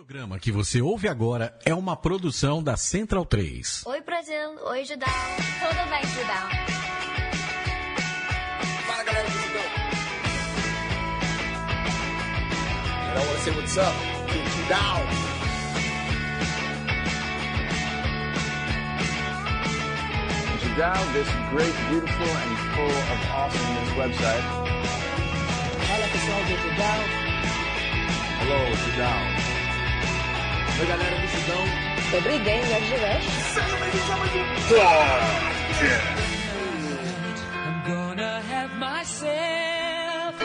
programa 0.00 0.38
que 0.38 0.50
você 0.50 0.80
ouve 0.80 1.08
agora 1.08 1.54
é 1.62 1.74
uma 1.74 1.94
produção 1.94 2.62
da 2.62 2.74
Central 2.74 3.22
3. 3.26 3.84
Oi, 3.84 4.00
Brasil. 4.00 4.56
Oi, 4.64 4.82
Judão. 4.86 5.08
Tudo 5.60 5.90
bem, 5.90 6.02
Judão? 6.08 6.48
Fala 8.86 9.04
galera 9.04 9.28
do 9.28 9.38
Judão. 9.38 9.60
I 13.02 13.14
don't 13.14 13.26
wanna 13.26 13.40
say 13.40 13.52
what's 13.52 13.76
up. 13.76 13.94
Get 14.32 14.46
you 14.56 14.68
down. 14.70 15.20
Down 20.78 21.12
this 21.12 21.28
great, 21.50 21.74
beautiful, 21.90 22.26
and 22.26 22.56
full 22.74 22.86
of 22.88 23.20
awesomeness 23.34 23.92
website. 23.98 24.44
Fala 25.86 26.08
pessoal 26.08 26.42
do 26.44 26.56
Judão. 26.56 27.00
Hello, 28.40 28.60
Down. 28.96 29.59
Oi, 30.80 30.86
galera 30.86 31.14
do 31.14 31.28
Sidão. 31.28 31.62
Sobre 32.10 32.38
Game 32.38 32.72
é 32.72 32.78
of 32.78 32.88
the 32.88 32.96
West. 33.04 33.28
Sejam 33.52 33.78
bem-vindos 33.80 34.10
a 34.10 34.16
mais 34.16 34.34
um 34.34 34.38
Podcast. 34.40 34.80
I'm 37.52 37.82
gonna 37.86 38.40
have 38.40 38.74
myself 38.78 40.40
a 40.40 40.44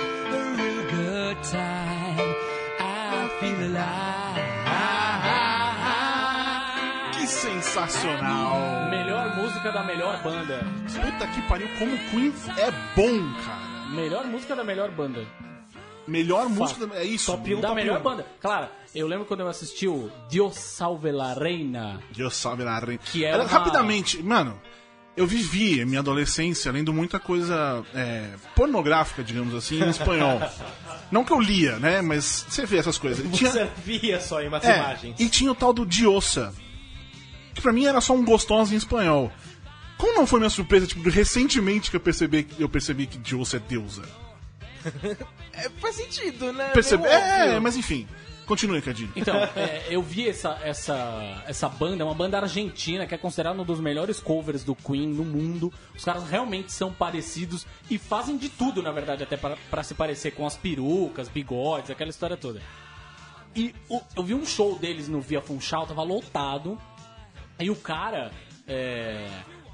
real 0.58 0.84
good 0.92 1.42
time. 1.42 2.36
I 2.82 3.30
feel 3.40 3.60
alive. 3.64 4.36
Que 7.14 7.28
sensacional! 7.28 8.90
Melhor 8.90 9.38
música 9.38 9.72
da 9.72 9.84
melhor 9.86 10.22
banda. 10.22 10.66
Puta 10.84 11.28
que 11.28 11.42
pariu, 11.48 11.70
como 11.80 11.98
Queen 12.10 12.34
é 12.58 12.72
bom, 12.94 13.34
cara. 13.42 13.90
Melhor 13.96 14.26
música 14.26 14.54
da 14.54 14.66
melhor 14.66 14.92
banda. 14.92 15.26
Melhor 16.08 16.48
música, 16.50 16.86
da- 16.88 16.96
é 16.98 17.04
isso. 17.06 17.32
Top 17.32 17.56
1 17.56 17.62
da 17.62 17.74
melhor 17.74 18.02
banda. 18.02 18.26
Claro, 18.40 18.68
eu 18.94 19.08
lembro 19.08 19.26
quando 19.26 19.40
eu 19.42 19.48
assisti 19.48 19.88
o 19.88 20.12
Dios 20.30 20.56
Salve 20.56 21.12
la 21.12 21.34
Reina. 21.34 22.00
Deus 22.16 22.36
salve 22.36 22.64
la 22.64 22.80
reina. 22.80 23.02
Que 23.12 23.26
é 23.26 23.30
Era- 23.30 23.44
uma- 23.44 23.50
Rapidamente, 23.50 24.22
mano, 24.22 24.60
eu 25.18 25.26
vivi 25.26 25.84
minha 25.86 26.00
adolescência 26.02 26.72
lendo 26.72 26.94
muita 26.94 27.20
coisa 27.20 27.84
é, 27.94 28.30
pornográfica, 28.56 29.24
digamos 29.24 29.54
assim, 29.56 29.82
em 29.84 29.90
espanhol. 29.90 30.40
Não 31.12 31.24
que 31.24 31.32
eu 31.32 31.40
lia, 31.40 31.78
né? 31.80 32.02
Mas 32.02 32.46
você 32.50 32.66
vê 32.66 32.78
essas 32.78 32.98
coisas. 32.98 33.26
E 33.26 33.30
tinha- 33.30 33.52
Você 33.52 33.70
via 33.84 34.20
só 34.20 34.42
em 34.42 34.48
umas 34.48 34.64
É, 34.64 34.78
imagens. 34.78 35.20
e 35.20 35.30
tinha 35.30 35.52
o 35.52 35.56
tal 35.56 35.72
do 35.74 35.86
Diosa. 35.86 36.54
Que 37.54 37.62
pra 37.62 37.72
mim 37.72 37.86
era 37.86 38.02
só 38.02 38.14
um 38.14 38.26
gostoso 38.26 38.74
em 38.74 38.78
espanhol. 38.78 39.32
Como 39.98 40.14
não 40.14 40.28
foi 40.28 40.40
minha 40.40 40.50
surpresa, 40.50 40.86
tipo, 40.88 41.08
recentemente 41.10 41.90
que 41.90 41.96
eu 41.96 42.02
percebi, 42.02 42.46
eu 42.60 42.68
percebi 42.68 43.06
que 43.08 43.18
Diosa 43.18 43.58
é 43.58 43.60
deusa. 43.62 44.04
É, 45.54 45.70
faz 45.80 45.96
sentido, 45.96 46.52
né? 46.52 46.70
Percebe? 46.74 47.08
É, 47.08 47.44
óbvio. 47.46 47.62
mas 47.62 47.78
enfim. 47.78 48.06
Continue, 48.46 48.82
Cadinho. 48.82 49.12
Então, 49.16 49.36
é, 49.56 49.86
eu 49.90 50.04
vi 50.04 50.28
essa, 50.30 50.60
essa, 50.64 51.44
essa 51.48 51.68
banda, 51.70 52.04
é 52.04 52.06
uma 52.06 52.14
banda 52.14 52.38
argentina 52.38 53.08
que 53.08 53.16
é 53.16 53.18
considerada 53.18 53.60
um 53.60 53.66
dos 53.66 53.80
melhores 53.80 54.20
covers 54.20 54.64
do 54.64 54.76
Queen 54.76 55.08
no 55.08 55.24
mundo. 55.24 55.74
Os 55.96 56.04
caras 56.04 56.30
realmente 56.30 56.72
são 56.72 56.92
parecidos 56.94 57.66
e 57.90 57.98
fazem 57.98 58.38
de 58.38 58.50
tudo, 58.50 58.84
na 58.84 58.92
verdade, 58.92 59.24
até 59.24 59.36
pra 59.38 59.58
pra 59.72 59.82
se 59.82 59.96
parecer 59.96 60.32
com 60.32 60.46
as 60.46 60.56
perucas, 60.58 61.28
bigodes, 61.30 61.90
aquela 61.90 62.10
história 62.10 62.36
toda. 62.38 62.62
E 63.56 63.74
o- 63.90 64.02
eu 64.16 64.24
vi 64.24 64.34
um 64.36 64.46
show 64.46 64.78
deles 64.78 65.08
no 65.08 65.22
Via 65.22 65.42
Funchal, 65.42 65.88
tava 65.88 66.04
lotado. 66.04 66.78
E 67.58 67.70
o 67.72 67.76
cara, 67.78 68.32
é, 68.68 69.26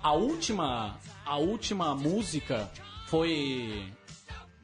a 0.04 0.14
última, 0.14 0.98
a 1.26 1.36
última 1.38 1.94
música 1.96 2.70
foi 3.08 3.84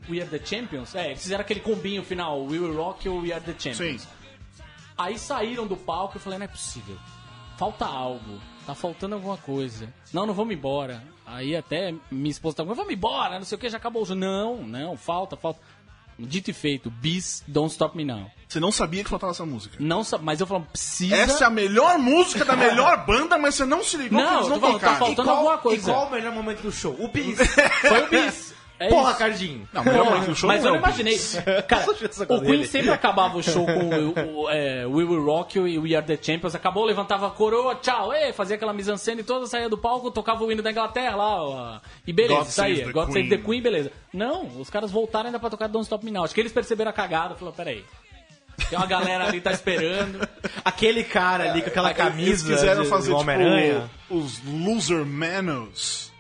We 0.10 0.22
Are 0.22 0.30
the 0.30 0.40
Champions. 0.44 0.96
É, 0.96 1.08
eles 1.08 1.22
fizeram 1.22 1.42
aquele 1.42 1.60
combinho 1.60 2.04
final, 2.04 2.42
We 2.46 2.60
Will 2.60 2.76
Rock 2.76 3.08
ou 3.10 3.22
We 3.22 3.32
Are 3.34 3.44
the 3.44 3.54
Champions. 3.58 4.02
Sim. 4.02 4.08
Aí 4.98 5.18
saíram 5.20 5.68
do 5.68 5.78
palco 5.78 6.16
e 6.16 6.18
eu 6.18 6.22
falei, 6.22 6.40
não 6.40 6.46
é 6.46 6.50
possível. 6.50 6.98
Falta 7.58 7.86
algo. 7.86 8.40
Tá 8.66 8.74
faltando 8.76 9.16
alguma 9.16 9.38
coisa. 9.38 9.92
Não, 10.14 10.26
não 10.26 10.34
vamos 10.34 10.54
embora. 10.54 11.04
Aí 11.26 11.56
até 11.56 11.94
minha 12.12 12.32
esposa 12.32 12.58
tá 12.58 12.64
vamos 12.64 12.92
embora, 12.94 13.38
não 13.38 13.46
sei 13.46 13.56
o 13.58 13.60
que, 13.60 13.70
já 13.70 13.78
acabou 13.78 14.02
o 14.04 14.06
jogo. 14.06 14.20
Não, 14.20 14.64
não, 14.64 14.96
falta, 14.98 15.36
falta. 15.36 15.60
Dito 16.20 16.50
e 16.50 16.54
feito, 16.54 16.90
Bis, 16.90 17.44
Don't 17.48 17.72
Stop 17.72 17.96
Me 17.96 18.04
Now. 18.04 18.32
Você 18.48 18.60
não 18.60 18.72
sabia 18.72 19.04
que 19.04 19.10
faltava 19.10 19.32
essa 19.34 19.46
música. 19.46 19.76
Não, 19.80 20.04
sa- 20.04 20.18
mas 20.18 20.42
eu 20.42 20.48
falo, 20.48 20.66
precisa... 20.72 21.16
Essa 21.16 21.44
é 21.44 21.48
a 21.48 21.50
melhor 21.50 22.00
música 22.00 22.44
da 22.44 22.56
melhor 22.56 23.06
banda, 23.06 23.38
mas 23.38 23.54
você 23.54 23.66
não 23.66 23.84
se 23.84 23.98
ligou 23.98 24.20
Não, 24.20 24.28
que 24.28 24.34
eles 24.36 24.48
não 24.48 24.56
tô 24.56 24.62
falando, 24.62 24.80
tá 24.80 24.88
tocaram. 24.88 25.06
faltando 25.06 25.30
alguma 25.30 25.58
coisa. 25.60 25.92
E 25.92 25.94
qual 25.94 26.08
o 26.08 26.12
melhor 26.12 26.34
momento 26.34 26.62
do 26.64 26.72
show? 26.72 26.96
O 27.00 27.08
bis. 27.10 27.38
Foi 27.88 28.04
o 28.04 28.10
Bis. 28.10 28.56
É 28.80 28.90
Porra, 28.90 29.10
isso. 29.12 29.20
Cardinho. 29.20 29.68
Não, 29.74 29.84
melhor 29.84 30.06
Porra, 30.06 30.36
show 30.36 30.48
mas 30.48 30.64
não 30.64 30.70
eu 30.70 30.76
é 30.76 30.80
não 30.80 30.86
imaginei. 30.88 31.18
Cara, 31.68 31.86
o 31.92 31.96
Queen 32.28 32.40
dele. 32.42 32.68
sempre 32.68 32.92
acabava 32.92 33.38
o 33.38 33.42
show 33.44 33.66
com 33.66 33.90
o, 33.90 34.44
o, 34.44 34.50
é, 34.50 34.86
We 34.86 35.04
Will 35.04 35.24
Rock 35.26 35.58
You 35.58 35.68
e 35.68 35.80
We 35.80 35.96
Are 35.96 36.06
the 36.06 36.18
Champions. 36.22 36.54
Acabou, 36.54 36.86
levantava 36.86 37.28
a 37.28 37.32
coroa, 37.32 37.76
tchau, 37.76 38.14
ei, 38.14 38.32
fazia 38.34 38.56
aquela 38.56 38.74
mise-en-scène 38.74 39.24
toda, 39.24 39.48
saía 39.48 39.68
do 39.68 39.78
palco, 39.78 40.12
tocava 40.12 40.44
o 40.44 40.52
hino 40.52 40.62
da 40.62 40.70
Inglaterra 40.72 41.16
lá, 41.16 41.44
ó, 41.44 41.80
e 42.06 42.14
beleza, 42.14 42.40
God 42.42 42.48
saía. 42.50 42.86
the 42.86 42.92
God 42.92 43.08
Save 43.08 43.30
the 43.30 43.38
Queen. 43.38 43.44
Queen, 43.44 43.62
beleza. 43.62 43.92
Não, 44.14 44.46
os 44.60 44.70
caras 44.70 44.92
voltaram 44.92 45.26
ainda 45.28 45.40
pra 45.40 45.50
tocar 45.50 45.68
Don't 45.68 45.84
Stop 45.86 46.06
Me 46.06 46.12
Now. 46.12 46.26
Acho 46.26 46.34
que 46.36 46.42
eles 46.42 46.52
perceberam 46.52 46.90
a 46.92 46.94
cagada, 46.94 47.36
falaram, 47.36 47.56
peraí. 47.58 47.84
Tem 48.70 48.78
uma 48.78 48.88
galera 48.88 49.28
ali 49.28 49.40
tá 49.40 49.52
esperando. 49.52 50.28
Aquele 50.66 51.04
cara 51.04 51.52
ali 51.52 51.62
com 51.62 51.70
aquela 51.70 51.90
Eles 51.90 51.98
camisa 51.98 52.54
quiseram 52.56 52.84
de- 52.84 52.90
fazer 52.90 53.12
Homem-Aranha. 53.14 53.90
tipo 54.02 54.18
os 54.18 54.42
Loser 54.44 55.06
Manos, 55.06 56.12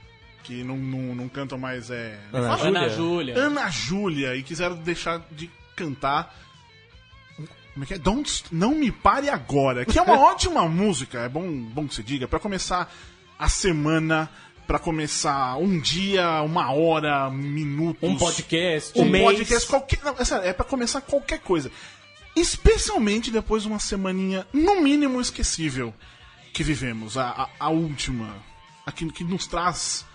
que 0.47 0.63
não, 0.63 0.77
não, 0.77 1.13
não 1.13 1.27
cantam 1.27 1.57
mais 1.57 1.91
é, 1.91 2.17
Ana 2.31 2.55
Ana 2.55 2.89
Júlia. 2.89 3.37
Ana 3.37 3.69
Júlia 3.69 4.33
e 4.33 4.41
quiseram 4.41 4.77
deixar 4.77 5.21
de 5.29 5.51
cantar. 5.75 6.33
Como 7.73 7.83
é 7.83 7.85
que 7.85 7.93
é? 7.95 7.97
Don't, 7.97 8.45
não 8.49 8.73
me 8.73 8.89
pare 8.89 9.29
agora, 9.29 9.85
que 9.85 9.99
é 9.99 10.01
uma 10.01 10.17
ótima 10.31 10.65
música, 10.69 11.19
é 11.19 11.29
bom, 11.29 11.45
bom 11.51 11.85
que 11.85 11.95
se 11.95 12.01
diga, 12.01 12.29
pra 12.29 12.39
começar 12.39 12.89
a 13.37 13.49
semana, 13.49 14.29
pra 14.65 14.79
começar 14.79 15.57
um 15.57 15.77
dia, 15.81 16.41
uma 16.41 16.71
hora, 16.71 17.29
minutos. 17.29 18.09
Um 18.09 18.15
podcast. 18.15 18.97
Um 18.97 19.03
mês. 19.03 19.25
podcast, 19.25 19.67
qualquer. 19.67 19.99
Não, 20.01 20.13
é 20.13 20.47
é 20.47 20.53
pra 20.53 20.65
começar 20.65 21.01
qualquer 21.01 21.39
coisa. 21.39 21.69
Especialmente 22.37 23.29
depois 23.31 23.63
de 23.63 23.69
uma 23.69 23.79
semaninha, 23.79 24.47
no 24.53 24.81
mínimo, 24.81 25.19
esquecível 25.19 25.93
que 26.53 26.63
vivemos. 26.63 27.17
A, 27.17 27.27
a, 27.29 27.49
a 27.59 27.69
última. 27.69 28.33
A 28.85 28.93
que, 28.93 29.11
que 29.11 29.25
nos 29.25 29.45
traz. 29.45 30.05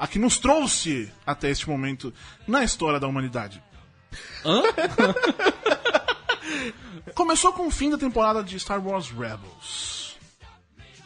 A 0.00 0.08
que 0.08 0.18
nos 0.18 0.38
trouxe 0.38 1.12
até 1.26 1.50
este 1.50 1.68
momento 1.68 2.12
na 2.48 2.64
história 2.64 2.98
da 2.98 3.06
humanidade. 3.06 3.62
Começou 7.14 7.52
com 7.52 7.66
o 7.66 7.70
fim 7.70 7.90
da 7.90 7.98
temporada 7.98 8.42
de 8.42 8.58
Star 8.58 8.82
Wars 8.84 9.10
Rebels. 9.10 10.16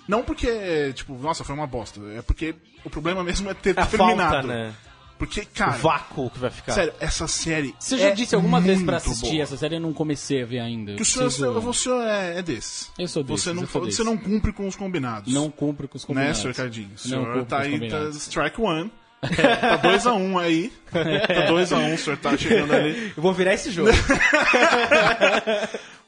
Não 0.07 0.23
porque, 0.23 0.93
tipo, 0.95 1.15
nossa, 1.15 1.43
foi 1.43 1.57
uma 1.57 1.67
bosta. 1.67 2.01
É 2.17 2.23
porque 2.23 2.55
o 2.85 2.91
problema 2.91 3.25
mesmo 3.25 3.51
é 3.51 3.55
ter 3.55 3.77
A 3.79 3.85
terminado. 3.85 4.31
falta, 4.33 4.47
né? 4.47 4.73
Porque, 5.19 5.41
O 5.43 5.47
cara, 5.55 5.73
vácuo 5.73 6.29
que 6.31 6.39
vai 6.39 6.51
ficar. 6.51 6.73
sério, 6.73 6.93
essa 6.99 7.27
série. 7.29 7.75
Você 7.79 7.97
já 7.97 8.09
é 8.09 8.11
disse 8.11 8.35
algumas 8.35 8.65
vezes 8.65 8.83
pra 8.83 8.95
muito 8.97 9.09
assistir 9.11 9.31
boa. 9.31 9.43
essa 9.43 9.57
série, 9.57 9.77
eu 9.77 9.81
não 9.81 9.93
comecei 9.93 10.43
a 10.43 10.47
ver 10.47 10.59
ainda. 10.59 10.95
Que 10.97 11.03
o 11.03 11.05
senhor, 11.05 11.27
Preciso- 11.27 11.61
você 11.61 11.89
é, 11.91 12.39
é 12.39 12.43
desses. 12.43 12.91
Eu 12.99 13.07
sou 13.09 13.23
desses, 13.23 13.45
Você 13.45 13.53
não, 13.53 13.67
sou 13.67 13.85
você 13.85 14.03
não 14.05 14.17
cumpre 14.17 14.53
com 14.53 14.67
os 14.67 14.75
combinados. 14.77 15.33
Não 15.33 15.51
cumpre 15.51 15.87
com 15.87 15.97
os 15.97 16.03
Né, 16.03 16.07
combinados. 16.09 16.39
senhor 16.41 16.55
Cardinho? 16.55 16.89
O 16.89 16.91
Não 16.91 16.99
senhor 16.99 17.45
tá 17.47 17.61
aí, 17.61 17.89
tá 17.89 18.09
strike 18.11 18.61
one. 18.61 18.91
tá 19.23 19.79
2x1 19.79 20.17
um 20.21 20.39
aí. 20.39 20.71
Tá 20.93 21.47
2x1, 21.49 21.79
um, 21.79 21.95
o 21.95 21.99
senhor 21.99 22.17
tá 22.19 22.37
chegando 22.37 22.73
ali. 22.75 23.13
Eu 23.17 23.23
vou 23.23 23.33
virar 23.33 23.55
esse 23.55 23.71
jogo. 23.71 23.91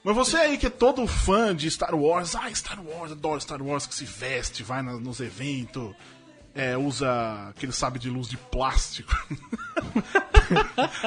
Mas 0.05 0.15
você 0.15 0.37
aí 0.37 0.57
que 0.57 0.67
é 0.67 0.71
todo 0.71 1.05
fã 1.07 1.55
de 1.55 1.69
Star 1.71 1.95
Wars, 1.95 2.37
ah, 2.37 2.49
Star 2.55 2.79
Wars, 2.85 3.11
adoro 3.13 3.41
Star 3.41 3.61
Wars, 3.61 3.87
que 3.87 3.95
se 3.95 4.05
veste, 4.05 4.63
vai 4.63 4.81
nos 4.83 5.19
eventos, 5.21 5.93
é, 6.57 6.77
usa 6.77 7.49
aquele 7.51 7.73
sabre 7.73 7.99
de 7.99 8.09
luz 8.09 8.29
de 8.29 8.37
plástico. 8.37 9.13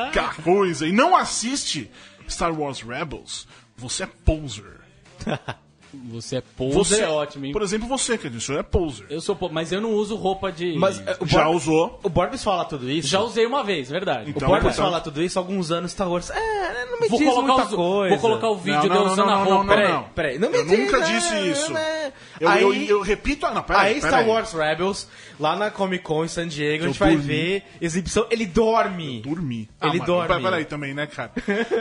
Aquela 0.07 0.33
coisa. 0.35 0.87
E 0.87 0.91
não 0.91 1.15
assiste 1.15 1.91
Star 2.29 2.53
Wars 2.53 2.81
Rebels, 2.81 3.47
você 3.75 4.03
é 4.03 4.05
poser. 4.07 4.79
Você 6.11 6.37
é 6.37 6.41
poser, 6.55 7.03
é 7.03 7.07
ótimo, 7.07 7.45
hein? 7.45 7.51
Por 7.51 7.61
exemplo, 7.63 7.87
você, 7.87 8.17
que 8.17 8.27
o 8.27 8.39
senhor 8.41 8.59
é 8.59 8.63
poser. 8.63 9.07
Eu 9.09 9.19
sou 9.21 9.35
po- 9.35 9.49
mas 9.51 9.71
eu 9.71 9.81
não 9.81 9.91
uso 9.93 10.15
roupa 10.15 10.51
de. 10.51 10.77
Mas 10.77 10.99
é, 10.99 11.17
o 11.19 11.25
Já 11.25 11.45
Bor- 11.45 11.55
usou. 11.55 11.99
O 12.03 12.09
Borbs 12.09 12.43
fala 12.43 12.63
tudo 12.65 12.89
isso. 12.89 13.07
Já 13.07 13.19
usei 13.21 13.45
uma 13.45 13.63
vez, 13.63 13.89
verdade. 13.89 14.29
Então, 14.29 14.47
o 14.47 14.51
Borbs 14.51 14.73
então- 14.73 14.85
fala 14.85 15.01
tudo 15.01 15.21
isso 15.23 15.39
há 15.39 15.41
alguns 15.41 15.71
anos 15.71 15.91
Star 15.91 16.09
Wars. 16.09 16.29
É, 16.29 16.85
não 16.91 16.99
me 17.01 17.07
vou, 17.07 17.17
diz 17.19 17.27
colocar 17.29 17.47
muita 17.53 17.69
os- 17.69 17.75
coisa. 17.75 18.09
vou 18.17 18.19
colocar 18.29 18.49
o 18.49 18.55
vídeo 18.57 18.73
Não, 18.75 18.81
de 18.81 18.87
eu 18.87 18.93
não, 18.95 19.05
usando 19.13 19.25
não, 19.27 19.33
a 19.33 19.37
não, 19.37 19.45
roupa. 19.45 19.63
não, 19.63 19.67
Peraí. 19.75 19.91
não. 19.93 20.03
Peraí, 20.03 20.39
não 20.39 20.49
me 20.51 20.57
Eu 20.57 20.65
diz, 20.65 20.79
nunca 20.79 20.99
né, 20.99 21.05
disse 21.07 21.49
isso. 21.49 21.73
né? 21.73 22.13
Eu, 22.39 22.47
aí, 22.49 22.61
eu, 22.61 22.73
eu 22.73 23.01
repito. 23.01 23.45
Ah, 23.45 23.51
não, 23.51 23.63
peraí. 23.63 23.87
aí 23.95 24.01
peraí. 24.01 24.09
Star 24.23 24.27
Wars 24.27 24.53
Rebels, 24.53 25.07
lá 25.39 25.55
na 25.55 25.71
Comic 25.71 26.03
Con 26.03 26.23
em 26.23 26.27
San 26.27 26.47
Diego, 26.47 26.83
a 26.83 26.87
Eu 26.87 26.91
gente 26.91 26.99
vai 26.99 27.11
dormi. 27.15 27.27
ver 27.27 27.63
exibição. 27.81 28.27
Ele 28.29 28.45
dorme. 28.45 29.21
Dormir. 29.21 29.67
Ele 29.81 29.93
mano, 29.93 30.05
dorme. 30.05 30.27
pera- 30.27 30.39
Peraí 30.41 30.65
também, 30.65 30.93
né, 30.93 31.07
cara? 31.07 31.31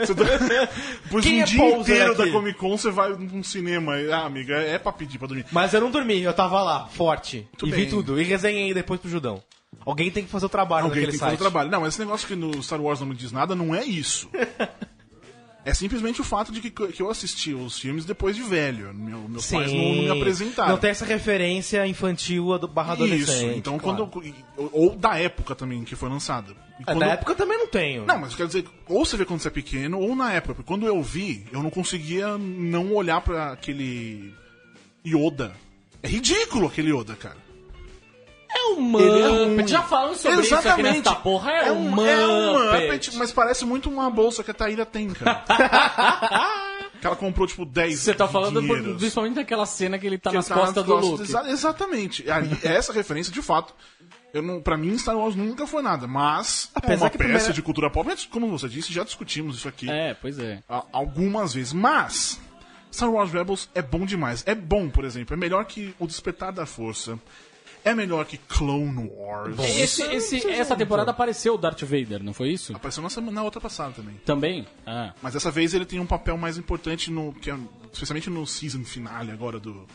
Você 0.01 0.13
Quem 1.21 1.39
um 1.39 1.41
é 1.41 1.43
dia 1.45 1.59
poser 1.59 1.95
inteiro 1.95 2.15
da 2.15 2.29
Comic 2.31 2.57
Con, 2.57 2.77
você 2.77 2.89
vai 2.91 3.09
num 3.13 3.43
cinema. 3.43 3.98
Ah, 4.11 4.25
amiga, 4.25 4.55
é 4.55 4.77
pra 4.77 4.91
pedir 4.91 5.17
pra 5.17 5.27
dormir. 5.27 5.45
Mas 5.51 5.73
eu 5.73 5.81
não 5.81 5.91
dormi, 5.91 6.21
eu 6.21 6.33
tava 6.33 6.61
lá, 6.61 6.87
forte. 6.87 7.47
e 7.63 7.69
bem. 7.69 7.71
vi 7.71 7.85
tudo. 7.87 8.19
E 8.19 8.23
resenhei 8.23 8.73
depois 8.73 8.99
pro 8.99 9.09
Judão. 9.09 9.41
Alguém 9.85 10.11
tem 10.11 10.23
que 10.23 10.29
fazer 10.29 10.45
o 10.45 10.49
trabalho 10.49 10.85
Alguém 10.85 11.01
naquele 11.01 11.11
tem 11.11 11.19
que 11.19 11.25
fazer 11.25 11.37
site. 11.37 11.39
o 11.39 11.51
trabalho. 11.51 11.71
Não, 11.71 11.85
esse 11.87 11.99
negócio 11.99 12.27
que 12.27 12.35
no 12.35 12.61
Star 12.61 12.81
Wars 12.81 12.99
não 12.99 13.07
me 13.07 13.15
diz 13.15 13.31
nada 13.31 13.55
não 13.55 13.73
é 13.73 13.83
isso. 13.83 14.29
É 15.65 15.73
simplesmente 15.73 16.21
o 16.21 16.23
fato 16.23 16.51
de 16.53 16.61
que, 16.61 16.69
que 16.71 17.01
eu 17.01 17.09
assisti 17.09 17.53
os 17.53 17.77
filmes 17.77 18.05
depois 18.05 18.35
de 18.35 18.41
velho. 18.41 18.93
Meu, 18.93 19.19
meus 19.27 19.43
Sim. 19.45 19.57
pais 19.57 19.71
não, 19.73 19.79
não 19.95 20.01
me 20.03 20.09
apresentaram. 20.09 20.69
Não 20.71 20.77
tem 20.77 20.89
essa 20.89 21.03
referência 21.05 21.85
infantil 21.85 22.57
do 22.57 22.67
barra 22.67 22.93
Isso, 22.93 23.03
adolescente. 23.03 23.57
então 23.57 23.77
claro. 23.77 24.07
quando. 24.07 24.25
eu- 24.57 24.69
Ou 24.71 24.95
da 24.95 25.17
época 25.19 25.53
também 25.55 25.83
que 25.83 25.95
foi 25.97 26.07
lançada. 26.09 26.53
E 26.79 26.83
Ah, 26.83 26.85
quando- 26.85 26.99
Na 26.99 27.07
época 27.07 27.33
eu 27.33 27.35
também 27.35 27.57
não 27.57 27.67
tenho. 27.67 28.05
Não, 28.05 28.17
mas 28.17 28.33
quer 28.35 28.47
dizer, 28.47 28.65
ou 28.87 29.05
você 29.05 29.17
vê 29.17 29.25
quando 29.25 29.41
você 29.41 29.49
é 29.49 29.51
pequeno, 29.51 29.99
ou 29.99 30.15
na 30.15 30.31
época. 30.31 30.55
Porque 30.55 30.67
quando 30.67 30.85
eu 30.87 31.03
vi, 31.03 31.45
eu 31.51 31.61
não 31.61 31.69
conseguia 31.69 32.37
não 32.37 32.93
olhar 32.93 33.19
pra 33.21 33.51
aquele. 33.51 34.33
Yoda. 35.05 35.53
É 36.01 36.07
ridículo 36.07 36.67
aquele 36.67 36.91
Yoda, 36.95 37.15
cara. 37.15 37.37
É 38.61 38.71
um 38.73 38.77
é 38.77 38.79
Muppet. 38.81 39.55
ruim. 39.55 39.67
Já 39.67 39.81
falamos 39.83 40.17
sobre 40.19 40.41
isso 40.41 40.55
aqui 40.55 41.01
porra. 41.23 41.51
É, 41.51 41.71
um 41.71 41.89
Muppet. 41.89 42.09
É 42.09 42.27
um 42.27 42.53
Muppet, 42.63 43.15
mas 43.17 43.31
parece 43.31 43.65
muito 43.65 43.89
uma 43.89 44.09
bolsa 44.09 44.43
que 44.43 44.51
a 44.51 44.53
Taíra 44.53 44.85
tem, 44.85 45.09
cara. 45.09 45.43
que 46.99 47.07
ela 47.07 47.15
comprou, 47.15 47.47
tipo, 47.47 47.65
10 47.65 47.99
Você 47.99 48.13
tá 48.13 48.27
falando 48.27 48.61
dinheiros. 48.61 48.97
principalmente 48.97 49.35
daquela 49.35 49.65
cena 49.65 49.97
que 49.97 50.05
ele 50.05 50.17
tá 50.17 50.29
Que 50.31 50.35
nas 50.35 50.47
tá 50.47 50.55
costas 50.55 50.83
do 50.83 50.95
Luke. 50.95 51.23
exa- 51.23 51.49
exatamente. 51.49 52.25
Essa 52.63 52.91
referência, 52.91 53.31
de 53.31 53.41
fato, 53.41 53.73
eu 54.33 54.41
não, 54.41 54.61
pra 54.61 54.75
mim, 54.77 54.97
Star 54.97 55.17
Wars 55.17 55.35
nunca 55.35 55.65
foi 55.65 55.81
nada. 55.81 56.07
Mas 56.07 56.69
é 56.75 56.79
Apesar 56.79 57.05
uma 57.05 57.09
que 57.09 57.17
peça 57.17 57.29
primeira- 57.29 57.53
de 57.53 57.61
cultura 57.61 57.89
pop. 57.89 58.05
Mas, 58.07 58.25
Como 58.25 58.49
você 58.49 58.67
disse, 58.67 58.91
já 58.91 59.03
discutimos 59.03 59.57
isso 59.57 59.67
aqui 59.67 59.89
É, 59.89 60.13
pois 60.13 60.37
é. 60.39 60.61
algumas 60.91 61.53
vezes. 61.53 61.71
Mas 61.73 62.39
Star 62.91 63.09
Wars 63.09 63.31
Rebels 63.31 63.69
é 63.73 63.81
bom 63.81 64.05
demais. 64.05 64.43
É 64.45 64.53
bom, 64.53 64.89
por 64.89 65.05
exemplo. 65.05 65.33
É 65.33 65.37
melhor 65.37 65.63
que 65.65 65.95
O 65.99 66.05
Despertar 66.05 66.51
da 66.51 66.65
Força. 66.65 67.17
É 67.83 67.93
melhor 67.95 68.25
que 68.25 68.37
Clone 68.37 69.09
Wars. 69.15 69.57
Esse, 69.59 70.03
esse- 70.03 70.49
essa 70.49 70.75
temporada 70.75 71.11
apareceu 71.11 71.53
o 71.55 71.57
Darth 71.57 71.81
Vader, 71.83 72.21
não 72.21 72.33
foi 72.33 72.49
isso? 72.49 72.75
Apareceu 72.75 73.01
na, 73.01 73.31
na 73.31 73.43
outra 73.43 73.61
passada 73.61 73.93
também. 73.93 74.15
Também? 74.25 74.67
Ah. 74.85 75.13
Mas 75.21 75.33
dessa 75.33 75.49
vez 75.49 75.73
ele 75.73 75.85
tem 75.85 75.99
um 75.99 76.05
papel 76.05 76.37
mais 76.37 76.57
importante 76.57 77.09
no. 77.09 77.33
Que 77.33 77.49
é, 77.51 77.57
especialmente 77.93 78.29
no 78.29 78.45
season 78.45 78.83
finale 78.83 79.31
agora 79.31 79.59
do. 79.59 79.87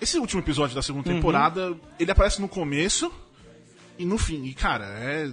Esse 0.00 0.18
último 0.18 0.40
episódio 0.42 0.74
da 0.74 0.82
segunda 0.82 1.04
temporada, 1.10 1.76
ele 1.98 2.10
aparece 2.10 2.40
no 2.40 2.48
começo 2.48 3.12
e 3.98 4.04
no 4.04 4.18
fim. 4.18 4.44
E, 4.44 4.54
cara, 4.54 4.84
é. 4.86 5.30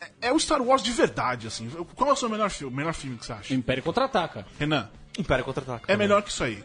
É, 0.00 0.28
é 0.28 0.32
o 0.32 0.38
Star 0.38 0.60
Wars 0.62 0.82
de 0.82 0.92
verdade, 0.92 1.46
assim. 1.46 1.68
Qual 1.94 2.10
é 2.10 2.12
o 2.12 2.16
seu 2.16 2.28
melhor 2.28 2.50
filme? 2.50 2.76
Melhor 2.76 2.94
filme 2.94 3.16
que 3.18 3.26
você 3.26 3.32
acha? 3.32 3.54
Império 3.54 3.82
Contra-Ataca. 3.82 4.46
Renan, 4.58 4.88
Império 5.18 5.44
Contra-Ataca. 5.44 5.90
é 5.92 5.96
melhor 5.96 6.22
que 6.22 6.30
isso 6.30 6.44
aí. 6.44 6.62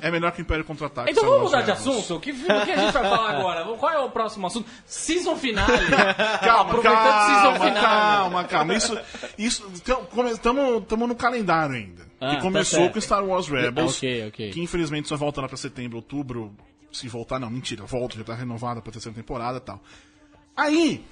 É 0.00 0.10
melhor 0.10 0.32
que 0.32 0.40
o 0.40 0.42
Império 0.42 0.64
Contra-Ataque. 0.64 1.10
Então 1.10 1.24
vamos 1.24 1.42
mudar 1.50 1.62
de 1.62 1.70
assunto? 1.70 2.16
O 2.16 2.20
que, 2.20 2.32
que 2.32 2.50
a 2.50 2.64
gente 2.64 2.92
vai 2.92 3.02
falar 3.02 3.30
agora? 3.36 3.64
Qual 3.76 3.92
é 3.92 3.98
o 3.98 4.10
próximo 4.10 4.46
assunto? 4.46 4.68
Season 4.86 5.36
finale. 5.36 5.72
Calma, 6.42 6.70
Aproveitando 6.70 7.26
season 7.26 7.42
calma, 7.42 7.58
finale. 7.58 7.80
calma, 7.86 8.44
calma. 8.44 8.74
Isso, 8.74 8.98
isso, 9.36 9.70
estamos 10.32 11.08
no 11.08 11.14
calendário 11.14 11.74
ainda. 11.74 12.06
Ah, 12.20 12.36
que 12.36 12.40
começou 12.42 12.86
tá 12.86 12.92
com 12.94 13.00
Star 13.00 13.24
Wars 13.24 13.48
Rebels. 13.48 13.96
Ok, 13.98 14.28
ok. 14.28 14.50
Que 14.52 14.60
infelizmente 14.62 15.08
só 15.08 15.16
volta 15.16 15.40
lá 15.42 15.48
pra 15.48 15.56
setembro, 15.56 15.96
outubro. 15.96 16.54
Se 16.92 17.08
voltar, 17.08 17.38
não, 17.38 17.50
mentira, 17.50 17.84
volta, 17.84 18.16
já 18.16 18.24
tá 18.24 18.34
renovada 18.34 18.80
pra 18.80 18.92
terceira 18.92 19.14
temporada 19.16 19.58
e 19.58 19.60
tal. 19.60 19.82
Aí, 20.56 21.04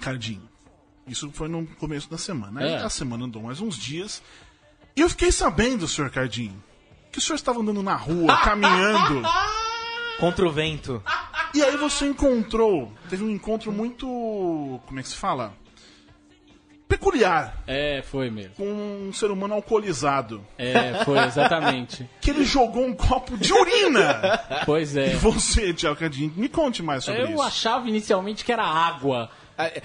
Cardinho, 0.00 0.48
isso 1.06 1.30
foi 1.32 1.48
no 1.48 1.66
começo 1.78 2.10
da 2.10 2.18
semana. 2.18 2.60
Aí 2.60 2.70
É. 2.72 2.76
a 2.78 2.90
semana 2.90 3.24
andou 3.24 3.42
mais 3.42 3.60
uns 3.60 3.76
dias. 3.76 4.22
E 4.96 5.00
eu 5.00 5.08
fiquei 5.08 5.30
sabendo, 5.32 5.86
senhor 5.88 6.10
Cardinho, 6.10 6.62
que 7.14 7.18
o 7.18 7.22
senhor 7.22 7.36
estava 7.36 7.60
andando 7.60 7.82
na 7.82 7.94
rua, 7.94 8.36
caminhando. 8.42 9.22
Contra 10.18 10.44
o 10.46 10.50
vento. 10.50 11.02
E 11.54 11.62
aí 11.62 11.76
você 11.76 12.06
encontrou, 12.06 12.92
teve 13.08 13.22
um 13.24 13.30
encontro 13.30 13.70
muito, 13.72 14.06
como 14.86 14.98
é 14.98 15.02
que 15.02 15.08
se 15.08 15.16
fala? 15.16 15.54
Peculiar 16.86 17.62
É, 17.66 18.02
foi 18.02 18.30
mesmo. 18.30 18.54
com 18.56 18.64
um 19.08 19.12
ser 19.12 19.30
humano 19.30 19.54
alcoolizado, 19.54 20.44
É, 20.58 21.02
foi, 21.04 21.18
exatamente. 21.20 22.08
que 22.20 22.30
ele 22.30 22.44
jogou 22.44 22.84
um 22.84 22.92
copo 22.94 23.36
de 23.38 23.52
urina. 23.52 24.40
Pois 24.66 24.94
E 24.94 25.00
é. 25.00 25.08
você, 25.16 25.72
Tiago 25.72 25.96
Cadinho, 25.96 26.32
me 26.36 26.48
conte 26.48 26.82
mais 26.82 27.04
sobre 27.04 27.22
Eu 27.22 27.30
isso. 27.30 27.42
achava 27.42 27.88
inicialmente 27.88 28.44
que 28.44 28.52
era 28.52 28.64
água. 28.64 29.30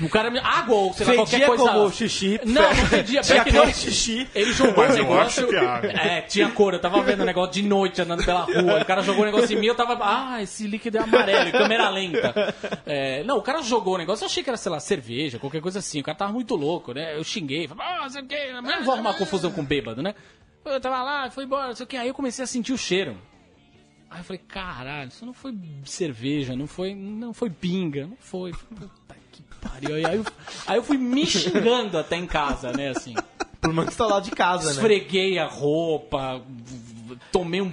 O 0.01 0.10
cara 0.10 0.31
me... 0.31 0.39
Água 0.39 0.75
ou 0.75 0.94
sei 0.94 1.06
lá, 1.06 1.13
qualquer 1.16 1.45
coisa. 1.45 1.71
como 1.71 1.92
xixi. 1.92 2.39
Não, 2.44 2.62
não 2.63 2.74
fedia. 2.88 3.21
Tinha 3.21 3.44
cor 3.44 3.54
não. 3.54 3.66
de 3.68 3.74
xixi. 3.74 4.27
Ele 4.33 4.51
jogou 4.51 4.83
o 4.83 4.88
Mas 4.88 4.95
negócio. 4.95 5.44
acho 5.44 5.48
que 5.48 5.86
é 5.86 6.21
tinha 6.21 6.50
cor. 6.51 6.74
Eu 6.74 6.80
tava 6.81 7.01
vendo 7.04 7.21
o 7.21 7.25
negócio 7.25 7.54
de 7.54 7.62
noite 7.62 8.01
andando 8.01 8.25
pela 8.25 8.42
rua. 8.42 8.81
O 8.81 8.86
cara 8.86 9.04
jogou 9.04 9.21
o 9.21 9.25
negócio 9.25 9.56
em 9.56 9.60
mim, 9.60 9.68
eu 9.68 9.75
tava. 9.75 9.98
Ah, 10.01 10.42
esse 10.42 10.66
líquido 10.66 10.98
é 10.98 11.01
amarelo, 11.01 11.51
câmera 11.51 11.89
lenta. 11.89 12.56
É, 12.86 13.24
não, 13.24 13.38
o 13.38 13.42
cara 13.44 13.62
jogou 13.62 13.94
o 13.94 13.98
negócio, 13.98 14.24
eu 14.24 14.27
achei 14.27 14.42
que 14.44 14.50
era, 14.50 14.57
sei 14.57 14.71
lá, 14.71 14.80
cerveja, 14.80 15.38
qualquer 15.38 15.62
coisa 15.62 15.80
assim. 15.80 16.00
O 16.00 16.04
cara 16.04 16.18
tava 16.18 16.33
muito 16.33 16.56
louco, 16.56 16.92
né? 16.92 17.16
Eu 17.16 17.24
xinguei, 17.24 17.68
falei, 17.68 17.86
ah, 17.86 18.00
não 18.01 18.10
sei 18.10 18.21
o 18.24 18.25
quê, 18.25 18.50
mas 18.54 18.63
não 18.77 18.83
vou 18.83 18.94
arrumar 18.95 19.13
confusão 19.13 19.51
com 19.51 19.63
bêbado, 19.63 20.01
né? 20.01 20.16
Eu 20.66 20.81
tava 20.81 21.04
lá, 21.04 21.30
foi 21.30 21.44
embora, 21.45 21.68
não 21.68 21.75
sei 21.75 21.83
o 21.83 21.88
quê. 21.88 21.98
Aí 21.98 22.07
eu 22.07 22.13
comecei 22.13 22.44
a 22.44 22.48
sentir 22.48 22.74
o 22.74 22.77
cheiro. 22.77 23.18
Aí 24.10 24.19
eu 24.19 24.24
falei, 24.24 24.42
caralho, 24.48 25.10
isso 25.10 25.25
não 25.25 25.33
foi 25.33 25.56
cerveja, 25.86 26.56
não 26.56 26.66
foi, 26.66 26.95
não 26.95 27.33
foi 27.33 27.51
pinga, 27.51 28.07
não 28.07 28.18
foi. 28.19 28.51
Puta 28.51 29.19
pariu. 29.59 29.95
Aí 29.95 30.15
eu, 30.15 30.25
aí 30.67 30.77
eu 30.77 30.83
fui 30.83 30.97
me 30.97 31.25
xingando 31.25 31.97
até 31.97 32.15
em 32.15 32.25
casa, 32.25 32.71
né, 32.71 32.89
assim. 32.89 33.13
Por 33.61 33.73
mais 33.73 33.89
que 33.89 33.95
tá 33.95 34.06
lá 34.06 34.19
de 34.19 34.31
casa, 34.31 34.65
né? 34.65 34.71
Esfreguei 34.71 35.38
a 35.38 35.45
roupa, 35.45 36.41
tomei 37.31 37.61
um 37.61 37.71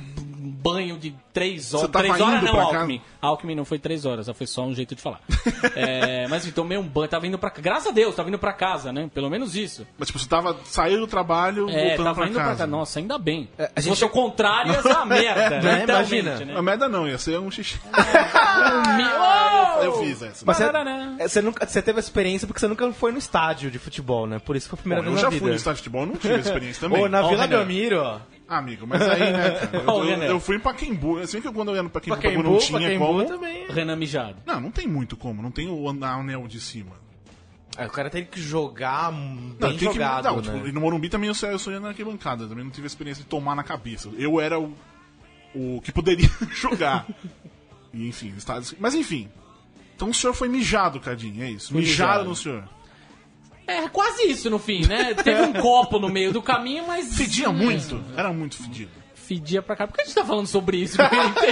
banho 0.72 0.96
de 0.98 1.14
três 1.32 1.72
horas. 1.74 1.86
Você 1.86 1.92
tava 1.92 2.04
três 2.04 2.20
horas 2.20 2.36
indo 2.42 2.46
não, 2.46 2.52
pra 2.52 2.62
Alckmin. 2.62 3.00
Alckmin 3.20 3.54
não 3.54 3.64
foi 3.64 3.78
três 3.78 4.04
horas, 4.04 4.28
foi 4.34 4.46
só 4.46 4.64
um 4.64 4.74
jeito 4.74 4.94
de 4.94 5.02
falar. 5.02 5.20
É, 5.74 6.26
mas 6.28 6.44
enfim, 6.44 6.54
tomei 6.54 6.76
um 6.78 6.82
banho, 6.86 7.08
tava 7.08 7.26
indo 7.26 7.38
pra 7.38 7.50
Graças 7.50 7.88
a 7.88 7.90
Deus, 7.90 8.14
tava 8.14 8.28
indo 8.28 8.38
pra 8.38 8.52
casa, 8.52 8.92
né? 8.92 9.10
Pelo 9.12 9.28
menos 9.28 9.54
isso. 9.56 9.86
Mas 9.98 10.08
tipo, 10.08 10.18
você 10.18 10.28
tava 10.28 10.56
saiu 10.64 11.00
do 11.00 11.06
trabalho, 11.06 11.68
É, 11.68 11.88
voltando 11.88 12.04
tava 12.04 12.14
pra 12.14 12.24
indo 12.26 12.34
pra 12.34 12.42
casa. 12.44 12.54
casa. 12.58 12.66
Nossa, 12.66 12.98
ainda 12.98 13.18
bem. 13.18 13.48
a 13.58 13.62
Se 13.64 13.72
gente- 13.76 13.88
fosse 13.90 14.04
o 14.04 14.08
contrário, 14.08 14.72
ia 14.72 14.82
ser 14.82 14.88
uma 14.92 15.04
merda. 15.06 15.60
Né? 15.60 15.80
literalmente, 15.80 16.14
Imagina. 16.16 16.44
né? 16.46 16.54
Não, 16.54 16.62
merda 16.62 16.88
não, 16.88 17.08
ia 17.08 17.19
ser 17.19 17.38
um 17.38 17.50
xixi. 17.50 17.78
Meu- 18.96 19.82
Eu 19.84 19.98
fiz 20.00 20.22
essa. 20.22 20.44
Mas 20.46 20.56
você, 20.56 20.64
é, 20.64 21.28
você, 21.28 21.42
nunca, 21.42 21.66
você 21.66 21.82
teve 21.82 21.98
essa 21.98 22.08
experiência 22.08 22.46
porque 22.46 22.60
você 22.60 22.69
nunca 22.69 22.90
foi 22.92 23.12
no 23.12 23.19
estádio 23.19 23.70
de 23.70 23.78
futebol, 23.78 24.26
né? 24.26 24.38
Por 24.38 24.56
isso 24.56 24.69
foi 24.69 24.78
a 24.78 24.80
primeira 24.80 25.02
Bom, 25.02 25.08
eu 25.08 25.12
vez 25.12 25.20
já 25.20 25.26
na 25.26 25.30
fui 25.32 25.40
vida. 25.40 25.50
no 25.50 25.56
estádio 25.56 25.76
de 25.76 25.82
futebol, 25.82 26.02
eu 26.02 26.06
não 26.06 26.16
tive 26.16 26.34
experiência 26.40 26.80
também. 26.80 27.02
Ou 27.02 27.08
na 27.08 27.22
Vila. 27.22 27.46
Belmiro, 27.46 28.00
ó. 28.02 28.19
Ah, 28.48 28.58
amigo, 28.58 28.87
mas 28.87 29.02
aí, 29.02 29.32
né, 29.32 29.50
cara? 29.50 29.76
Eu, 29.82 29.82
eu, 29.88 30.04
Renan. 30.04 30.25
eu 30.26 30.40
fui 30.40 30.56
em 30.56 30.60
Paquembu. 30.60 31.19
Assim 31.19 31.40
que 31.40 31.50
quando 31.52 31.70
eu 31.70 31.76
ia 31.76 31.82
no 31.82 31.90
Paquembu, 31.90 32.16
Pacaembu, 32.16 32.43
não 32.44 32.58
tinha 32.58 32.78
Pacaembu 32.78 33.04
como. 33.06 33.25
também. 33.25 33.66
Renan 33.69 33.96
mijado. 33.96 34.37
Não, 34.46 34.60
não 34.60 34.70
tem 34.70 34.87
muito 34.87 35.16
como. 35.16 35.43
Não 35.43 35.50
tem 35.50 35.69
o 35.69 35.88
an- 35.88 36.04
anel 36.06 36.46
de 36.46 36.60
cima. 36.60 36.93
Aí 37.76 37.87
o 37.87 37.90
cara 37.90 38.08
tem 38.08 38.25
que 38.25 38.40
jogar 38.40 39.12
hum, 39.12 39.54
Não, 39.58 39.69
bem 39.69 39.76
tem 39.76 39.88
que- 39.88 39.94
jogado, 39.94 40.25
não, 40.28 40.37
né? 40.37 40.43
tipo, 40.43 40.66
e 40.69 40.72
no 40.72 40.81
Morumbi 40.81 41.08
também 41.08 41.28
eu 41.28 41.34
só, 41.34 41.48
eu 41.48 41.58
ia 41.72 41.81
na 41.81 41.88
arquibancada. 41.88 42.46
Também 42.46 42.62
não 42.64 42.70
tive 42.70 42.87
a 42.87 42.88
experiência 42.88 43.22
de 43.25 43.28
tomar 43.28 43.54
na 43.56 43.62
cabeça. 43.64 44.08
Eu 44.16 44.40
era 44.40 44.58
o, 44.60 44.72
o 45.55 45.81
que 45.82 45.91
poderia 45.93 46.31
jogar. 46.55 47.05
E, 47.93 48.08
enfim, 48.08 48.32
estádios- 48.36 48.74
mas 48.79 48.94
enfim. 48.94 49.29
Então 49.96 50.08
o 50.10 50.15
senhor 50.15 50.32
foi 50.34 50.48
mijado, 50.48 51.00
Cadinho, 51.00 51.43
é 51.43 51.50
isso? 51.50 51.74
Mijaram 51.74 52.12
mijado. 52.12 52.29
no 52.29 52.36
senhor. 52.36 52.75
É 53.67 53.89
quase 53.89 54.25
isso 54.29 54.49
no 54.49 54.58
fim, 54.58 54.87
né? 54.87 55.15
Teve 55.15 55.43
um 55.43 55.53
copo 55.53 55.99
no 55.99 56.08
meio 56.08 56.32
do 56.32 56.41
caminho, 56.41 56.87
mas. 56.87 57.17
Fedia 57.17 57.51
muito. 57.51 58.03
Era 58.17 58.32
muito 58.32 58.56
fedido. 58.56 58.91
Fedia 59.15 59.61
pra 59.61 59.75
caralho. 59.75 59.91
Por 59.93 59.96
que 59.96 60.03
a 60.03 60.05
gente 60.05 60.15
tá 60.15 60.25
falando 60.25 60.46
sobre 60.46 60.77
isso? 60.79 60.96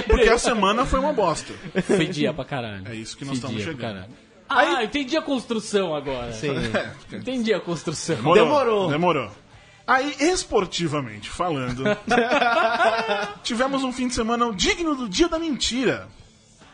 Porque 0.07 0.29
a 0.29 0.37
semana 0.37 0.85
foi 0.85 0.99
uma 0.99 1.11
bosta. 1.11 1.53
Fedia 1.83 2.33
pra 2.33 2.45
caralho. 2.45 2.87
É 2.87 2.95
isso 2.95 3.17
que 3.17 3.25
nós 3.25 3.39
Fedia 3.39 3.49
estamos 3.49 3.63
pra 3.63 3.73
chegando. 3.73 3.95
caralho. 3.95 4.13
Ah, 4.47 4.83
entendi 4.83 5.17
a 5.17 5.21
construção 5.21 5.93
agora. 5.95 6.31
Sim. 6.31 6.51
Entendi 7.11 7.53
a 7.53 7.59
construção. 7.59 8.15
Demorou. 8.33 8.89
Demorou. 8.89 9.31
Aí, 9.87 10.15
esportivamente 10.19 11.29
falando, 11.29 11.83
tivemos 13.43 13.83
um 13.83 13.91
fim 13.91 14.07
de 14.07 14.15
semana 14.15 14.51
digno 14.53 14.95
do 14.95 15.07
Dia 15.07 15.27
da 15.27 15.37
Mentira, 15.37 16.07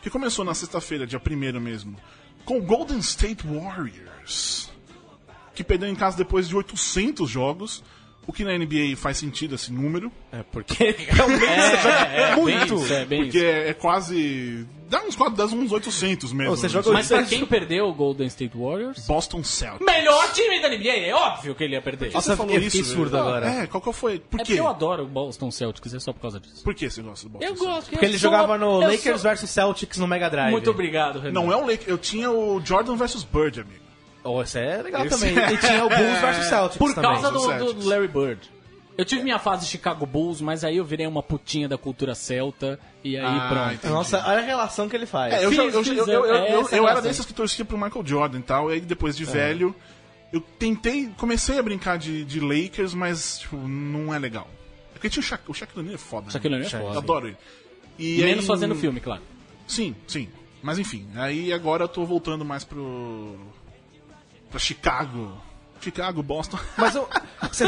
que 0.02 0.08
começou 0.08 0.44
na 0.44 0.54
sexta-feira, 0.54 1.06
dia 1.06 1.20
1 1.20 1.60
mesmo, 1.60 1.96
com 2.44 2.58
o 2.58 2.62
Golden 2.62 2.98
State 2.98 3.44
Warriors, 3.46 4.70
que 5.54 5.62
perdeu 5.64 5.88
em 5.88 5.94
casa 5.94 6.16
depois 6.16 6.48
de 6.48 6.56
800 6.56 7.28
jogos, 7.28 7.82
o 8.26 8.32
que 8.32 8.44
na 8.44 8.56
NBA 8.56 8.94
faz 8.96 9.16
sentido 9.18 9.56
esse 9.56 9.72
número, 9.72 10.10
É 10.30 10.44
porque 10.44 10.94
realmente 11.10 11.82
joga 11.82 12.08
É, 12.12 12.30
é, 12.30 12.36
muito. 12.36 12.74
bem 12.76 12.84
isso, 12.84 12.92
é 12.94 13.04
bem 13.04 13.22
porque 13.24 13.38
isso. 13.38 13.46
é, 13.46 13.68
é 13.70 13.74
quase... 13.74 14.64
dá 14.88 15.02
uns, 15.02 15.16
dá 15.34 15.44
uns 15.46 15.72
800 15.72 16.32
mesmo. 16.32 16.54
Você 16.56 16.66
né? 16.66 16.72
joga 16.72 16.92
Mas 16.92 17.08
pra 17.08 17.24
quem 17.24 17.44
perdeu 17.44 17.86
o 17.86 17.92
Golden 17.92 18.28
State 18.28 18.56
Warriors? 18.56 19.04
Boston 19.08 19.42
Celtics. 19.42 19.84
Melhor 19.84 20.32
time 20.32 20.62
da 20.62 20.68
NBA, 20.68 20.88
é 21.08 21.12
óbvio 21.12 21.52
que 21.56 21.64
ele 21.64 21.74
ia 21.74 21.82
perder. 21.82 22.12
Nossa, 22.12 22.36
Você 22.36 22.42
eu 22.42 22.62
fiquei 22.62 22.84
surdo 22.84 23.10
velho? 23.10 23.22
agora. 23.24 23.46
É, 23.50 23.66
qual 23.66 23.80
que 23.80 23.92
foi? 23.92 24.20
Por 24.20 24.40
é 24.40 24.44
quê? 24.44 24.52
porque 24.52 24.60
eu 24.60 24.68
adoro 24.68 25.02
o 25.02 25.08
Boston 25.08 25.50
Celtics, 25.50 25.92
é 25.92 25.98
só 25.98 26.12
por 26.12 26.20
causa 26.20 26.38
disso. 26.38 26.62
Por 26.62 26.74
que 26.76 26.88
você 26.88 27.02
gosta 27.02 27.26
do 27.28 27.32
Boston 27.32 27.46
Eu 27.48 27.56
gosto. 27.56 27.90
Porque 27.90 28.04
eu 28.04 28.08
ele 28.08 28.18
sou- 28.18 28.30
jogava 28.30 28.56
no 28.56 28.82
eu 28.82 28.88
Lakers 28.88 29.20
sou- 29.20 29.30
vs 29.32 29.50
Celtics 29.50 29.98
no 29.98 30.06
Mega 30.06 30.30
Drive. 30.30 30.52
Muito 30.52 30.70
obrigado, 30.70 31.18
Renan. 31.18 31.32
Não 31.32 31.52
é 31.52 31.56
o 31.56 31.62
Lakers, 31.62 31.88
eu 31.88 31.98
tinha 31.98 32.30
o 32.30 32.60
Jordan 32.64 32.94
versus 32.94 33.24
Bird, 33.24 33.60
amigo. 33.60 33.82
Oh, 34.24 34.42
isso 34.42 34.58
é 34.58 34.82
legal 34.82 35.04
Esse- 35.04 35.18
também. 35.18 35.54
E 35.54 35.56
tinha 35.58 35.84
o 35.84 35.88
Bulls 35.88 36.20
vs 36.20 36.46
Celtics 36.46 36.78
Por 36.78 36.94
também. 36.94 37.10
causa 37.20 37.30
do, 37.30 37.72
do 37.72 37.88
Larry 37.88 38.08
Bird. 38.08 38.50
Eu 38.96 39.04
tive 39.06 39.22
minha 39.22 39.38
fase 39.38 39.66
Chicago 39.66 40.04
Bulls, 40.04 40.40
mas 40.40 40.64
aí 40.64 40.76
eu 40.76 40.84
virei 40.84 41.06
uma 41.06 41.22
putinha 41.22 41.66
da 41.68 41.78
cultura 41.78 42.14
celta 42.14 42.78
e 43.02 43.16
aí 43.16 43.24
Ah, 43.24 43.48
pronto. 43.50 43.74
entendi. 43.74 43.92
Nossa, 43.92 44.18
olha 44.28 44.38
a 44.38 44.42
relação 44.42 44.88
que 44.88 44.94
ele 44.94 45.06
faz. 45.06 45.32
É, 45.32 45.44
eu, 45.46 45.50
Fiz, 45.50 45.58
eu, 45.74 45.82
fiz, 45.84 45.96
eu, 45.98 46.06
eu, 46.06 46.24
eu, 46.26 46.34
é 46.34 46.54
eu- 46.54 46.68
eu 46.70 46.88
era 46.88 47.00
desses 47.00 47.24
que 47.24 47.32
torcia 47.32 47.64
pro 47.64 47.78
Michael 47.78 48.04
Jordan 48.06 48.38
e 48.38 48.42
tal, 48.42 48.70
e 48.70 48.74
aí 48.74 48.80
depois 48.80 49.16
de 49.16 49.24
velho, 49.24 49.74
Eu 50.32 50.40
tentei, 50.40 51.10
comecei 51.18 51.58
a 51.58 51.62
brincar 51.62 51.98
de, 51.98 52.24
de 52.24 52.40
Lakers, 52.40 52.94
mas, 52.94 53.40
tipo, 53.40 53.56
não 53.56 54.14
é 54.14 54.18
legal. 54.18 54.48
É 54.90 54.92
porque 54.94 55.10
tinha 55.10 55.20
o 55.20 55.24
Shaq, 55.24 55.42
o 55.46 55.52
Shaquille 55.52 55.80
O'Neal 55.80 55.94
é 55.96 55.98
foda. 55.98 56.26
né? 56.26 56.32
Shaquille 56.32 56.54
O'Neal 56.54 56.68
é 56.68 56.70
foda. 56.86 56.98
adoro 56.98 57.26
ele. 57.28 57.36
E 57.98 58.16
Menos 58.22 58.40
aí- 58.40 58.46
fazendo 58.46 58.74
filme, 58.74 58.98
claro. 58.98 59.20
Sim, 59.66 59.94
sim. 60.06 60.28
Mas 60.62 60.78
enfim, 60.78 61.06
aí 61.16 61.52
agora 61.52 61.84
eu 61.84 61.88
tô 61.88 62.04
voltando 62.06 62.44
mais 62.46 62.64
pro. 62.64 63.36
Pra 64.52 64.60
Chicago. 64.60 65.32
Chicago, 65.82 66.22
Boston. 66.22 66.58
Mas 66.76 66.94
eu, 66.94 67.08
você 67.50 67.64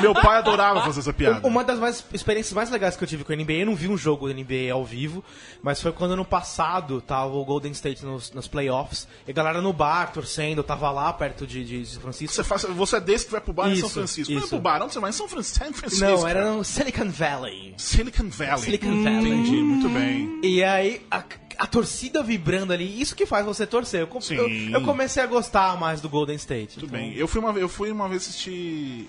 Meu 0.00 0.14
pai 0.14 0.38
adorava 0.38 0.82
fazer 0.82 1.00
essa 1.00 1.12
piada. 1.12 1.46
Uma 1.46 1.64
das 1.64 1.78
mais, 1.78 2.04
experiências 2.12 2.54
mais 2.54 2.70
legais 2.70 2.96
que 2.96 3.02
eu 3.02 3.08
tive 3.08 3.24
com 3.24 3.32
a 3.32 3.36
NBA, 3.36 3.52
eu 3.54 3.66
não 3.66 3.74
vi 3.74 3.88
um 3.88 3.98
jogo 3.98 4.28
da 4.28 4.34
NBA 4.34 4.72
ao 4.72 4.84
vivo, 4.84 5.24
mas 5.62 5.80
foi 5.82 5.92
quando 5.92 6.12
ano 6.12 6.24
passado 6.24 7.00
tava 7.00 7.34
o 7.34 7.44
Golden 7.44 7.72
State 7.72 8.04
nos, 8.04 8.30
nos 8.30 8.46
playoffs, 8.46 9.08
e 9.26 9.30
a 9.32 9.34
galera 9.34 9.60
no 9.60 9.72
bar 9.72 10.12
torcendo, 10.12 10.58
eu 10.58 10.64
tava 10.64 10.90
lá 10.90 11.12
perto 11.12 11.46
de, 11.46 11.64
de 11.64 11.86
São 11.86 12.00
Francisco. 12.00 12.34
Você, 12.34 12.44
faz, 12.44 12.62
você 12.62 12.96
é 12.96 13.00
desse 13.00 13.26
que 13.26 13.32
vai 13.32 13.40
pro 13.40 13.52
bar 13.52 13.68
em 13.68 13.76
São 13.76 13.86
Isso, 13.86 13.94
Francisco. 13.94 14.32
Não 14.32 14.38
é 14.38 14.42
isso. 14.42 14.50
pro 14.50 14.60
bar, 14.60 14.82
onde 14.82 14.92
você 14.92 15.00
vai? 15.00 15.10
Em 15.10 15.12
São 15.12 15.28
Francisco. 15.28 16.04
Não, 16.04 16.28
era 16.28 16.52
no 16.52 16.62
Silicon 16.62 17.10
Valley. 17.10 17.74
Silicon 17.76 18.28
Valley. 18.28 18.58
Silicon 18.58 19.02
Valley. 19.02 19.32
Entendi, 19.32 19.56
muito 19.56 19.88
bem. 19.88 20.40
E 20.42 20.62
aí, 20.62 21.04
a, 21.10 21.22
a 21.58 21.66
torcida 21.66 22.22
vibrando 22.22 22.72
ali, 22.72 23.00
isso 23.00 23.14
que 23.14 23.26
faz 23.26 23.44
você 23.46 23.66
torcer. 23.66 24.00
Eu, 24.00 24.08
eu, 24.36 24.48
eu 24.72 24.82
comecei 24.82 25.22
a 25.22 25.26
gostar 25.26 25.78
mais 25.78 26.00
do 26.00 26.08
Golden 26.08 26.36
State. 26.36 26.78
Muito 26.78 26.86
Então, 26.94 26.98
bem. 26.98 27.14
Eu 27.16 27.26
fui, 27.28 27.40
uma, 27.40 27.50
eu 27.58 27.68
fui 27.68 27.90
uma 27.90 28.08
vez 28.08 28.22
assistir 28.22 29.08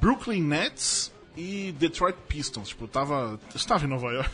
Brooklyn 0.00 0.42
Nets 0.42 1.12
e 1.36 1.72
Detroit 1.78 2.16
Pistons. 2.28 2.68
Tipo, 2.68 2.84
eu 2.84 2.88
tava. 2.88 3.38
Eu 3.52 3.56
estava 3.56 3.84
em 3.84 3.88
Nova 3.88 4.10
York. 4.12 4.30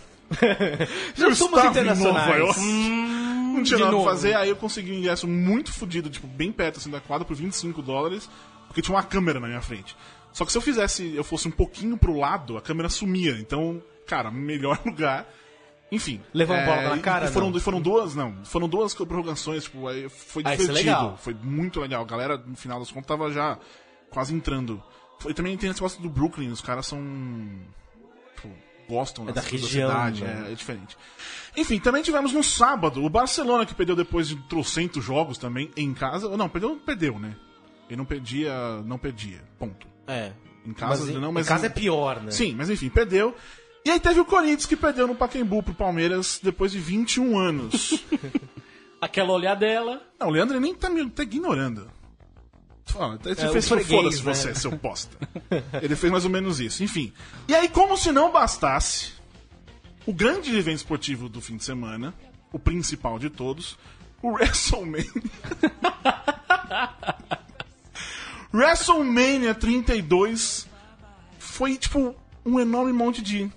Já 1.17 1.25
eu 1.27 1.31
estava 1.31 1.67
em 1.67 1.71
internacionais. 1.71 2.27
Nova 2.27 2.39
York. 2.39 2.61
não 2.61 3.63
tinha 3.63 3.79
nada 3.81 3.91
novo. 3.93 4.05
pra 4.05 4.13
fazer, 4.13 4.35
aí 4.37 4.49
eu 4.49 4.57
consegui 4.57 4.93
um 4.93 4.99
ingresso 4.99 5.27
muito 5.27 5.73
fodido, 5.73 6.09
tipo, 6.09 6.27
bem 6.27 6.53
perto 6.53 6.79
assim 6.79 6.91
da 6.91 7.01
quadra, 7.01 7.25
por 7.27 7.35
25 7.37 7.83
dólares, 7.83 8.31
porque 8.69 8.81
tinha 8.81 8.95
uma 8.95 9.03
câmera 9.03 9.41
na 9.41 9.49
minha 9.49 9.61
frente. 9.61 9.97
Só 10.33 10.45
que 10.45 10.53
se 10.53 10.59
eu 10.59 10.63
fizesse, 10.63 11.13
eu 11.17 11.25
fosse 11.25 11.49
um 11.49 11.51
pouquinho 11.51 11.97
pro 11.97 12.17
lado, 12.17 12.57
a 12.57 12.63
câmera 12.63 12.89
sumia. 12.89 13.33
Então, 13.41 13.83
cara, 14.07 14.31
melhor 14.31 14.79
lugar. 14.87 15.29
Enfim. 15.93 16.21
Levou 16.33 16.57
uma 16.57 16.65
bola 16.65 16.83
na 16.91 16.97
e- 16.97 17.01
cara, 17.01 17.27
E 17.27 17.29
foram, 17.33 17.51
não? 17.51 17.61
foram 17.61 17.81
duas, 17.81 18.15
não. 18.15 18.45
Foram 18.45 18.69
duas 18.69 18.95
prorrogações, 18.95 19.65
tipo, 19.65 19.89
aí 19.89 20.09
foi 20.09 20.43
Ah, 20.47 20.53
é 20.53 20.57
divertido. 20.57 20.73
legal. 20.73 21.19
Foi 21.21 21.35
muito 21.35 21.81
legal. 21.81 22.03
A 22.03 22.07
galera, 22.07 22.37
no 22.37 22.57
final 22.57 22.79
das 22.79 22.91
contas, 22.91 23.09
tava 23.09 23.31
já 23.33 23.59
quase 24.11 24.35
entrando. 24.35 24.83
Foi, 25.19 25.35
também 25.35 25.57
tem 25.57 25.69
esse 25.69 25.79
negócio 25.81 26.01
do 26.01 26.09
Brooklyn, 26.09 26.49
os 26.51 26.61
caras 26.61 26.87
são. 26.87 26.99
Tipo, 28.37 28.49
gostam 28.89 29.29
É 29.29 29.33
da 29.33 29.41
região, 29.41 29.91
cidade, 29.91 30.23
né? 30.25 30.45
é, 30.49 30.53
é 30.53 30.55
diferente. 30.55 30.97
Enfim, 31.57 31.79
também 31.81 32.03
tivemos 32.03 32.33
no 32.33 32.43
sábado 32.43 33.05
o 33.05 33.11
Barcelona, 33.11 33.67
que 33.67 33.75
perdeu 33.75 33.97
depois 33.97 34.29
de 34.29 34.37
trocentos 34.49 35.05
jogos 35.05 35.39
também 35.39 35.71
em 35.77 35.93
casa. 35.93 36.29
Não, 36.37 36.49
perdeu, 36.49 36.77
perdeu, 36.77 37.19
né? 37.19 37.37
Ele 37.89 37.97
não 37.97 38.05
perdia, 38.05 38.53
não 38.85 38.97
perdia. 38.99 39.43
Ponto. 39.59 39.87
É. 40.07 40.33
Em 40.65 40.73
casa, 40.73 41.05
mas, 41.07 41.15
não, 41.17 41.33
mas 41.33 41.47
em 41.47 41.49
casa 41.49 41.67
é 41.67 41.69
pior, 41.71 42.21
né? 42.23 42.31
Sim, 42.31 42.55
mas 42.57 42.69
enfim, 42.71 42.89
perdeu. 42.89 43.35
E 43.85 43.91
aí 43.91 43.99
teve 44.01 44.21
o 44.21 44.25
Corinthians 44.25 44.67
que 44.67 44.77
perdeu 44.77 45.07
no 45.07 45.15
Pacaembu 45.15 45.63
pro 45.63 45.75
Palmeiras 45.75 46.39
depois 46.43 46.71
de 46.73 46.79
21 46.79 47.39
anos. 47.39 48.05
Aquela 49.01 49.33
olhadela. 49.33 50.03
Não, 50.19 50.29
o 50.29 50.31
Leandro 50.31 50.61
nem 50.61 50.75
tá 50.75 50.91
me 50.91 51.09
tá 51.09 51.23
ignorando. 51.23 51.91
Fala, 52.85 53.19
ele 53.25 53.33
É, 53.41 53.49
fez 53.53 53.69
foda-se 53.69 54.17
né? 54.19 54.35
você, 54.35 54.55
seu 54.55 54.73
bosta. 54.73 55.17
Ele 55.81 55.95
fez 55.95 56.11
mais 56.11 56.25
ou 56.25 56.31
menos 56.31 56.59
isso. 56.59 56.83
Enfim. 56.83 57.13
E 57.47 57.55
aí, 57.55 57.69
como 57.69 57.97
se 57.97 58.11
não 58.11 58.33
bastasse, 58.33 59.13
o 60.05 60.13
grande 60.13 60.55
evento 60.57 60.79
esportivo 60.79 61.29
do 61.29 61.41
fim 61.41 61.57
de 61.57 61.63
semana, 61.65 62.13
o 62.53 62.59
principal 62.59 63.17
de 63.17 63.31
todos, 63.31 63.79
o 64.21 64.31
WrestleMania. 64.35 65.07
WrestleMania 68.53 69.55
32 69.55 70.67
foi, 71.39 71.77
tipo, 71.77 72.15
um 72.45 72.59
enorme 72.59 72.93
monte 72.93 73.23
de. 73.23 73.51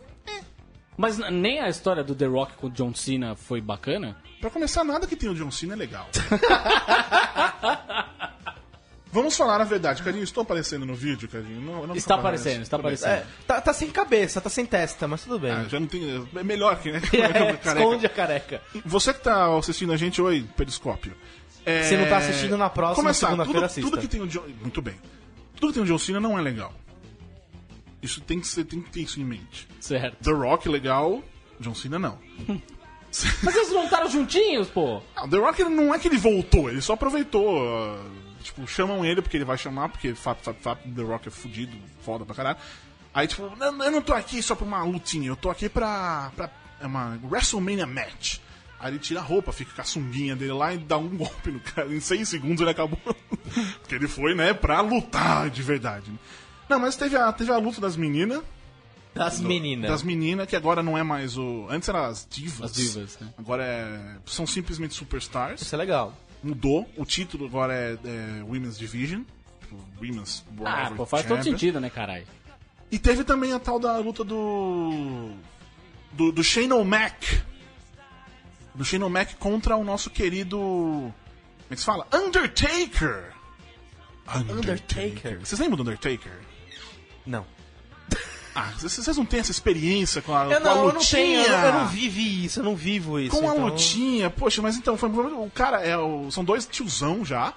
Mas 0.97 1.17
nem 1.17 1.59
a 1.59 1.69
história 1.69 2.03
do 2.03 2.13
The 2.13 2.25
Rock 2.25 2.53
com 2.53 2.67
o 2.67 2.69
John 2.69 2.93
Cena 2.93 3.35
foi 3.35 3.59
bacana? 3.61 4.15
Pra 4.39 4.49
começar, 4.49 4.83
nada 4.83 5.07
que 5.07 5.15
tenha 5.15 5.31
o 5.31 5.35
John 5.35 5.49
Cena 5.51 5.73
é 5.73 5.75
legal. 5.77 6.07
Vamos 9.11 9.37
falar 9.37 9.61
a 9.61 9.63
verdade, 9.63 10.01
Cadinho. 10.01 10.23
Estou 10.23 10.41
aparecendo 10.41 10.87
no 10.87 10.95
vídeo, 10.95 11.29
Cadinho? 11.29 11.61
Não, 11.61 11.85
não 11.85 11.95
Está 11.95 12.15
aparece. 12.15 12.47
aparecendo, 12.49 12.61
está 12.63 12.77
Tudo 12.77 12.87
bem. 12.87 12.95
aparecendo. 12.95 13.27
É, 13.29 13.45
tá, 13.45 13.61
tá 13.61 13.71
sem 13.71 13.91
cabeça, 13.91 14.41
tá 14.41 14.49
sem 14.49 14.65
testa, 14.65 15.07
mas 15.07 15.21
tudo 15.23 15.37
bem. 15.37 15.51
Ah, 15.51 15.65
já 15.69 15.79
não 15.79 15.85
tem. 15.85 16.27
É 16.35 16.43
melhor 16.43 16.79
que, 16.79 16.91
né? 16.91 16.99
É, 17.13 17.53
Careca. 17.53 17.69
esconde 17.79 18.05
a 18.07 18.09
careca. 18.09 18.61
Você 18.83 19.13
que 19.13 19.19
tá 19.21 19.55
assistindo 19.55 19.93
a 19.93 19.97
gente, 19.97 20.19
oi, 20.19 20.47
Periscópio. 20.57 21.13
É... 21.63 21.83
Se 21.83 21.95
não 21.95 22.07
tá 22.07 22.17
assistindo 22.17 22.57
na 22.57 22.69
próxima 22.71 22.95
Começar, 23.03 23.27
segunda-feira, 23.27 23.59
tudo, 23.59 23.65
assista. 23.65 23.89
tudo 23.91 24.01
que 24.01 24.07
tem 24.07 24.19
o 24.21 24.27
John... 24.27 24.43
Muito 24.59 24.81
bem. 24.81 24.95
Tudo 25.57 25.67
que 25.71 25.73
tem 25.75 25.83
o 25.83 25.85
John 25.85 25.99
Cena 25.99 26.19
não 26.19 26.37
é 26.37 26.41
legal. 26.41 26.73
Isso 28.03 28.19
tem 28.21 28.39
que, 28.39 28.47
ser, 28.47 28.65
tem 28.65 28.81
que 28.81 28.89
ter 28.91 28.99
isso 29.01 29.19
em 29.19 29.23
mente. 29.23 29.67
Certo. 29.79 30.17
The 30.21 30.31
Rock 30.31 30.67
legal, 30.69 31.23
John 31.59 31.73
Cena 31.73 31.97
não. 31.97 32.19
Mas 33.43 33.55
eles 33.55 33.71
montaram 33.71 34.09
juntinhos, 34.09 34.67
pô. 34.69 35.01
Não, 35.15 35.29
The 35.29 35.37
Rock 35.37 35.63
não 35.63 35.93
é 35.93 35.99
que 35.99 36.07
ele 36.07 36.17
voltou, 36.17 36.69
ele 36.69 36.81
só 36.81 36.93
aproveitou. 36.93 37.61
ah, 37.65 38.03
tipo, 38.41 38.67
chamam 38.67 39.05
ele 39.05 39.21
porque 39.21 39.37
ele 39.37 39.45
vai 39.45 39.57
chamar, 39.57 39.89
porque 39.89 40.13
fap, 40.15 40.39
fap, 40.43 40.57
fap, 40.59 40.79
The 40.91 41.01
Rock 41.03 41.27
é 41.29 41.31
fudido, 41.31 41.77
foda 42.01 42.25
pra 42.25 42.35
caralho. 42.35 42.57
Aí, 43.13 43.27
tipo, 43.27 43.55
"Não, 43.55 43.83
eu 43.83 43.91
não 43.91 44.01
tô 44.01 44.13
aqui 44.13 44.41
só 44.41 44.55
pra 44.55 44.65
uma 44.65 44.83
lutinha, 44.83 45.27
eu 45.27 45.35
tô 45.35 45.49
aqui 45.49 45.69
pra. 45.69 46.31
pra 46.35 46.49
é 46.81 46.87
uma 46.87 47.17
WrestleMania 47.23 47.85
match. 47.87 48.39
Aí 48.79 48.91
ele 48.91 48.99
tira 48.99 49.21
a 49.21 49.23
roupa, 49.23 49.53
fica 49.53 49.71
com 49.73 49.81
a 49.81 49.85
sunguinha 49.85 50.35
dele 50.35 50.51
lá 50.51 50.73
e 50.73 50.77
dá 50.77 50.97
um 50.97 51.07
golpe 51.15 51.51
no 51.51 51.59
cara. 51.61 51.93
Em 51.93 51.99
seis 52.01 52.27
segundos 52.27 52.59
ele 52.61 52.71
acabou. 52.71 52.99
porque 53.79 53.95
ele 53.95 54.07
foi, 54.07 54.33
né, 54.35 54.53
pra 54.53 54.81
lutar 54.81 55.49
de 55.49 55.61
verdade. 55.61 56.11
né. 56.11 56.17
Não, 56.69 56.79
mas 56.79 56.95
teve 56.95 57.15
a, 57.15 57.31
teve 57.31 57.51
a 57.51 57.57
luta 57.57 57.79
das 57.81 57.95
meninas. 57.95 58.41
Das 59.13 59.39
meninas. 59.39 59.91
Das 59.91 60.01
meninas, 60.01 60.47
que 60.47 60.55
agora 60.55 60.81
não 60.81 60.97
é 60.97 61.03
mais 61.03 61.37
o. 61.37 61.67
Antes 61.69 61.87
era 61.87 62.07
as 62.07 62.27
divas. 62.29 62.71
As 62.71 62.73
divas, 62.73 63.19
né? 63.19 63.29
Agora 63.37 63.63
é. 63.63 64.17
São 64.25 64.47
simplesmente 64.47 64.95
superstars 64.95 65.61
Isso 65.61 65.75
é 65.75 65.77
legal. 65.77 66.17
mudou. 66.41 66.89
O 66.97 67.05
título 67.05 67.45
agora 67.45 67.73
é, 67.73 67.93
é 68.03 68.43
Women's 68.43 68.77
Division. 68.77 69.21
Tipo, 69.61 69.77
Women's 70.01 70.43
Ah, 70.65 70.91
pô, 70.95 71.05
faz 71.05 71.25
todo 71.27 71.43
sentido, 71.43 71.79
né, 71.79 71.89
caralho? 71.91 72.25
E 72.91 72.97
teve 72.97 73.23
também 73.23 73.53
a 73.53 73.59
tal 73.59 73.79
da 73.79 73.97
luta 73.97 74.23
do. 74.23 75.31
Do, 76.11 76.31
do 76.31 76.43
Shane 76.43 76.73
O'Mac. 76.73 77.41
Do 78.73 78.83
Shane 78.83 79.03
O'Mac 79.03 79.35
contra 79.35 79.75
o 79.75 79.83
nosso 79.83 80.09
querido. 80.09 80.57
Como 80.57 81.13
é 81.69 81.75
que 81.75 81.79
se 81.79 81.85
fala? 81.85 82.07
Undertaker! 82.13 83.31
Undertaker. 84.49 85.39
Vocês 85.39 85.59
lembram 85.59 85.77
do 85.77 85.81
Undertaker? 85.83 86.33
Não. 87.25 87.45
Ah, 88.55 88.71
vocês 88.77 89.17
não 89.17 89.25
têm 89.25 89.39
essa 89.39 89.49
experiência 89.49 90.21
com 90.21 90.35
a, 90.35 90.43
Eu 90.43 90.49
com 90.51 90.55
a 90.57 90.59
não, 90.59 90.69
eu 90.69 90.75
não 90.89 90.93
lutinha? 90.93 91.43
tenho, 91.43 91.47
eu, 91.47 91.57
eu 91.57 91.73
não 91.73 91.87
vivi 91.87 92.45
isso, 92.45 92.59
eu 92.59 92.63
não 92.63 92.75
vivo 92.75 93.19
isso. 93.19 93.35
Com 93.35 93.49
a 93.49 93.53
então- 93.55 93.65
lutinha, 93.65 94.29
poxa, 94.29 94.61
mas 94.61 94.77
então, 94.77 94.95
foi, 94.95 95.09
o 95.09 95.49
cara 95.55 95.81
é 95.81 95.97
o, 95.97 96.29
são 96.29 96.43
dois 96.45 96.63
tiozão 96.67 97.25
já. 97.25 97.51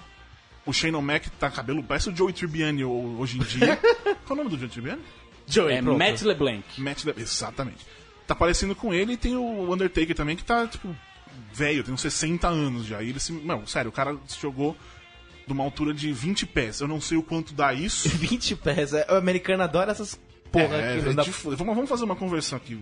O 0.65 0.73
Shane 0.73 0.97
O'Mac 0.97 1.29
tá 1.33 1.51
cabelo, 1.51 1.83
parece 1.83 2.09
o 2.09 2.17
Joey 2.17 2.33
Tribbiani 2.33 2.83
ho- 2.83 3.19
hoje 3.19 3.37
em 3.39 3.43
dia. 3.43 3.77
Qual 4.25 4.31
é 4.31 4.33
o 4.33 4.37
nome 4.37 4.49
do 4.49 4.57
Joey 4.57 4.71
Tribbiani? 4.71 5.03
Joey, 5.47 5.75
É 5.77 5.83
pronto. 5.83 5.99
Matt 5.99 6.23
LeBlanc. 6.23 6.65
Matt 6.79 7.05
Le- 7.05 7.15
Exatamente. 7.19 7.87
Tá 8.27 8.35
parecendo 8.35 8.75
com 8.75 8.95
ele 8.95 9.13
e 9.13 9.17
tem 9.19 9.37
o 9.37 9.71
Undertaker 9.71 10.17
também, 10.17 10.35
que 10.35 10.45
tá, 10.45 10.67
tipo, 10.67 10.97
velho, 11.53 11.85
tem 11.85 11.93
uns 11.93 12.01
60 12.01 12.49
anos 12.49 12.87
já. 12.87 13.03
E 13.03 13.11
ele 13.11 13.21
se. 13.21 13.33
Não, 13.33 13.67
sério, 13.67 13.91
o 13.91 13.93
cara 13.93 14.17
se 14.27 14.41
jogou 14.41 14.75
de 15.47 15.53
uma 15.53 15.63
altura 15.65 15.95
de 15.95 16.13
20 16.13 16.45
pés. 16.47 16.81
Eu 16.81 16.89
não 16.89 17.01
sei 17.01 17.17
o 17.17 17.23
quanto 17.23 17.55
dá 17.55 17.73
isso. 17.73 18.09
20 18.17 18.57
pés. 18.57 18.93
É, 18.93 19.07
o 19.11 19.15
americano 19.17 19.63
adora 19.63 19.93
essas 19.93 20.19
porra 20.51 20.77
É, 20.77 20.99
aqui. 20.99 21.09
é 21.09 21.13
dá- 21.13 21.23
de 21.23 21.31
vamos, 21.31 21.89
fazer 21.89 22.05
uma 22.05 22.17
conversão 22.17 22.57
aqui. 22.57 22.79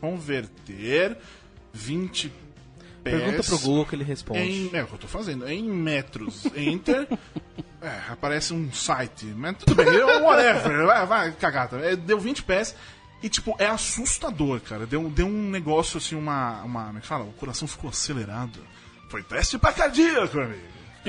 Converter 0.00 1.16
20 1.72 2.28
pés. 2.28 2.38
Pergunta 3.22 3.42
pro 3.42 3.58
Google 3.60 3.86
que 3.86 3.94
ele 3.94 4.04
responde. 4.04 4.40
Em, 4.40 4.70
é 4.74 4.82
o 4.82 4.86
que 4.86 4.94
eu 4.94 4.98
tô 4.98 5.08
fazendo. 5.08 5.48
Em 5.48 5.62
metros. 5.62 6.44
Enter. 6.56 7.06
é, 7.80 8.00
aparece 8.10 8.52
um 8.52 8.72
site. 8.72 9.26
Mas 9.26 9.56
tudo 9.58 9.74
bem, 9.74 9.86
whatever. 10.22 10.86
Vai, 10.86 11.06
vai 11.06 11.32
cagar. 11.32 11.68
tá? 11.68 11.78
É, 11.78 11.94
deu 11.96 12.18
20 12.18 12.42
pés. 12.42 12.74
E, 13.22 13.28
tipo, 13.28 13.56
é 13.58 13.66
assustador, 13.66 14.60
cara. 14.60 14.86
Deu, 14.86 15.08
deu 15.10 15.26
um 15.26 15.50
negócio 15.50 15.98
assim, 15.98 16.14
uma. 16.14 16.62
uma 16.62 16.84
como 16.86 16.98
é 16.98 17.00
que 17.00 17.06
fala? 17.06 17.24
O 17.24 17.32
coração 17.32 17.66
ficou 17.66 17.90
acelerado. 17.90 18.60
Foi 19.10 19.22
teste 19.22 19.58
pra 19.58 19.72
cardíaco, 19.72 20.38
amigo. 20.38 20.60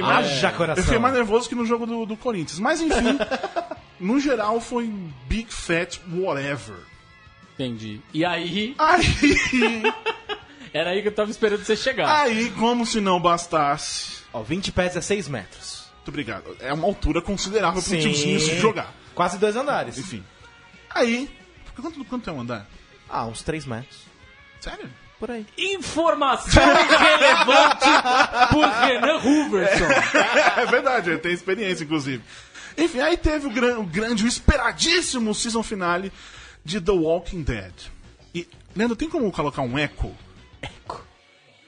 Fiquei 0.01 0.13
mais- 0.13 0.27
Haja 0.27 0.51
coração. 0.51 0.81
Eu 0.81 0.83
fiquei 0.85 0.99
mais 0.99 1.13
nervoso 1.13 1.47
que 1.49 1.55
no 1.55 1.65
jogo 1.65 1.85
do, 1.85 2.05
do 2.05 2.17
Corinthians. 2.17 2.59
Mas, 2.59 2.81
enfim, 2.81 3.17
no 3.99 4.19
geral 4.19 4.59
foi 4.61 4.87
Big 5.27 5.53
Fat 5.53 5.97
Whatever. 6.11 6.77
Entendi. 7.53 7.99
E 8.13 8.23
aí, 8.23 8.73
Aí, 8.77 9.03
era 10.73 10.91
aí 10.91 11.01
que 11.01 11.07
eu 11.09 11.11
tava 11.13 11.29
esperando 11.31 11.63
você 11.63 11.75
chegar. 11.75 12.21
aí, 12.21 12.49
como 12.51 12.85
se 12.85 13.01
não 13.01 13.19
bastasse. 13.19 14.19
Ó, 14.31 14.41
20 14.43 14.71
pés 14.71 14.95
é 14.95 15.01
6 15.01 15.27
metros. 15.27 15.85
Muito 15.97 16.07
obrigado. 16.09 16.55
É 16.59 16.71
uma 16.73 16.85
altura 16.87 17.21
considerável 17.21 17.81
para 17.81 17.95
um 17.95 17.99
tiozinho 17.99 18.39
se 18.39 18.57
jogar. 18.59 18.93
Quase 19.13 19.37
dois 19.37 19.55
andares. 19.55 19.97
Enfim. 19.97 20.23
Aí. 20.89 21.29
Quanto, 21.75 22.03
quanto 22.05 22.29
é 22.29 22.33
um 22.33 22.41
andar? 22.41 22.67
Ah, 23.09 23.25
uns 23.25 23.41
3 23.43 23.65
metros. 23.65 23.99
Sério? 24.61 24.89
Por 25.19 25.29
aí. 25.31 25.45
Informação 25.57 26.63
relevante 26.63 27.85
por 28.51 28.65
Renan 28.65 29.17
Huberson. 29.17 29.85
é 30.57 30.65
verdade, 30.65 31.09
ele 31.09 31.19
tem 31.19 31.33
experiência, 31.33 31.83
inclusive. 31.83 32.23
Enfim, 32.77 32.99
aí 33.01 33.17
teve 33.17 33.45
o, 33.47 33.49
gran- 33.51 33.79
o 33.79 33.83
grande, 33.85 34.23
o 34.23 34.27
esperadíssimo 34.27 35.35
season 35.35 35.61
finale 35.61 36.11
de 36.63 36.79
The 36.79 36.91
Walking 36.93 37.41
Dead. 37.43 37.73
E, 38.33 38.47
Leandro, 38.75 38.95
tem 38.95 39.09
como 39.09 39.29
colocar 39.31 39.61
um 39.61 39.77
eco? 39.77 40.15
Eco. 40.61 41.05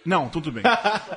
Não, 0.05 0.29
tudo 0.29 0.51
bem. 0.51 0.63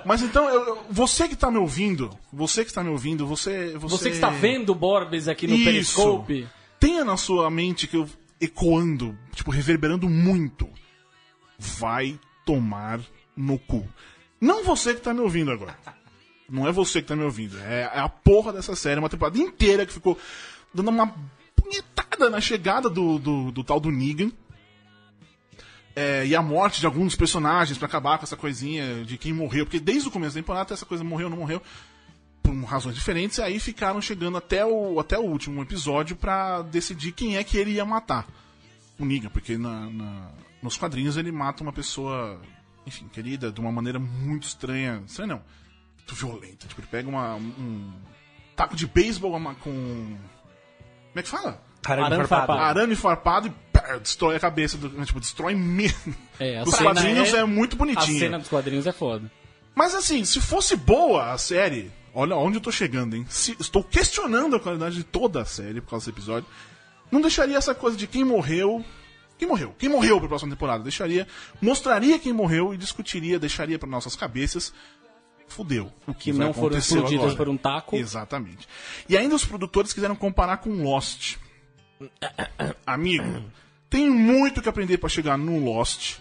Mas 0.05 0.21
então, 0.21 0.49
eu- 0.49 0.85
você 0.91 1.29
que 1.29 1.37
tá 1.37 1.51
me 1.51 1.59
ouvindo, 1.59 2.11
você 2.33 2.65
que 2.65 2.71
está 2.71 2.83
me 2.83 2.91
ouvindo, 2.91 3.27
você... 3.27 3.73
Você, 3.79 3.97
Você 3.97 4.09
que 4.11 4.17
está 4.17 4.29
vendo 4.31 4.71
o 4.71 4.75
Borbes 4.75 5.29
aqui 5.29 5.47
no 5.47 5.55
Isso. 5.55 5.65
Periscope. 5.65 6.49
Tenha 6.81 7.05
na 7.05 7.17
sua 7.17 7.49
mente 7.51 7.87
que 7.87 7.97
eu 7.97 8.09
ecoando, 8.41 9.17
tipo, 9.35 9.51
reverberando 9.53 10.09
muito. 10.09 10.69
Vai 11.59 12.19
tomar 12.45 13.01
no 13.37 13.59
cu. 13.59 13.87
Não 14.41 14.65
você 14.65 14.95
que 14.95 15.01
tá 15.01 15.15
me 15.15 15.21
ouvindo 15.21 15.51
agora. 15.51 15.77
Não 16.49 16.69
é 16.69 16.73
você 16.73 17.01
que 17.01 17.09
tá 17.09 17.17
me 17.17 17.25
ouvindo. 17.25 17.59
É, 17.61 17.91
é 17.95 17.99
a 18.01 18.09
porra 18.09 18.53
dessa 18.53 18.77
série, 18.77 19.01
uma 19.01 19.09
temporada 19.09 19.39
inteira 19.39 19.87
que 19.87 19.93
ficou 19.93 20.19
dando 20.73 20.89
uma 20.91 21.15
punhetada 21.57 22.29
na 22.29 22.41
chegada 22.41 22.91
do, 22.91 23.19
do, 23.19 23.51
do 23.51 23.65
tal 23.65 23.81
do 23.81 23.91
Negan. 23.91 24.31
É, 25.97 26.27
e 26.27 26.35
a 26.35 26.43
morte 26.43 26.81
de 26.81 26.87
alguns 26.87 27.15
personagens 27.15 27.79
pra 27.79 27.87
acabar 27.87 28.19
com 28.19 28.25
essa 28.25 28.37
coisinha 28.37 29.05
de 29.05 29.17
quem 29.17 29.33
morreu. 29.33 29.65
Porque 29.65 29.79
desde 29.81 30.09
o 30.09 30.11
começo 30.11 30.35
da 30.35 30.41
temporada 30.41 30.75
essa 30.75 30.85
coisa 30.85 31.05
morreu 31.05 31.27
ou 31.27 31.31
não 31.31 31.39
morreu 31.39 31.63
por 32.43 32.53
razões 32.65 32.95
diferentes, 32.95 33.39
e 33.39 33.43
aí 33.43 33.59
ficaram 33.59 34.03
chegando 34.03 34.37
até 34.37 34.67
o, 34.67 35.01
até 35.01 35.19
o 35.19 35.23
último 35.23 35.63
episódio 35.63 36.15
pra 36.15 36.61
decidir 36.61 37.13
quem 37.13 37.39
é 37.39 37.45
que 37.45 37.57
ele 37.57 37.71
ia 37.71 37.87
matar. 37.87 38.27
O 38.99 39.05
Negan, 39.07 39.31
porque 39.31 39.57
na, 39.57 39.89
na- 39.89 40.31
nos 40.65 40.77
quadrinhos 40.79 41.17
ele 41.19 41.31
mata 41.31 41.63
uma 41.63 41.73
pessoa, 41.73 42.41
enfim, 42.87 43.07
querida, 43.13 43.53
de 43.53 43.61
uma 43.61 43.71
maneira 43.71 43.99
muito 43.99 44.45
estranha. 44.45 45.03
Estranha 45.07 45.35
não, 45.35 45.43
muito 45.99 46.15
violenta. 46.15 46.67
Tipo, 46.67 46.81
ele 46.81 46.89
pega 46.91 47.09
uma, 47.09 47.35
um 47.37 47.93
taco 48.57 48.75
de 48.75 48.87
beisebol 48.87 49.33
com. 49.61 49.71
Como 49.71 50.19
é 51.17 51.23
que 51.23 51.29
fala? 51.29 51.63
Arame 51.87 52.27
farpado. 52.27 52.61
Arame 52.61 52.97
farpado 52.97 53.47
e 53.49 53.51
pá, 53.71 53.99
destrói 53.99 54.37
a 54.37 54.41
cabeça 54.41 54.79
do. 54.79 54.89
Tipo, 55.05 55.21
destrói 55.21 55.55
mesmo. 55.55 56.15
É, 56.41 56.59
a 56.59 56.63
Os 56.63 56.71
cena 56.75 56.95
quadrinhos 56.95 57.35
é- 57.35 57.39
é 57.41 57.45
muito 57.45 57.75
A 57.77 57.79
bonitinho. 57.79 58.19
cena 58.19 58.39
dos 58.39 58.49
quadrinhos 58.49 58.87
é 58.87 58.93
foda. 58.93 59.31
Mas 59.75 59.95
assim, 59.95 60.25
se 60.25 60.41
fosse 60.41 60.77
boa 60.77 61.31
a 61.33 61.37
série, 61.39 61.93
olha 62.15 62.37
onde 62.37 62.57
eu 62.57 62.61
tô 62.63 62.73
chegando, 62.73 63.15
hein? 63.17 63.27
Se- 63.29 63.55
estou 63.61 63.85
questionando 63.85 64.57
a 64.57 64.61
qualidade 64.61 64.97
de 64.97 65.05
toda 65.05 65.43
a 65.43 65.45
série 65.45 65.81
por 65.83 65.91
causa 65.91 66.07
desse 66.07 66.19
episódio. 66.19 66.49
Não 67.11 67.21
deixaria 67.21 67.57
essa 67.59 67.75
coisa 67.75 67.97
de 67.99 68.07
quem 68.07 68.25
morreu. 68.25 68.83
Quem 69.39 69.49
morreu? 69.49 69.75
Quem 69.79 69.89
morreu 69.89 70.19
pra 70.21 70.29
próxima 70.29 70.51
temporada? 70.53 70.83
Deixaria. 70.83 71.27
Mostraria 71.61 72.19
quem 72.19 72.33
morreu 72.33 72.73
e 72.73 72.77
discutiria, 72.77 73.39
deixaria 73.39 73.79
pra 73.79 73.89
nossas 73.89 74.15
cabeças. 74.17 74.73
Fudeu. 75.49 75.93
O 76.07 76.15
Que 76.15 76.33
não 76.33 76.55
foram 76.55 76.79
explodidas 76.79 77.21
agora. 77.25 77.37
por 77.37 77.49
um 77.49 77.57
taco. 77.57 77.97
Exatamente. 77.97 78.67
E 79.09 79.17
ainda 79.17 79.35
os 79.35 79.45
produtores 79.45 79.93
quiseram 79.93 80.17
comparar 80.17 80.59
com 80.59 80.71
Lost. 80.83 81.37
Amigo, 82.87 83.45
tem 83.91 84.09
muito 84.09 84.63
que 84.63 84.69
aprender 84.69 84.99
pra 84.99 85.09
chegar 85.09 85.37
no 85.37 85.59
Lost. 85.63 86.17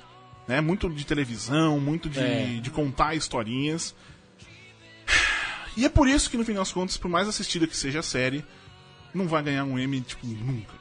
Né? 0.48 0.60
Muito 0.60 0.90
de 0.90 1.06
televisão, 1.06 1.80
muito 1.80 2.10
de, 2.10 2.20
É. 2.20 2.60
de 2.62 2.70
contar 2.70 3.16
historinhas. 3.16 3.96
E 5.76 5.86
é 5.86 5.90
por 5.90 6.08
isso 6.08 6.30
que, 6.30 6.38
no 6.38 6.46
fim 6.46 6.54
das 6.54 6.72
contas, 6.72 6.98
por 6.98 7.10
mais 7.10 7.28
assistida 7.28 7.66
que 7.66 7.76
seja 7.76 8.02
a 8.02 8.04
série, 8.04 8.46
não 9.12 9.28
vai 9.28 9.42
ganhar 9.42 9.64
um 9.64 9.80
M, 9.80 10.02
tipo, 10.02 10.28
nunca. 10.28 10.72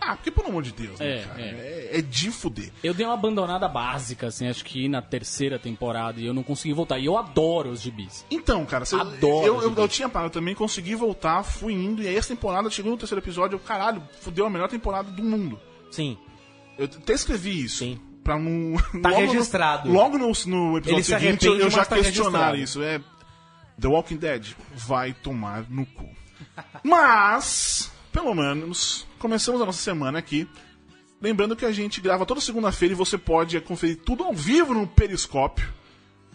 Ah, 0.00 0.14
porque 0.16 0.30
pelo 0.30 0.48
amor 0.48 0.62
de 0.62 0.72
Deus, 0.72 0.98
né, 1.00 1.18
É, 1.20 1.22
cara? 1.24 1.40
é. 1.40 1.44
É, 1.92 1.98
é 1.98 2.02
de 2.02 2.30
fuder. 2.30 2.70
Eu 2.82 2.94
dei 2.94 3.04
uma 3.04 3.14
abandonada 3.14 3.66
básica, 3.68 4.28
assim, 4.28 4.46
acho 4.46 4.64
que 4.64 4.88
na 4.88 5.02
terceira 5.02 5.58
temporada 5.58 6.20
e 6.20 6.26
eu 6.26 6.32
não 6.32 6.42
consegui 6.42 6.72
voltar. 6.72 6.98
E 6.98 7.06
eu 7.06 7.16
adoro 7.18 7.70
os 7.70 7.80
gibis. 7.80 8.24
Então, 8.30 8.64
cara, 8.64 8.84
você- 8.84 8.96
Adoro 8.96 9.46
eu, 9.46 9.62
eu, 9.62 9.74
eu 9.74 9.88
tinha 9.88 10.08
parado 10.08 10.32
também, 10.32 10.54
consegui 10.54 10.94
voltar, 10.94 11.42
fui 11.42 11.72
indo, 11.72 12.02
e 12.02 12.08
aí 12.08 12.16
essa 12.16 12.28
temporada 12.28 12.70
chegou 12.70 12.92
no 12.92 12.96
terceiro 12.98 13.20
episódio, 13.22 13.56
eu, 13.56 13.60
caralho, 13.60 14.02
fudeu 14.20 14.46
a 14.46 14.50
melhor 14.50 14.68
temporada 14.68 15.10
do 15.10 15.22
mundo. 15.22 15.60
Sim. 15.90 16.16
Eu 16.78 16.84
até 16.84 17.12
escrevi 17.14 17.64
isso. 17.64 17.78
Sim. 17.78 18.00
Pra 18.22 18.38
não. 18.38 18.76
Tá 19.02 19.08
logo 19.10 19.20
no- 19.22 19.32
registrado. 19.32 19.92
logo 19.92 20.16
no, 20.18 20.32
no 20.46 20.78
episódio 20.78 21.04
se 21.04 21.18
seguinte, 21.18 21.46
eu, 21.46 21.68
já 21.70 21.84
tá 21.84 21.96
questionar 21.96 22.52
registrado. 22.52 22.56
isso. 22.56 22.82
É. 22.82 23.00
The 23.80 23.88
Walking 23.88 24.16
Dead 24.16 24.46
vai 24.74 25.12
tomar 25.12 25.64
no 25.68 25.84
cu. 25.86 26.08
Mas, 26.84 27.90
pelo 28.12 28.34
menos, 28.34 29.06
começamos 29.18 29.60
a 29.60 29.66
nossa 29.66 29.82
semana 29.82 30.18
aqui. 30.18 30.48
Lembrando 31.20 31.56
que 31.56 31.64
a 31.64 31.72
gente 31.72 32.00
grava 32.00 32.24
toda 32.24 32.40
segunda-feira 32.40 32.94
e 32.94 32.96
você 32.96 33.18
pode 33.18 33.60
conferir 33.60 33.96
tudo 34.04 34.22
ao 34.24 34.32
vivo 34.32 34.72
no 34.72 34.86
Periscópio. 34.86 35.68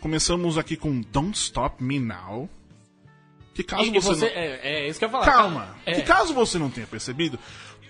Começamos 0.02 0.58
aqui 0.58 0.76
com 0.76 1.00
Don't 1.02 1.38
Stop 1.38 1.82
Me 1.82 2.00
Now. 2.00 2.50
Que 3.54 3.64
caso 3.64 3.84
E, 3.84 3.92
você, 3.92 4.08
você. 4.10 4.26
não... 4.26 4.32
É, 4.34 4.60
é 4.64 4.90
isso 4.90 5.00
que 5.00 5.06
eu 5.06 5.08
ia 5.08 5.12
falar. 5.12 5.26
Calma. 5.26 5.76
É. 5.86 5.94
Que 5.94 6.02
caso 6.02 6.34
você 6.34 6.58
não 6.60 6.70
tenha 6.70 6.86
percebido, 6.88 7.40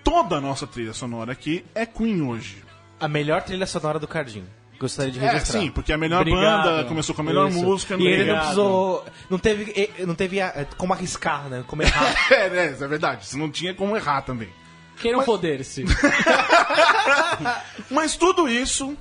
toda 0.04 0.36
a 0.36 0.42
nossa 0.42 0.68
trilha 0.68 0.94
sonora 0.94 1.32
aqui 1.32 1.66
é 1.74 1.86
Queen 1.86 2.22
hoje. 2.22 2.64
A 3.00 3.08
melhor 3.08 3.42
trilha 3.42 3.66
sonora 3.66 3.98
do 3.98 4.08
Cardinho. 4.08 4.46
Gostaria 4.80 5.12
de 5.12 5.20
É, 5.20 5.32
registrar. 5.32 5.62
sim, 5.62 5.72
porque 5.72 5.94
a 5.94 5.98
melhor 5.98 6.22
Obrigado. 6.22 6.64
banda 6.64 6.84
começou 6.86 7.16
com 7.16 7.22
a 7.22 7.26
melhor 7.26 7.50
Isso. 7.50 7.60
música. 7.64 7.96
E 7.96 8.06
ele 8.06 8.26
não 8.32 8.38
precisou. 8.40 9.06
Não 9.30 9.40
teve, 9.40 9.90
não 10.06 10.14
teve 10.16 10.38
como 10.78 10.92
arriscar, 10.94 11.48
né? 11.50 11.64
Como 11.66 11.82
errar. 11.82 12.14
É, 12.32 12.50
né, 12.50 12.72
isso 12.74 12.84
é 12.84 12.88
verdade. 12.88 13.26
Você 13.26 13.38
não 13.38 13.50
tinha 13.50 13.74
como 13.74 13.96
errar 13.96 14.22
também. 14.24 14.50
Queiram 14.98 15.24
foder-se. 15.24 15.86
Mas 17.90 18.16
tudo 18.16 18.48
isso 18.48 18.98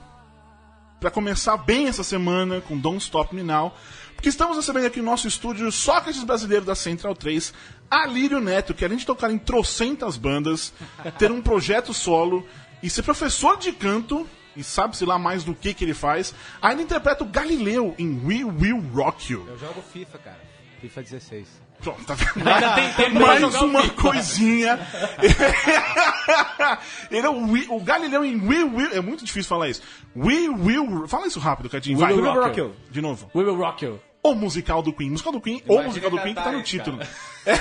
pra 1.01 1.11
começar 1.11 1.57
bem 1.57 1.89
essa 1.89 2.05
semana 2.05 2.61
com 2.61 2.79
Don't 2.79 2.99
Stop 2.99 3.35
Me 3.35 3.43
Now. 3.43 3.75
Porque 4.15 4.29
estamos 4.29 4.57
recebendo 4.57 4.87
aqui 4.87 5.01
no 5.01 5.07
nosso 5.07 5.27
estúdio 5.27 5.71
Sócrates 5.73 6.23
brasileiro 6.23 6.65
da 6.65 6.77
Central 6.77 7.15
3, 7.15 7.53
Alírio 7.91 8.41
Neto, 8.41 8.73
que 8.73 8.85
além 8.85 8.97
de 8.97 9.05
tocar 9.05 9.33
em 9.33 9.39
trocentas 9.39 10.17
bandas, 10.17 10.73
ter 11.19 11.33
um 11.33 11.43
projeto 11.43 11.93
solo 11.93 12.47
e 12.81 12.89
ser 12.89 13.03
professor 13.03 13.59
de 13.59 13.73
canto, 13.73 14.29
e 14.57 14.63
sabe-se 14.63 15.05
lá 15.05 15.19
mais 15.19 15.43
do 15.43 15.55
que 15.55 15.75
que 15.75 15.85
ele 15.85 15.95
faz, 15.95 16.33
ainda 16.61 16.83
interpreta 16.83 17.25
o 17.25 17.27
Galileu 17.27 17.95
em 17.99 18.21
We 18.25 18.45
Will 18.45 18.81
Rock 18.95 19.33
You. 19.33 19.45
Eu 19.49 19.59
jogo 19.59 19.83
FIFA, 19.93 20.19
cara. 20.19 20.41
FIFA 20.83 21.03
16. 21.03 21.49
Pronto, 21.81 22.05
tá 22.05 22.15
vendo? 22.15 22.49
Ainda 22.49 22.75
tem 22.75 22.93
tempo 22.95 23.21
Mais 23.21 23.43
uma 23.55 23.83
FIFA. 23.83 23.95
coisinha. 24.03 24.79
Ele 27.11 27.27
é 27.27 27.31
o, 27.31 27.47
We- 27.51 27.67
o 27.69 27.81
Galileu 27.81 28.25
em 28.25 28.37
We 28.41 28.65
Will. 28.65 28.91
É 28.93 29.01
muito 29.01 29.25
difícil 29.25 29.49
falar 29.49 29.69
isso. 29.69 29.83
We 30.17 30.49
Will. 30.49 31.07
Fala 31.09 31.27
isso 31.27 31.41
rápido, 31.41 31.69
Cadinho. 31.71 31.99
We. 31.99 32.13
Will 32.13 32.35
Rock 32.35 32.59
You. 32.59 32.75
De 32.91 33.01
novo. 33.01 33.31
We 33.35 33.45
will 33.45 33.57
rock 33.57 33.85
you. 33.85 34.01
O 34.25 34.35
musical 34.35 34.83
do 34.83 34.93
Queen. 34.93 35.11
Musical 35.11 35.33
do 35.33 35.41
Queen 35.41 35.63
ou 35.67 35.83
musical 35.83 36.11
do 36.11 36.19
Queen 36.21 36.35
que 36.35 36.43
tá 36.43 36.53
no 36.53 36.63
título. 36.63 36.99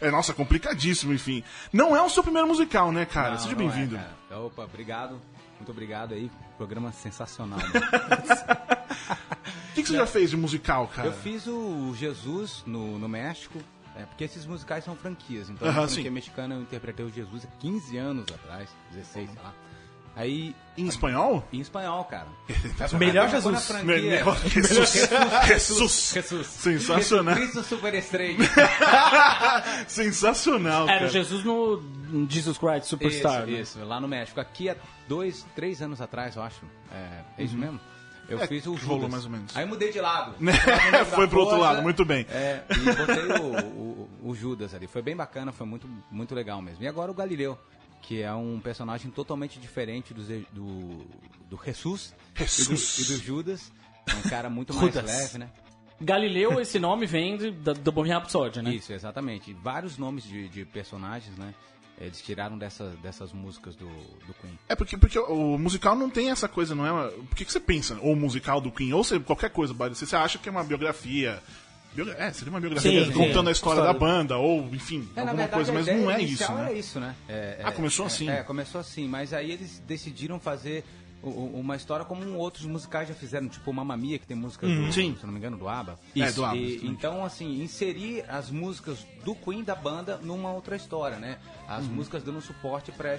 É, 0.00 0.10
nossa, 0.12 0.32
complicadíssimo, 0.32 1.12
enfim. 1.12 1.42
Não 1.72 1.96
é 1.96 2.00
o 2.02 2.08
seu 2.08 2.22
primeiro 2.22 2.46
musical, 2.46 2.92
né, 2.92 3.04
cara? 3.04 3.30
Não, 3.32 3.38
Seja 3.38 3.52
é, 3.52 3.56
bem-vindo. 3.56 3.96
cara. 3.96 4.40
Opa, 4.42 4.62
obrigado. 4.64 5.20
Muito 5.56 5.72
obrigado 5.72 6.14
aí. 6.14 6.30
Programa 6.56 6.92
sensacional. 6.92 7.58
né? 7.58 7.64
O 9.70 9.74
que, 9.74 9.82
que 9.82 9.88
você 9.88 9.96
já 9.96 10.06
fez 10.06 10.30
de 10.30 10.36
musical, 10.36 10.88
cara? 10.88 11.08
Eu 11.08 11.12
fiz 11.12 11.46
o 11.46 11.94
Jesus 11.96 12.62
no, 12.66 12.98
no 12.98 13.08
México. 13.08 13.58
É, 13.96 14.04
porque 14.04 14.22
esses 14.22 14.46
musicais 14.46 14.84
são 14.84 14.94
franquias. 14.94 15.50
Então, 15.50 15.66
Aham, 15.66 15.82
a 15.84 15.86
franquia 15.88 16.04
sim. 16.04 16.10
mexicana 16.10 16.54
eu 16.54 16.62
interpretei 16.62 17.04
o 17.04 17.12
Jesus 17.12 17.44
há 17.44 17.48
15 17.58 17.96
anos 17.96 18.26
atrás, 18.32 18.68
16, 18.92 19.28
sei 19.30 19.42
lá. 19.42 19.52
Aí, 20.14 20.54
Em 20.76 20.86
espanhol? 20.86 21.46
em 21.52 21.60
espanhol, 21.60 22.04
cara. 22.04 22.26
Melhor 22.98 23.28
Jesus. 23.28 23.66
franquia- 23.66 23.84
Melhor 23.84 24.36
Jesus. 24.48 25.08
Jesus. 25.46 26.10
Jesus. 26.14 26.46
Sensacional. 26.46 27.34
Cristo 27.36 27.62
Superestrela. 27.64 28.38
Sensacional, 29.86 30.84
Era 30.88 30.94
cara. 30.98 31.06
o 31.06 31.08
Jesus 31.12 31.44
no 31.44 32.26
Jesus 32.28 32.58
Christ 32.58 32.84
Superstar. 32.86 33.42
Isso, 33.48 33.50
né? 33.52 33.60
isso, 33.60 33.84
lá 33.84 34.00
no 34.00 34.08
México. 34.08 34.40
Aqui 34.40 34.68
há 34.70 34.76
dois, 35.08 35.46
três 35.54 35.80
anos 35.82 36.00
atrás, 36.00 36.36
eu 36.36 36.42
acho. 36.42 36.60
É, 36.92 37.20
é 37.38 37.44
isso 37.44 37.56
mesmo? 37.56 37.80
Eu 38.28 38.40
É, 38.40 38.46
fiz 38.46 38.66
o 38.66 38.76
Judas. 38.76 39.10
mais 39.10 39.24
ou 39.24 39.30
menos. 39.30 39.56
Aí 39.56 39.64
eu 39.64 39.68
mudei 39.68 39.90
de 39.90 40.00
lado. 40.00 40.34
Foi 41.14 41.26
pro 41.28 41.40
outro 41.40 41.58
lado, 41.58 41.82
muito 41.82 42.04
bem. 42.04 42.26
É, 42.30 42.62
e 42.70 42.92
botei 42.94 43.24
o, 43.40 43.68
o- 43.70 44.08
o 44.30 44.34
Judas 44.34 44.74
ali. 44.74 44.86
Foi 44.86 45.00
bem 45.00 45.16
bacana, 45.16 45.50
foi 45.52 45.66
muito, 45.66 45.88
muito 46.10 46.34
legal 46.34 46.60
mesmo. 46.60 46.82
E 46.84 46.86
agora 46.88 47.10
o 47.10 47.14
Galileu, 47.14 47.58
que 48.02 48.20
é 48.22 48.32
um 48.34 48.60
personagem 48.60 49.10
totalmente 49.10 49.58
diferente 49.58 50.12
do, 50.12 50.22
do, 50.52 51.06
do 51.48 51.60
Jesus, 51.64 52.14
Jesus. 52.36 52.98
E, 52.98 53.04
do, 53.04 53.12
e 53.12 53.16
do 53.18 53.24
Judas. 53.24 53.72
É 54.06 54.14
um 54.14 54.22
cara 54.30 54.48
muito 54.50 54.74
mais 54.74 54.92
Judas. 54.94 55.04
leve, 55.06 55.38
né? 55.38 55.50
Galileu, 56.00 56.60
esse 56.60 56.78
nome 56.78 57.06
vem 57.06 57.36
da- 57.62 57.72
do 57.72 57.90
Bohemian 57.90 58.18
Rhapsody, 58.18 58.62
né? 58.62 58.72
Isso, 58.74 58.92
exatamente. 58.92 59.52
Vários 59.54 59.98
nomes 59.98 60.22
de, 60.24 60.48
de 60.48 60.64
personagens, 60.64 61.36
né? 61.36 61.52
Eles 62.00 62.20
tiraram 62.22 62.56
dessa, 62.56 62.90
dessas 63.02 63.32
músicas 63.32 63.74
do, 63.74 63.86
do 63.86 64.34
Queen. 64.40 64.56
É 64.68 64.74
porque, 64.76 64.96
porque 64.96 65.18
o 65.18 65.58
musical 65.58 65.96
não 65.96 66.08
tem 66.08 66.30
essa 66.30 66.48
coisa, 66.48 66.74
não 66.74 66.86
é? 66.86 66.92
Uma... 66.92 67.08
Por 67.08 67.34
que, 67.36 67.44
que 67.44 67.52
você 67.52 67.58
pensa? 67.60 67.98
Ou 68.00 68.14
musical 68.14 68.60
do 68.60 68.70
Queen, 68.70 68.92
ou 68.92 69.02
você, 69.02 69.18
qualquer 69.18 69.50
coisa, 69.50 69.74
se 69.94 70.06
você 70.06 70.14
acha 70.16 70.38
que 70.38 70.48
é 70.48 70.52
uma 70.52 70.62
biografia. 70.62 71.42
biogra- 71.92 72.14
É, 72.16 72.32
seria 72.32 72.50
uma 72.52 72.60
biografia 72.60 73.04
Sim, 73.04 73.12
contando 73.12 73.42
sim. 73.44 73.48
a 73.48 73.52
história 73.52 73.80
História 73.80 73.82
da 73.82 73.92
banda, 73.98 74.36
ou 74.36 74.60
enfim, 74.72 75.08
É, 75.16 75.20
alguma 75.20 75.36
verdade, 75.38 75.52
coisa, 75.54 75.72
mas 75.72 75.86
não 75.88 76.08
é 76.10 76.14
isso, 76.22 76.28
inicial 76.28 76.54
né? 76.56 76.62
era 76.64 76.72
isso, 76.72 77.00
né? 77.00 77.14
É, 77.28 77.60
Ah, 77.64 77.68
é, 77.70 77.72
começou 77.72 78.04
é, 78.04 78.06
assim. 78.06 78.28
É, 78.30 78.42
começou 78.44 78.80
assim, 78.80 79.08
mas 79.08 79.32
aí 79.32 79.50
eles 79.50 79.80
decidiram 79.86 80.38
fazer 80.38 80.84
uma 81.22 81.74
história 81.76 82.04
como 82.04 82.24
outros 82.36 82.64
musicais 82.64 83.08
já 83.08 83.14
fizeram, 83.14 83.48
tipo 83.48 83.72
Mamma 83.72 83.96
Mia, 83.96 84.18
que 84.18 84.26
tem 84.26 84.36
música, 84.36 84.66
Uhum. 84.66 84.86
do, 84.86 84.92
Sim. 84.92 85.16
se 85.18 85.26
não 85.26 85.32
me 85.32 85.38
engano, 85.38 85.56
do 85.56 85.68
ABBA. 85.68 85.98
É, 86.16 86.30
do 86.32 86.44
ABBA, 86.44 86.56
E- 86.56 86.86
então, 86.86 87.24
assim, 87.24 87.60
inserir 87.62 88.24
as 88.28 88.50
músicas 88.50 89.04
do 89.24 89.34
Queen 89.34 89.64
da 89.64 89.74
banda 89.74 90.16
numa 90.18 90.52
outra 90.52 90.76
história, 90.76 91.18
né? 91.18 91.38
As 91.66 91.84
Uhum. 91.86 91.94
músicas 91.94 92.22
dando 92.22 92.40
suporte 92.40 92.92
para 92.92 93.18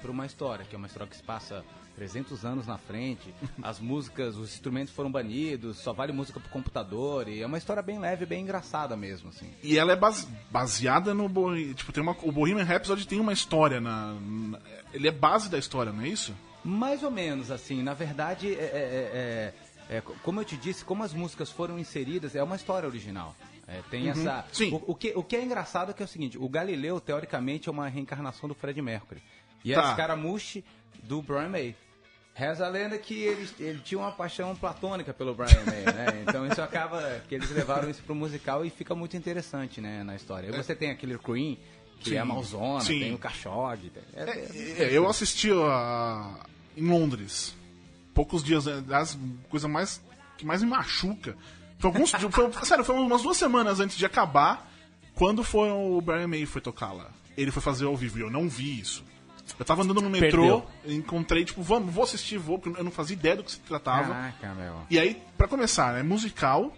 para 0.00 0.10
uma 0.10 0.26
história, 0.26 0.64
que 0.64 0.74
é 0.74 0.78
uma 0.78 0.86
história 0.86 1.08
que 1.08 1.16
se 1.16 1.22
passa 1.22 1.64
300 1.96 2.44
anos 2.44 2.66
na 2.66 2.76
frente. 2.78 3.32
As 3.62 3.78
músicas, 3.80 4.36
os 4.36 4.52
instrumentos 4.54 4.92
foram 4.92 5.10
banidos, 5.10 5.78
só 5.78 5.92
vale 5.92 6.12
música 6.12 6.38
pro 6.40 6.48
computador. 6.50 7.28
E 7.28 7.40
é 7.42 7.46
uma 7.46 7.58
história 7.58 7.82
bem 7.82 7.98
leve, 7.98 8.26
bem 8.26 8.42
engraçada 8.42 8.96
mesmo, 8.96 9.28
assim. 9.30 9.48
E 9.62 9.78
ela 9.78 9.92
é 9.92 9.96
base- 9.96 10.26
baseada 10.50 11.12
no. 11.14 11.28
Tipo, 11.74 11.92
tem 11.92 12.02
uma, 12.02 12.16
o 12.22 12.32
Bohemian 12.32 12.64
Rhapsody 12.64 13.06
tem 13.06 13.20
uma 13.20 13.32
história 13.32 13.80
na, 13.80 14.14
na- 14.20 14.58
Ele 14.92 15.08
é 15.08 15.12
base 15.12 15.48
da 15.50 15.58
história, 15.58 15.92
não 15.92 16.02
é 16.02 16.08
isso? 16.08 16.34
Mais 16.64 17.02
ou 17.02 17.10
menos, 17.10 17.50
assim. 17.50 17.82
Na 17.82 17.94
verdade, 17.94 18.54
é, 18.54 18.62
é- 18.62 19.52
é- 19.90 19.96
é- 19.96 20.00
como 20.22 20.40
eu 20.40 20.44
te 20.44 20.56
disse, 20.56 20.84
como 20.84 21.02
as 21.02 21.12
músicas 21.12 21.50
foram 21.50 21.78
inseridas, 21.78 22.34
é 22.34 22.42
uma 22.42 22.56
história 22.56 22.88
original. 22.88 23.34
É, 23.66 23.80
tem 23.90 24.04
Uhum. 24.04 24.10
essa. 24.10 24.44
O, 24.72 24.92
o 24.92 24.94
que, 24.94 25.12
o 25.16 25.22
que 25.22 25.36
é 25.36 25.42
engraçado 25.42 25.90
é 25.90 25.94
que 25.94 26.02
é 26.02 26.06
o 26.06 26.08
seguinte: 26.08 26.36
o 26.38 26.48
Galileu, 26.48 27.00
teoricamente, 27.00 27.68
é 27.68 27.72
uma 27.72 27.88
reencarnação 27.88 28.48
do 28.48 28.54
Fred 28.54 28.80
Mercury. 28.82 29.22
E 29.64 29.72
é 29.72 29.74
Tá. 29.76 29.86
a 29.88 29.90
escaramuche 29.90 30.62
do 31.02 31.22
Brian 31.22 31.48
May. 31.48 31.74
Reza 32.36 32.66
a 32.66 32.68
lenda 32.68 32.98
que 32.98 33.14
ele, 33.22 33.48
ele 33.60 33.78
tinha 33.78 33.98
uma 33.98 34.10
paixão 34.10 34.56
platônica 34.56 35.14
pelo 35.14 35.34
Brian 35.34 35.62
May, 35.64 35.82
né? 35.94 36.06
Então 36.28 36.46
isso 36.46 36.60
acaba 36.60 37.22
que 37.28 37.34
eles 37.36 37.48
levaram 37.50 37.88
isso 37.88 38.02
pro 38.02 38.14
musical 38.14 38.64
e 38.66 38.70
fica 38.70 38.92
muito 38.94 39.16
interessante, 39.16 39.80
né, 39.80 40.02
na 40.02 40.16
história. 40.16 40.50
Aí 40.50 40.56
você 40.56 40.74
tem 40.74 40.90
aquele 40.90 41.16
Queen, 41.16 41.58
que 42.00 42.10
Sim. 42.10 42.16
é 42.16 42.18
a 42.18 42.24
Malzona, 42.24 42.80
Sim. 42.80 42.98
tem 42.98 43.14
o 43.14 43.18
Cachorro. 43.18 43.76
tem- 43.76 43.92
é- 44.14 44.22
é- 44.30 44.82
É, 44.82 44.88
eu 44.98 45.08
assisti 45.08 45.48
a, 45.52 46.44
em 46.76 46.86
Londres. 46.88 47.54
Poucos 48.12 48.42
dias. 48.42 48.66
é, 48.66 48.80
Das 48.80 49.18
coisa 49.48 49.68
mais. 49.68 50.00
que 50.36 50.44
mais 50.46 50.62
me 50.62 50.68
machuca. 50.70 51.36
Foi 51.78 51.90
alguns. 51.90 52.10
foi, 52.30 52.52
sério, 52.64 52.84
foi 52.84 52.94
umas 52.96 53.22
duas 53.22 53.36
semanas 53.36 53.80
antes 53.80 53.96
de 53.96 54.06
acabar. 54.06 54.70
Quando 55.14 55.44
foi 55.44 55.70
o 55.70 56.00
Brian 56.00 56.26
May 56.26 56.44
foi 56.46 56.60
tocar 56.60 56.92
lá. 56.92 57.10
Ele 57.36 57.50
foi 57.50 57.62
fazer 57.62 57.84
ao 57.86 57.96
vivo 57.96 58.18
e 58.18 58.22
eu 58.22 58.30
não 58.30 58.48
vi 58.48 58.80
isso. 58.80 59.04
Eu 59.58 59.64
tava 59.64 59.82
andando 59.82 60.00
no 60.00 60.08
metrô, 60.08 60.62
Perdeu. 60.62 60.96
encontrei, 60.96 61.44
tipo, 61.44 61.62
vamos, 61.62 61.92
vou 61.92 62.04
assistir, 62.04 62.38
vou, 62.38 62.58
porque 62.58 62.80
eu 62.80 62.84
não 62.84 62.90
fazia 62.90 63.14
ideia 63.14 63.36
do 63.36 63.44
que 63.44 63.52
se 63.52 63.60
tratava. 63.60 64.14
Caraca, 64.14 64.54
meu. 64.54 64.74
E 64.88 64.98
aí, 64.98 65.22
pra 65.36 65.46
começar, 65.46 65.98
é 65.98 66.02
musical, 66.02 66.74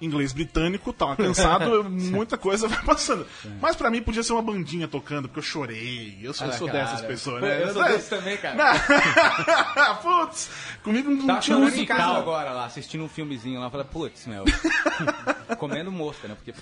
inglês 0.00 0.32
britânico, 0.32 0.92
tava 0.92 1.16
cansado, 1.16 1.84
muita 1.90 2.38
coisa 2.38 2.66
vai 2.68 2.82
passando. 2.82 3.26
Mas 3.60 3.76
pra 3.76 3.90
mim 3.90 4.00
podia 4.02 4.22
ser 4.22 4.32
uma 4.32 4.42
bandinha 4.42 4.88
tocando, 4.88 5.28
porque 5.28 5.40
eu 5.40 5.42
chorei. 5.42 6.18
Eu 6.22 6.32
sou, 6.32 6.46
eu 6.46 6.52
Ah, 6.52 6.56
sou 6.56 6.66
cara. 6.68 6.78
dessas 6.84 7.00
pessoas, 7.02 7.42
né? 7.42 7.62
Eu 7.62 7.72
sou 7.72 7.84
desse 7.84 8.10
também, 8.10 8.36
cara. 8.36 8.56
Não. 8.56 9.96
Putz, 10.00 10.50
comigo 10.82 11.10
não 11.10 11.26
Tava 11.26 11.40
tinha 11.40 11.56
chorando 11.58 11.76
em 11.78 11.84
casa 11.86 12.18
agora 12.18 12.50
lá, 12.52 12.64
assistindo 12.66 13.04
um 13.04 13.08
filmezinho 13.08 13.60
lá. 13.60 13.70
Falei, 13.70 13.86
putz, 13.90 14.26
meu. 14.26 14.44
comendo 15.58 15.90
mosca, 15.92 16.28
né? 16.28 16.34
Porque. 16.34 16.54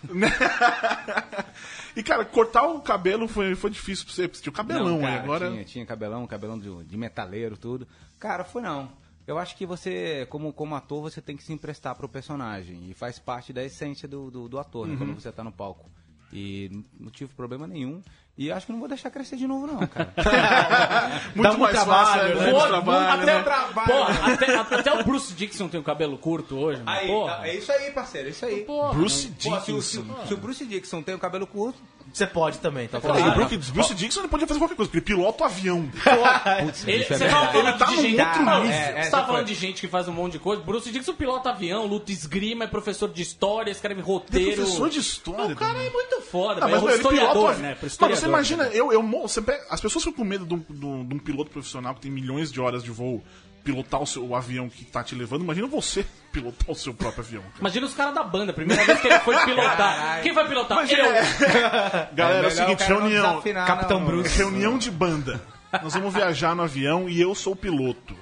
E, 1.97 2.03
cara, 2.03 2.25
cortar 2.25 2.65
o 2.65 2.81
cabelo 2.81 3.27
foi, 3.29 3.55
foi 3.55 3.71
difícil 3.71 4.05
pra 4.05 4.15
você, 4.15 4.29
porque 4.29 4.43
tinha 4.43 4.51
o 4.51 4.55
cabelão, 4.55 4.85
Não, 4.85 4.99
né? 4.99 5.09
cara, 5.11 5.23
Agora... 5.23 5.51
tinha, 5.51 5.65
tinha 5.65 5.87
cabelão, 5.87 6.27
cabelão 6.27 6.59
de, 6.59 6.85
de 6.85 6.97
metaleiro, 6.97 7.57
tudo. 7.57 7.87
Cara, 8.19 8.45
foi 8.45 8.63
não. 8.63 8.91
Eu 9.29 9.39
acho 9.39 9.55
que 9.57 9.67
você, 9.67 10.27
como, 10.31 10.53
como 10.55 10.75
ator, 10.75 11.03
você 11.03 11.21
tem 11.21 11.37
que 11.37 11.43
se 11.43 11.53
emprestar 11.53 11.95
pro 11.95 12.09
personagem. 12.09 12.89
E 12.91 12.95
faz 12.95 13.19
parte 13.19 13.53
da 13.53 13.63
essência 13.63 14.09
do, 14.09 14.31
do, 14.31 14.49
do 14.49 14.59
ator, 14.59 14.87
né? 14.87 14.95
Uhum. 14.95 14.99
Quando 14.99 15.15
você 15.21 15.31
tá 15.31 15.45
no 15.45 15.53
palco. 15.53 15.89
E 16.33 16.71
não 16.99 17.11
tive 17.11 17.33
problema 17.35 17.67
nenhum. 17.67 18.03
E 18.39 18.51
acho 18.53 18.65
que 18.67 18.73
não 18.73 18.79
vou 18.79 18.89
deixar 18.89 19.11
crescer 19.11 19.37
de 19.37 19.47
novo, 19.47 19.67
não, 19.67 19.87
cara. 19.87 20.13
Muito 21.35 21.59
mais 21.59 21.77
fácil, 21.85 22.23
né? 22.23 22.35
Pô, 22.35 22.41
Menos 22.43 22.63
trabalho, 22.65 23.23
até, 23.23 23.35
né? 23.35 23.41
o- 23.41 23.85
porra, 23.87 24.33
até, 24.33 24.57
até 24.57 24.93
o 24.95 25.05
Bruce 25.05 25.33
Dixon 25.35 25.69
tem 25.69 25.81
o 25.81 25.83
cabelo 25.83 26.17
curto 26.19 26.57
hoje, 26.57 26.83
mano. 26.83 26.99
Aí, 26.99 27.07
porra. 27.09 27.47
é 27.49 27.57
isso 27.57 27.73
aí, 27.73 27.91
parceiro, 27.91 28.29
é 28.29 28.31
isso 28.31 28.47
aí. 28.47 28.65
Porra. 28.65 28.95
Bruce 28.95 29.29
Pô, 29.29 29.61
se, 29.61 29.73
o- 29.73 29.83
se 29.83 29.99
Dickinson. 29.99 30.23
o- 30.23 30.27
se 30.27 30.35
o 30.35 30.37
Bruce 30.37 30.65
Dixon 30.67 31.03
tem 31.03 31.15
o 31.15 31.19
cabelo 31.19 31.47
curto, 31.47 31.79
Você 32.13 32.27
pode 32.27 32.59
também, 32.59 32.89
tá 32.89 33.01
Pô, 33.01 33.09
e 33.09 33.11
o 33.11 33.15
falando? 33.15 33.35
Bruce, 33.35 33.71
Bruce 33.73 33.95
Dixon 33.95 34.21
ele 34.21 34.29
podia 34.29 34.47
fazer 34.47 34.59
qualquer 34.59 34.75
coisa, 34.75 34.91
porque 34.91 35.13
ele 35.13 35.19
pilota 35.19 35.45
o 35.45 35.47
avião. 35.47 35.89
Ele, 36.87 37.03
Isso 37.03 37.13
é 37.13 37.17
você 37.19 37.29
tava 37.29 37.47
verdade. 37.47 37.53
falando 37.53 37.69
Ele 37.69 37.79
tá 37.79 37.85
de 37.87 37.95
num 37.97 38.03
gente, 38.03 38.21
outro 38.21 38.43
Não, 38.45 38.61
nível. 38.63 38.73
é, 38.77 38.91
É, 38.99 39.03
você 39.03 39.11
tava 39.11 39.23
foi. 39.25 39.33
falando 39.35 39.47
de 39.47 39.55
gente 39.55 39.81
que 39.81 39.89
faz 39.89 40.09
um 40.09 40.13
monte 40.13 40.33
de 40.33 40.39
coisa. 40.39 40.63
Bruce 40.63 40.91
Dixon 40.91 41.15
pilota 41.15 41.51
avião, 41.51 41.87
luta 41.87 42.11
esgrima, 42.11 42.65
é 42.65 42.67
professor 42.67 43.09
de 43.09 43.23
história, 43.23 43.71
escreve 43.71 44.01
Ele 44.01 44.09
é 44.09 44.13
roteiro. 44.13 44.57
professor 44.57 44.89
de 44.91 44.99
história. 44.99 45.53
O 45.53 45.57
cara 45.57 45.79
é 45.83 45.91
muito 45.91 46.21
foda, 46.23 46.65
Ah, 46.65 46.67
velho. 46.67 46.71
mas 46.71 46.83
é 46.83 46.85
um 46.85 46.89
ele 46.89 46.99
pilota 46.99 47.09
o 47.09 47.17
historiador, 47.19 47.51
avião. 47.51 47.63
né? 47.63 47.69
Pro 47.75 47.79
Mano, 47.83 47.87
historiador, 47.87 48.21
você 48.21 48.27
imagina, 48.27 48.65
né? 48.65 48.71
eu, 48.73 48.93
eu 48.93 49.03
morro, 49.03 49.29
você 49.29 49.43
pega- 49.43 49.65
as 49.71 49.81
pessoas 49.81 50.05
ficam 50.05 50.17
com 50.19 50.25
medo 50.25 50.47
de 50.47 50.55
um, 50.55 50.65
de 50.69 50.87
um- 50.87 51.05
de 51.07 51.15
um 51.15 51.19
piloto 51.19 51.51
profissional 51.51 51.95
que 51.95 52.01
tem 52.01 52.11
milhões 52.11 52.51
de 52.51 52.61
horas 52.61 52.83
de 52.83 52.91
voo 52.91 53.23
pilotar 53.65 54.01
o, 54.03 54.07
seu, 54.07 54.25
o 54.27 54.35
avião 54.35 54.69
que 54.69 54.85
tá 54.85 55.03
te 55.03 55.15
levando. 55.15 55.43
Imagina 55.43 55.67
você 55.67 56.05
pilotar 56.33 56.71
o 56.71 56.75
seu 56.75 56.93
próprio 56.95 57.23
avião. 57.25 57.43
cara. 57.43 57.55
Imagina 57.61 57.87
os 57.87 57.95
caras 57.95 58.15
da 58.15 58.23
banda, 58.25 58.53
primeira 58.53 58.85
vez 58.85 59.01
que 59.01 59.07
ele 59.09 59.19
foi 59.21 59.37
pilotar. 59.45 60.23
Quem 60.23 60.33
vai 60.33 60.49
pilotar? 60.49 60.79
Imagina- 60.79 61.03
Eu. 61.09 61.15
Galera, 62.15 62.37
é, 62.37 62.41
o 62.41 62.43
melhor 62.43 62.51
seguinte, 62.51 62.83
reunião. 62.85 63.29
desafinar, 63.31 63.67
Capitão 63.67 64.01
não, 64.01 64.07
Bruce. 64.07 64.37
Reunião 64.39 64.79
de 64.79 64.91
banda. 64.91 65.41
Nós 65.83 65.93
vamos 65.95 66.15
viajar 66.15 66.55
no 66.55 66.63
avião 66.63 67.09
e 67.09 67.21
eu 67.21 67.35
sou 67.35 67.53
o 67.53 67.57
piloto. 67.57 68.17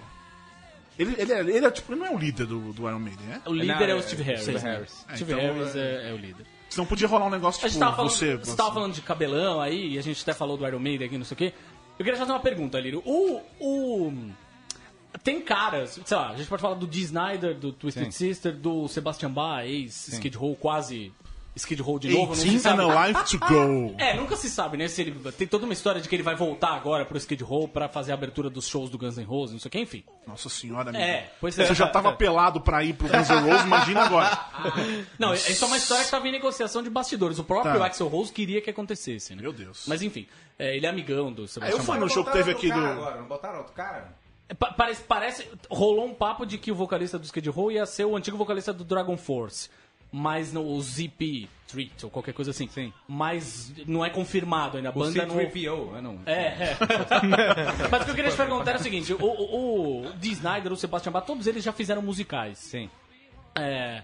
Ele, 0.99 1.15
ele, 1.19 1.33
é, 1.33 1.41
ele 1.41 1.67
é, 1.67 1.71
tipo, 1.71 1.93
ele 1.93 2.01
não 2.01 2.07
é 2.07 2.11
o 2.11 2.19
líder 2.19 2.47
do, 2.47 2.73
do 2.73 2.89
Iron 2.89 2.99
Maiden, 2.99 3.27
né? 3.27 3.43
O 3.47 3.53
líder 3.53 3.67
Não, 3.75 3.83
é 3.83 3.95
o 3.95 3.99
é- 3.99 4.03
Steve 4.03 4.23
Harris. 4.23 4.43
Steve 4.43 4.59
né? 4.59 4.73
Harris. 4.73 5.05
Steve 5.15 5.33
então, 5.35 5.55
Harris 5.55 5.77
é, 5.77 6.11
é 6.11 6.13
o 6.13 6.17
líder. 6.17 6.47
Senão 6.71 6.87
podia 6.87 7.07
rolar 7.07 7.27
um 7.27 7.31
negócio 7.31 7.59
A 7.59 7.69
tipo 7.69 7.73
gente 7.75 7.81
tava 7.81 7.97
falando, 7.97 8.11
você. 8.11 8.37
você 8.37 8.57
tava 8.57 8.73
falando 8.75 8.95
de 8.95 9.03
cabelão 9.03 9.61
aí, 9.61 9.93
e 9.95 9.99
a 9.99 10.03
gente 10.03 10.23
até 10.23 10.33
falou 10.33 10.57
do 10.57 10.67
Iron 10.67 10.79
Maiden 10.79 11.07
aqui, 11.07 11.19
não 11.19 11.25
sei 11.25 11.35
o 11.35 11.39
quê. 11.39 11.53
Eu 11.99 12.05
queria 12.05 12.19
fazer 12.19 12.33
uma 12.33 12.41
pergunta, 12.41 12.81
Lírio. 12.81 13.03
O, 13.05 13.41
o... 13.61 14.31
Tem 15.23 15.41
caras, 15.41 16.01
sei 16.05 16.17
lá, 16.17 16.31
a 16.31 16.37
gente 16.37 16.49
pode 16.49 16.63
falar 16.63 16.75
do 16.75 16.87
Dee 16.87 17.03
Snyder, 17.03 17.55
do 17.55 17.73
Twisted 17.73 18.05
Sim. 18.07 18.11
Sister, 18.11 18.53
do 18.53 18.87
Sebastian 18.89 19.31
Bach, 19.31 19.65
ex-Skid 19.65 20.37
Row, 20.37 20.55
quase 20.57 21.13
Skid 21.59 21.81
Row 21.81 21.99
de 21.99 22.11
novo. 22.11 22.27
Não 22.29 22.35
se 22.35 22.51
18 22.51 22.61
sabe. 22.61 22.83
a 22.83 23.07
life 23.09 23.31
to 23.31 23.39
go. 23.39 23.95
É, 23.97 24.15
nunca 24.15 24.37
se 24.37 24.51
sabe, 24.51 24.77
né? 24.77 24.89
Se 24.89 25.01
ele 25.01 25.13
tem 25.33 25.47
toda 25.47 25.65
uma 25.65 25.73
história 25.73 26.03
de 26.03 26.07
que 26.09 26.15
ele 26.15 26.23
vai 26.23 26.35
voltar 26.37 26.75
agora 26.75 27.03
pro 27.07 27.17
Skid 27.17 27.43
Row 27.43 27.67
pra 27.67 27.89
fazer 27.89 28.11
a 28.13 28.15
abertura 28.15 28.51
dos 28.51 28.69
shows 28.69 28.91
do 28.91 28.99
Guns 28.99 29.17
N' 29.17 29.25
Roses, 29.25 29.55
não 29.55 29.61
sei 29.61 29.69
o 29.69 29.73
que, 29.73 29.79
enfim. 29.81 30.05
Nossa 30.27 30.51
senhora, 30.51 30.91
amigo. 30.91 31.03
É, 31.03 31.31
pois 31.41 31.59
é. 31.59 31.65
Você 31.65 31.75
já 31.75 31.87
tava 31.89 32.13
pelado 32.13 32.61
pra 32.61 32.85
ir 32.85 32.93
pro 32.93 33.09
Guns 33.09 33.29
N' 33.31 33.41
Roses, 33.41 33.65
imagina 33.65 34.03
agora. 34.03 34.39
Não, 35.19 35.33
isso 35.33 35.65
é 35.65 35.67
uma 35.67 35.79
história 35.79 36.05
que 36.05 36.11
tava 36.11 36.29
em 36.29 36.33
negociação 36.33 36.83
de 36.83 36.91
bastidores. 36.91 37.39
O 37.39 37.45
próprio 37.45 37.79
Tá. 37.79 37.87
Axel 37.87 38.09
Rose 38.09 38.31
queria 38.31 38.61
que 38.61 38.69
acontecesse, 38.69 39.35
né? 39.35 39.41
Meu 39.41 39.53
Deus. 39.55 39.85
Mas 39.89 40.03
enfim, 40.03 40.27
é, 40.59 40.77
ele 40.77 40.85
é 40.85 40.91
amigão 40.91 41.33
do 41.33 41.45
Ah, 41.45 41.49
Sebastian 41.49 41.79
eu 41.79 41.83
fui 41.85 41.95
Bach. 41.95 42.01
no 42.05 42.11
show 42.11 42.23
que 42.23 42.33
teve 42.33 42.51
aqui 42.51 42.71
do. 42.71 42.79
Agora, 42.85 43.17
não 43.17 43.27
botaram 43.27 43.59
outro 43.61 43.73
cara? 43.73 44.15
É, 44.49 44.55
pa- 44.55 44.73
Parece, 44.73 45.03
parece. 45.03 45.49
Rolou 45.71 46.07
um 46.07 46.15
papo 46.15 46.45
de 46.47 46.57
que 46.59 46.71
o 46.71 46.75
vocalista 46.75 47.19
do 47.19 47.25
Skid 47.25 47.49
Row 47.51 47.71
ia 47.73 47.85
ser 47.87 48.05
o 48.05 48.17
antigo 48.17 48.37
vocalista 48.37 48.73
do 48.73 48.85
Dragon 48.85 49.17
Force. 49.17 49.69
Mas 50.13 50.53
no 50.53 50.65
o 50.65 50.81
ZP 50.81 51.49
Treat 51.67 52.05
ou 52.05 52.11
qualquer 52.11 52.33
coisa 52.33 52.53
assim. 52.53 52.69
Sim. 52.69 52.93
Mas 53.09 53.73
não 53.87 54.05
é 54.05 54.09
confirmado 54.09 54.77
ainda. 54.77 54.89
A 54.91 54.93
O 54.93 54.95
banda 55.01 55.27
não. 55.27 55.35
C-3PO, 55.35 55.67
eu 55.97 56.01
não... 56.03 56.21
É, 56.25 56.33
é. 56.71 56.77
Mas 57.91 58.03
o 58.03 58.05
que 58.05 58.11
eu 58.13 58.15
queria 58.15 58.31
te 58.31 58.37
perguntar 58.37 58.73
é 58.73 58.77
o 58.77 58.83
seguinte: 58.83 59.13
o, 59.13 59.19
o, 59.25 60.07
o 60.07 60.13
Dee 60.13 60.31
Snyder, 60.33 60.73
o 60.73 60.77
Sebastian 60.77 61.11
Bach, 61.11 61.27
todos 61.27 61.47
eles 61.49 61.63
já 61.65 61.73
fizeram 61.73 62.01
musicais. 62.03 62.57
Sim. 62.59 62.89
É, 63.55 64.03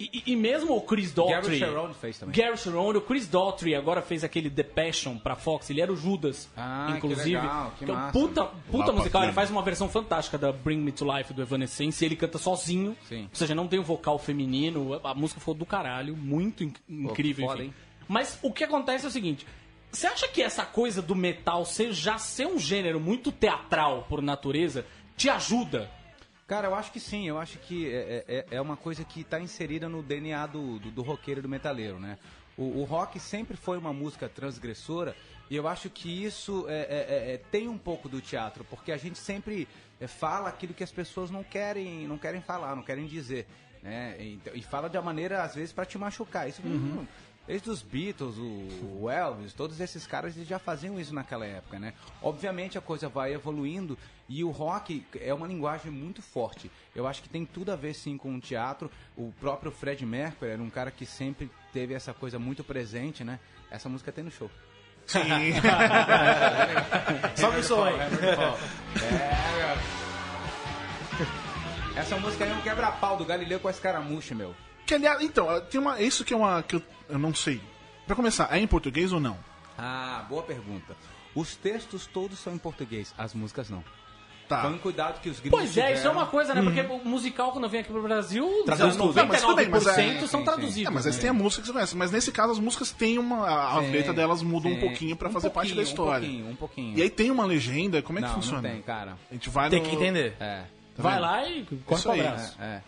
e, 0.00 0.22
e 0.32 0.36
mesmo 0.36 0.74
o 0.76 0.80
Chris 0.80 1.12
Daughtry. 1.12 1.40
Gary 1.42 1.58
Cherone 1.58 1.94
fez 1.94 2.18
também. 2.18 2.34
Gary 2.34 2.56
Cherone, 2.56 2.98
o 2.98 3.00
Chris 3.02 3.26
Daughtry 3.26 3.74
agora 3.74 4.00
fez 4.00 4.24
aquele 4.24 4.48
The 4.48 4.62
Passion 4.62 5.18
pra 5.18 5.36
Fox. 5.36 5.68
Ele 5.70 5.80
era 5.80 5.92
o 5.92 5.96
Judas, 5.96 6.48
Ah, 6.56 6.86
que 6.90 6.96
inclusive. 6.98 7.36
legal, 7.36 7.72
que 7.78 7.84
é 7.84 7.92
um 7.92 7.94
massa. 7.96 8.12
puta, 8.18 8.44
puta 8.70 8.86
Lá 8.86 8.92
musical. 8.92 9.22
Ele 9.24 9.32
faz 9.32 9.50
uma 9.50 9.62
versão 9.62 9.88
fantástica 9.88 10.38
da 10.38 10.50
Bring 10.52 10.78
Me 10.78 10.92
to 10.92 11.04
Life 11.04 11.32
do 11.34 11.42
Evanescence. 11.42 12.02
E 12.02 12.06
ele 12.06 12.16
canta 12.16 12.38
sozinho. 12.38 12.96
Sim. 13.08 13.22
Ou 13.24 13.28
seja, 13.34 13.54
não 13.54 13.68
tem 13.68 13.78
um 13.78 13.82
vocal 13.84 14.18
feminino. 14.18 15.00
A 15.04 15.14
música 15.14 15.40
foi 15.40 15.54
do 15.54 15.66
caralho. 15.66 16.16
Muito 16.16 16.64
inc- 16.64 16.78
incrível. 16.88 17.46
foda, 17.46 17.58
enfim. 17.62 17.68
hein? 17.68 17.74
Mas 18.08 18.38
o 18.42 18.52
que 18.52 18.64
acontece 18.64 19.04
é 19.04 19.08
o 19.08 19.12
seguinte. 19.12 19.46
Você 19.92 20.06
acha 20.06 20.28
que 20.28 20.40
essa 20.40 20.64
coisa 20.64 21.02
do 21.02 21.14
metal 21.16 21.64
ser, 21.64 21.92
já 21.92 22.16
ser 22.16 22.46
um 22.46 22.58
gênero 22.58 23.00
muito 23.00 23.32
teatral 23.32 24.06
por 24.08 24.22
natureza 24.22 24.86
te 25.16 25.28
ajuda 25.28 25.90
Cara, 26.50 26.66
eu 26.66 26.74
acho 26.74 26.90
que 26.90 26.98
sim, 26.98 27.28
eu 27.28 27.38
acho 27.38 27.58
que 27.60 27.88
é, 27.94 28.24
é, 28.26 28.44
é 28.56 28.60
uma 28.60 28.76
coisa 28.76 29.04
que 29.04 29.20
está 29.20 29.38
inserida 29.38 29.88
no 29.88 30.02
DNA 30.02 30.48
do, 30.48 30.80
do, 30.80 30.90
do 30.90 31.00
roqueiro 31.00 31.38
e 31.38 31.42
do 31.44 31.48
metaleiro, 31.48 32.00
né? 32.00 32.18
O, 32.58 32.80
o 32.80 32.82
rock 32.82 33.20
sempre 33.20 33.56
foi 33.56 33.78
uma 33.78 33.92
música 33.92 34.28
transgressora 34.28 35.14
e 35.48 35.54
eu 35.54 35.68
acho 35.68 35.88
que 35.88 36.24
isso 36.24 36.66
é, 36.68 36.80
é, 36.80 37.34
é, 37.34 37.40
tem 37.52 37.68
um 37.68 37.78
pouco 37.78 38.08
do 38.08 38.20
teatro, 38.20 38.64
porque 38.64 38.90
a 38.90 38.96
gente 38.96 39.16
sempre 39.16 39.68
é, 40.00 40.08
fala 40.08 40.48
aquilo 40.48 40.74
que 40.74 40.82
as 40.82 40.90
pessoas 40.90 41.30
não 41.30 41.44
querem, 41.44 42.08
não 42.08 42.18
querem 42.18 42.40
falar, 42.40 42.74
não 42.74 42.82
querem 42.82 43.06
dizer, 43.06 43.46
né? 43.80 44.16
E, 44.18 44.40
e 44.54 44.60
fala 44.60 44.90
de 44.90 44.96
uma 44.98 45.04
maneira, 45.04 45.44
às 45.44 45.54
vezes, 45.54 45.72
para 45.72 45.86
te 45.86 45.96
machucar. 45.98 46.48
Isso 46.48 46.60
não- 46.64 47.06
Desde 47.50 47.68
os 47.68 47.82
Beatles, 47.82 48.38
o 48.38 49.00
o 49.00 49.10
Elvis, 49.10 49.52
todos 49.52 49.80
esses 49.80 50.06
caras 50.06 50.36
eles 50.36 50.46
já 50.46 50.60
faziam 50.60 51.00
isso 51.00 51.12
naquela 51.12 51.44
época, 51.44 51.80
né? 51.80 51.94
Obviamente 52.22 52.78
a 52.78 52.80
coisa 52.80 53.08
vai 53.08 53.34
evoluindo 53.34 53.98
e 54.28 54.44
o 54.44 54.50
rock 54.50 55.04
é 55.20 55.34
uma 55.34 55.48
linguagem 55.48 55.90
muito 55.90 56.22
forte. 56.22 56.70
Eu 56.94 57.08
acho 57.08 57.20
que 57.20 57.28
tem 57.28 57.44
tudo 57.44 57.72
a 57.72 57.76
ver 57.76 57.94
sim 57.94 58.16
com 58.16 58.36
o 58.36 58.40
teatro. 58.40 58.88
O 59.16 59.32
próprio 59.40 59.72
Fred 59.72 60.06
Mercury 60.06 60.52
era 60.52 60.62
um 60.62 60.70
cara 60.70 60.92
que 60.92 61.04
sempre 61.04 61.50
teve 61.72 61.92
essa 61.92 62.14
coisa 62.14 62.38
muito 62.38 62.62
presente, 62.62 63.24
né? 63.24 63.40
Essa 63.68 63.88
música 63.88 64.12
tem 64.12 64.22
no 64.22 64.30
show. 64.30 64.48
Sim. 65.08 65.18
Sobe 67.34 67.58
o 67.58 67.64
som 67.64 67.82
aí. 67.82 67.96
Essa 71.96 72.16
música 72.16 72.44
aí 72.44 72.50
é 72.52 72.54
um 72.54 72.60
quebra-pau 72.60 73.16
do 73.16 73.24
Galileu 73.24 73.58
com 73.58 73.66
a 73.66 73.72
escaramucha, 73.72 74.36
meu. 74.36 74.54
Que 74.90 74.96
aliás, 74.96 75.22
então, 75.22 75.46
tem 75.70 75.80
uma. 75.80 76.02
Isso 76.02 76.24
que 76.24 76.34
é 76.34 76.36
uma. 76.36 76.64
que 76.64 76.74
eu, 76.74 76.82
eu 77.08 77.16
não 77.16 77.32
sei. 77.32 77.60
Pra 78.08 78.16
começar, 78.16 78.48
é 78.50 78.58
em 78.58 78.66
português 78.66 79.12
ou 79.12 79.20
não? 79.20 79.38
Ah, 79.78 80.26
boa 80.28 80.42
pergunta. 80.42 80.96
Os 81.32 81.54
textos 81.54 82.08
todos 82.08 82.40
são 82.40 82.52
em 82.52 82.58
português, 82.58 83.14
as 83.16 83.32
músicas 83.32 83.70
não. 83.70 83.84
Tá. 84.48 84.62
Tome 84.62 84.80
cuidado 84.80 85.20
que 85.20 85.28
os 85.28 85.38
gringos 85.38 85.60
Pois 85.60 85.78
é, 85.78 85.92
isso 85.94 86.08
é 86.08 86.10
uma 86.10 86.26
coisa, 86.26 86.52
né? 86.52 86.60
Porque 86.60 86.80
o 86.80 87.08
musical, 87.08 87.52
quando 87.52 87.68
vem 87.68 87.82
aqui 87.82 87.92
pro 87.92 88.02
Brasil, 88.02 88.64
Traduz 88.66 88.96
tudo. 88.96 89.14
99% 89.14 89.14
Não, 89.14 89.26
mas 89.28 89.40
tudo 89.42 89.54
bem, 89.54 89.68
mas 89.68 89.86
é- 89.86 90.26
são 90.26 90.40
sim, 90.40 90.44
traduzidos. 90.44 90.90
É, 90.90 90.92
mas 90.92 91.06
aí 91.06 91.12
né? 91.12 91.18
tem 91.20 91.30
a 91.30 91.32
música 91.32 91.62
que 91.62 91.68
você 91.68 91.72
conhece. 91.72 91.96
Mas 91.96 92.10
nesse 92.10 92.32
caso, 92.32 92.50
as 92.54 92.58
músicas 92.58 92.90
têm 92.90 93.16
uma. 93.16 93.46
A, 93.46 93.80
Sim, 93.80 93.92
letra 93.92 94.12
delas 94.12 94.42
muda 94.42 94.66
um 94.66 94.80
pouquinho 94.80 95.14
pra 95.14 95.28
Um 95.28 95.32
fazer 95.32 95.50
parte 95.50 95.68
da 95.68 95.76
pouquinho, 95.76 95.88
história. 95.88 96.26
Um 96.26 96.30
pouquinho, 96.32 96.50
um 96.50 96.56
pouquinho. 96.56 96.98
E 96.98 97.02
aí 97.02 97.10
tem 97.10 97.30
uma 97.30 97.44
legenda, 97.44 98.02
como 98.02 98.18
é 98.18 98.22
que 98.22 98.26
não, 98.26 98.34
funciona? 98.34 98.60
não 98.60 98.70
tem, 98.70 98.82
cara. 98.82 99.16
A 99.30 99.34
gente 99.34 99.48
vai 99.50 99.70
Tem 99.70 99.80
no... 99.80 99.88
que 99.88 99.94
entender. 99.94 100.34
É. 100.40 100.64
Vai 100.98 101.12
vendo? 101.12 101.22
lá 101.22 101.48
e 101.48 101.64
corre 101.86 102.10
aí, 102.10 102.26
abraço. 102.26 102.56
É. 102.60 102.82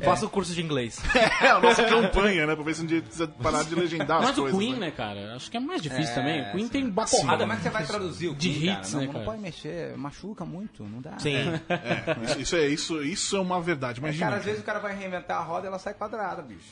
Faça 0.00 0.26
o 0.26 0.30
curso 0.30 0.52
de 0.54 0.62
inglês. 0.62 1.00
É 1.40 1.48
a 1.50 1.60
nossa 1.60 1.84
campanha, 1.84 2.46
né? 2.46 2.54
Pra 2.54 2.64
ver 2.64 2.74
se 2.74 2.82
um 2.82 2.86
dia 2.86 3.02
precisa 3.02 3.26
parar 3.28 3.62
de 3.64 3.74
legendar 3.74 4.18
as 4.18 4.24
Mas 4.28 4.38
o. 4.38 4.56
Queen, 4.56 4.72
né? 4.74 4.78
né, 4.86 4.90
cara? 4.90 5.34
Acho 5.36 5.50
que 5.50 5.56
é 5.56 5.60
mais 5.60 5.82
difícil 5.82 6.12
É, 6.12 6.14
também. 6.14 6.40
O 6.42 6.52
Queen 6.52 6.64
sim. 6.64 6.68
tem 6.70 6.84
uma 6.84 7.04
porrada. 7.04 7.38
Como 7.40 7.52
é 7.52 7.56
que 7.56 7.62
você 7.62 7.70
vai 7.70 7.84
traduzir 7.86 8.28
o 8.28 8.34
de 8.34 8.48
Queen, 8.48 8.72
hits, 8.72 8.90
cara? 8.92 9.00
né, 9.00 9.06
Não, 9.06 9.12
cara? 9.12 9.18
não 9.24 9.24
pode 9.32 9.42
mexer, 9.42 9.96
machuca 9.96 10.44
muito, 10.44 10.82
não 10.84 11.00
dá. 11.00 11.18
Sim. 11.18 11.36
É, 11.68 12.24
isso, 12.24 12.40
isso 12.40 12.56
é, 12.56 12.66
isso, 12.68 13.02
isso 13.02 13.36
é 13.36 13.40
uma 13.40 13.60
verdade, 13.60 14.00
imagina. 14.00 14.26
Cara, 14.26 14.38
às 14.38 14.44
vezes 14.44 14.60
o 14.60 14.64
cara 14.64 14.78
vai 14.78 14.96
reinventar 14.96 15.38
a 15.38 15.42
roda 15.42 15.66
e 15.66 15.68
ela 15.68 15.78
sai 15.78 15.94
quadrada, 15.94 16.42
bicho. 16.42 16.64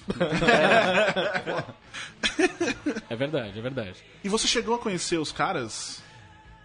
É 3.09 3.17
verdade, 3.17 3.59
é 3.59 3.63
verdade. 3.63 3.95
E 4.23 4.29
você 4.29 4.47
chegou 4.47 4.75
a 4.75 4.79
conhecer 4.79 5.19
os 5.19 5.31
caras? 5.33 6.03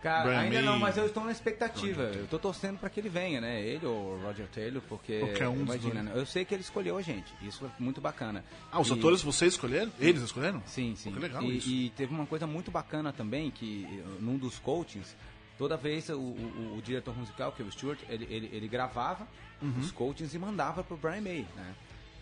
Cara, 0.01 0.23
Brian 0.23 0.39
ainda 0.39 0.55
May. 0.55 0.63
não, 0.65 0.79
mas 0.79 0.95
eu 0.97 1.05
estou 1.05 1.25
na 1.25 1.31
expectativa. 1.31 2.03
Eu 2.03 2.25
tô 2.27 2.39
torcendo 2.39 2.77
pra 2.79 2.89
que 2.89 2.99
ele 2.99 3.09
venha, 3.09 3.41
né? 3.41 3.61
Ele 3.61 3.85
ou 3.85 4.13
o 4.15 4.21
Roger 4.23 4.47
Taylor, 4.47 4.81
porque. 4.87 5.19
Qualquer 5.19 5.47
um 5.49 5.61
imagina, 5.61 6.01
né? 6.03 6.11
Eu 6.15 6.25
sei 6.25 6.45
que 6.45 6.53
ele 6.53 6.61
escolheu 6.61 6.97
a 6.97 7.01
gente. 7.01 7.33
Isso 7.41 7.65
é 7.65 7.69
muito 7.83 7.99
bacana. 7.99 8.43
Ah, 8.71 8.79
os 8.79 8.87
E- 8.89 8.93
atores 8.93 9.21
vocês 9.21 9.53
escolheram? 9.53 9.91
Eles 9.99 10.21
escolheram? 10.21 10.63
Sim, 10.65 10.95
sim. 10.95 11.11
Que 11.11 11.19
legal 11.19 11.43
e, 11.43 11.57
isso. 11.57 11.69
e 11.69 11.89
teve 11.97 12.13
uma 12.13 12.25
coisa 12.25 12.47
muito 12.47 12.71
bacana 12.71 13.11
também, 13.11 13.51
que 13.51 13.85
eh, 13.91 14.03
num 14.21 14.37
dos 14.37 14.57
coachings, 14.59 15.15
toda 15.57 15.75
vez 15.75 16.07
o, 16.09 16.17
o- 16.17 16.75
o 16.77 16.81
diretor 16.81 17.17
musical, 17.17 17.51
que 17.51 17.61
é 17.61 17.65
o 17.65 17.71
Stuart, 17.71 17.99
ele, 18.07 18.25
ele, 18.29 18.49
ele 18.53 18.67
gravava 18.69 19.27
Uhum. 19.61 19.73
os 19.81 19.91
coachings 19.91 20.33
e 20.33 20.39
mandava 20.39 20.81
pro 20.81 20.95
Brian 20.95 21.19
May, 21.21 21.45
né? 21.57 21.73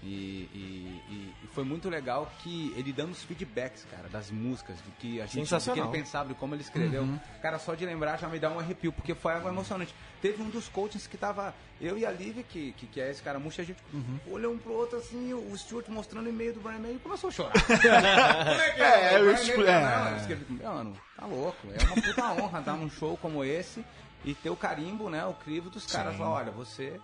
E, 0.04 0.48
e- 0.54 1.02
e- 1.44 1.48
foi 1.54 1.64
muito 1.64 1.90
legal 1.90 2.32
que 2.40 2.72
ele 2.78 2.94
dando 2.94 3.12
os 3.12 3.24
feedbacks, 3.24 3.84
cara, 3.90 4.08
das 4.08 4.30
músicas, 4.30 4.80
do 4.82 4.92
que 5.00 5.20
a 5.20 5.26
gente 5.26 5.50
do 5.50 5.74
que 5.74 5.80
ele 5.80 5.88
pensava, 5.90 6.30
de 6.30 6.36
como 6.36 6.54
ele 6.54 6.62
escreveu. 6.62 7.02
Uhum. 7.02 7.20
Cara, 7.42 7.58
só 7.58 7.74
de 7.74 7.84
lembrar 7.86 8.18
já 8.18 8.28
me 8.30 8.38
dá 8.38 8.50
um 8.52 8.60
arrepio, 8.60 8.94
porque 8.94 9.16
foi 9.16 9.34
algo 9.34 9.50
emocionante. 9.50 9.94
Teve 10.22 10.42
um 10.44 10.50
dos 10.50 10.70
coachings 10.70 11.08
que 11.08 11.18
tava 11.18 11.54
eu 11.82 11.98
e 11.98 12.06
a 12.06 12.12
Lívia, 12.12 12.44
que, 12.44 12.74
que, 12.74 12.86
que 12.86 13.02
é 13.02 13.10
esse 13.10 13.24
cara 13.24 13.40
murcha, 13.40 13.64
a 13.64 13.66
gente 13.66 13.80
Uhum. 13.92 14.20
olhou 14.28 14.54
um 14.54 14.58
pro 14.60 14.74
outro 14.74 14.98
assim, 15.00 15.34
o 15.34 15.58
Stuart 15.58 15.88
mostrando 15.90 16.28
o 16.28 16.30
e-mail 16.30 16.54
do 16.54 16.60
Brian 16.60 16.78
May 16.80 16.94
e 16.96 17.00
começou 17.00 17.30
a 17.30 17.34
chorar. 17.34 17.54
É, 18.78 19.16
eu 19.18 19.24
Brian 19.26 19.34
escu- 19.34 19.58
May, 19.58 19.68
é. 19.68 19.82
não, 19.82 20.10
eu 20.12 20.18
escrevi, 20.18 20.54
Mano, 20.64 20.98
tá 21.16 21.26
louco. 21.26 21.68
É 21.74 21.84
uma 21.86 21.96
puta 22.02 22.32
honra 22.34 22.60
estar 22.60 22.74
num 22.78 22.90
show 22.90 23.18
como 23.18 23.44
esse 23.44 23.84
e 24.24 24.34
ter 24.36 24.50
o 24.52 24.56
carimbo, 24.56 25.10
né? 25.10 25.26
O 25.26 25.34
crivo 25.34 25.70
dos 25.70 25.86
caras. 25.88 26.16
Falar, 26.16 26.30
olha, 26.30 26.52
você 26.52 27.00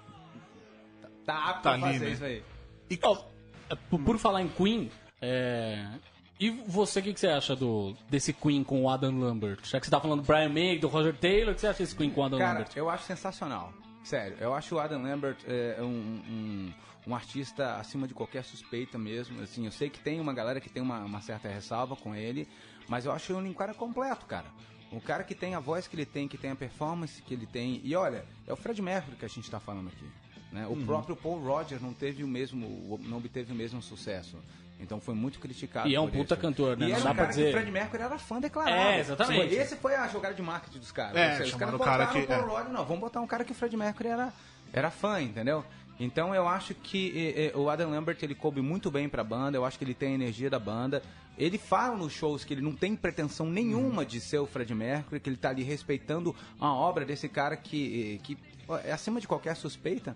tá, 1.26 1.50
apto 1.50 1.64
Tá 1.64 1.76
a 1.76 1.80
fazer 1.80 2.00
né? 2.06 2.12
isso 2.12 2.24
aí. 2.24 2.44
E, 2.94 3.74
é, 3.74 3.76
por, 3.90 4.18
falar 4.18 4.42
em 4.42 4.48
Queen, 4.48 4.92
é, 5.22 5.86
e 6.40 6.50
você, 6.50 7.00
o 7.00 7.04
que, 7.04 7.14
que 7.14 7.20
você 7.20 7.28
acha 7.28 7.56
do, 7.56 7.96
desse 8.10 8.34
Queen 8.34 8.64
com 8.64 8.84
o 8.84 8.90
Adam 8.90 9.18
Lambert? 9.18 9.60
Já 9.64 9.80
que 9.80 9.86
você 9.86 9.92
tá 9.92 10.00
falando 10.00 10.22
do 10.22 10.26
Brian 10.26 10.50
May, 10.50 10.78
do 10.78 10.88
Roger 10.88 11.16
Taylor, 11.16 11.52
o 11.52 11.56
que 11.56 11.62
você 11.62 11.68
acha 11.68 11.80
desse 11.80 11.96
Queen 11.96 12.10
com 12.10 12.22
o 12.22 12.24
Adam 12.26 12.40
Cara, 12.40 12.60
Lambert? 12.60 12.72
eu 12.76 12.90
acho 12.90 13.06
sensacional. 13.06 13.74
Sério, 14.04 14.36
eu 14.40 14.54
acho 14.54 14.76
o 14.76 14.80
Adam 14.80 15.02
Lambert 15.02 15.38
é, 15.48 15.78
um, 15.80 15.86
um, 15.86 16.74
um 17.08 17.16
artista 17.16 17.78
acima 17.78 18.08
de 18.08 18.14
qualquer 18.14 18.44
suspeita 18.44 18.98
mesmo. 18.98 19.42
Assim, 19.42 19.66
eu 19.66 19.72
sei 19.72 19.90
que 19.90 20.00
tem 20.00 20.20
uma 20.20 20.34
galera 20.34 20.60
que 20.60 20.70
tem 20.70 20.84
uma, 20.84 21.00
uma 21.00 21.22
certa 21.22 21.48
ressalva 21.48 21.96
com 21.96 22.14
ele, 22.14 22.48
mas 22.90 23.06
eu 23.06 23.14
acho 23.14 23.32
ele 23.32 23.48
um 23.48 23.54
cara 23.54 23.74
completo, 23.74 24.26
cara. 24.26 24.48
O 24.92 25.00
cara 25.00 25.24
que 25.24 25.34
tem 25.34 25.56
a 25.56 25.60
voz 25.60 25.88
que 25.88 25.96
ele 25.96 26.06
tem, 26.06 26.28
que 26.28 26.38
tem 26.38 26.52
a 26.52 26.56
performance 26.56 27.22
que 27.22 27.34
ele 27.34 27.48
tem. 27.48 27.80
E 27.84 27.96
olha, 27.96 28.26
é 28.46 28.54
o 28.54 28.56
Fred 28.56 28.82
Mercury 28.82 29.16
que 29.16 29.26
a 29.26 29.30
gente 29.30 29.50
tá 29.50 29.60
falando 29.60 29.88
aqui. 29.88 30.06
Né? 30.54 30.68
O 30.70 30.76
próprio 30.86 31.16
Paul 31.16 31.40
Rogers 31.44 31.82
não 31.82 31.92
teve 31.94 32.24
o 32.24 32.28
mesmo, 32.28 33.00
não 33.04 33.18
obteve 33.18 33.52
o 33.52 33.56
mesmo 33.56 33.82
sucesso. 33.82 34.38
Então 34.80 35.00
foi 35.00 35.16
muito 35.16 35.40
criticado. 35.40 35.88
E 35.90 35.96
é 35.96 36.00
um 36.00 36.08
por 36.08 36.18
puta 36.18 36.34
isso. 36.36 36.42
cantor, 36.42 36.78
né? 36.78 36.86
E 36.88 36.90
Não 36.90 36.96
era 36.96 37.04
dá 37.06 37.12
um 37.12 37.16
pra 37.16 37.24
cara 37.24 37.30
dizer- 37.30 37.44
que 37.44 37.50
o 37.50 37.54
Fred 37.54 37.72
Mercury 37.72 38.04
era 38.04 38.20
fã 38.20 38.40
declarado. 38.40 38.76
É, 38.76 39.00
exatamente. 39.00 39.50
Sim, 39.56 39.60
Esse 39.62 39.76
foi 39.78 39.96
a 39.96 40.08
jogada 40.08 40.36
de 40.36 40.42
marketing 40.42 40.80
dos 40.80 40.92
caras. 40.92 41.16
É, 41.16 41.38
seja, 41.38 41.44
os 41.54 41.56
caras 41.56 41.76
o 41.76 41.80
cara 41.80 42.06
botaram 42.06 42.12
que- 42.14 42.20
o 42.20 42.28
Paul 42.28 42.40
é. 42.40 42.52
Rogers, 42.54 42.74
não, 42.74 42.86
vamos 42.86 43.00
botar 43.02 43.22
um 43.22 43.28
cara 43.28 43.44
que 43.44 43.52
o 43.52 43.56
Fred 43.56 43.76
Mercury 43.78 44.10
era, 44.10 44.34
era 44.72 44.92
fã, 44.92 45.22
entendeu? 45.22 45.64
Então 46.00 46.36
eu 46.36 46.48
acho 46.48 46.74
que 46.76 47.52
o 47.56 47.70
Adam 47.70 47.90
Lambert 47.92 48.18
ele 48.22 48.36
coube 48.36 48.62
muito 48.62 48.92
bem 48.92 49.08
pra 49.08 49.24
banda, 49.24 49.58
eu 49.58 49.64
acho 49.64 49.78
que 49.78 49.86
ele 49.86 49.94
tem 49.94 50.12
a 50.12 50.16
energia 50.16 50.50
da 50.50 50.60
banda. 50.60 51.02
Ele 51.38 51.58
fala 51.58 51.96
nos 51.96 52.12
shows 52.14 52.44
que 52.44 52.54
ele 52.54 52.62
não 52.62 52.74
tem 52.74 52.96
pretensão 52.96 53.48
nenhuma 53.48 54.06
de 54.06 54.20
ser 54.20 54.38
o 54.40 54.46
Fred 54.46 54.74
Mercury, 54.76 55.20
que 55.20 55.30
ele 55.30 55.38
tá 55.38 55.50
ali 55.50 55.64
respeitando 55.64 56.36
a 56.60 56.72
obra 56.74 57.06
desse 57.06 57.28
cara 57.30 57.56
que, 57.56 58.20
que 58.24 58.38
acima 58.92 59.20
de 59.20 59.28
qualquer 59.28 59.56
suspeita. 59.56 60.16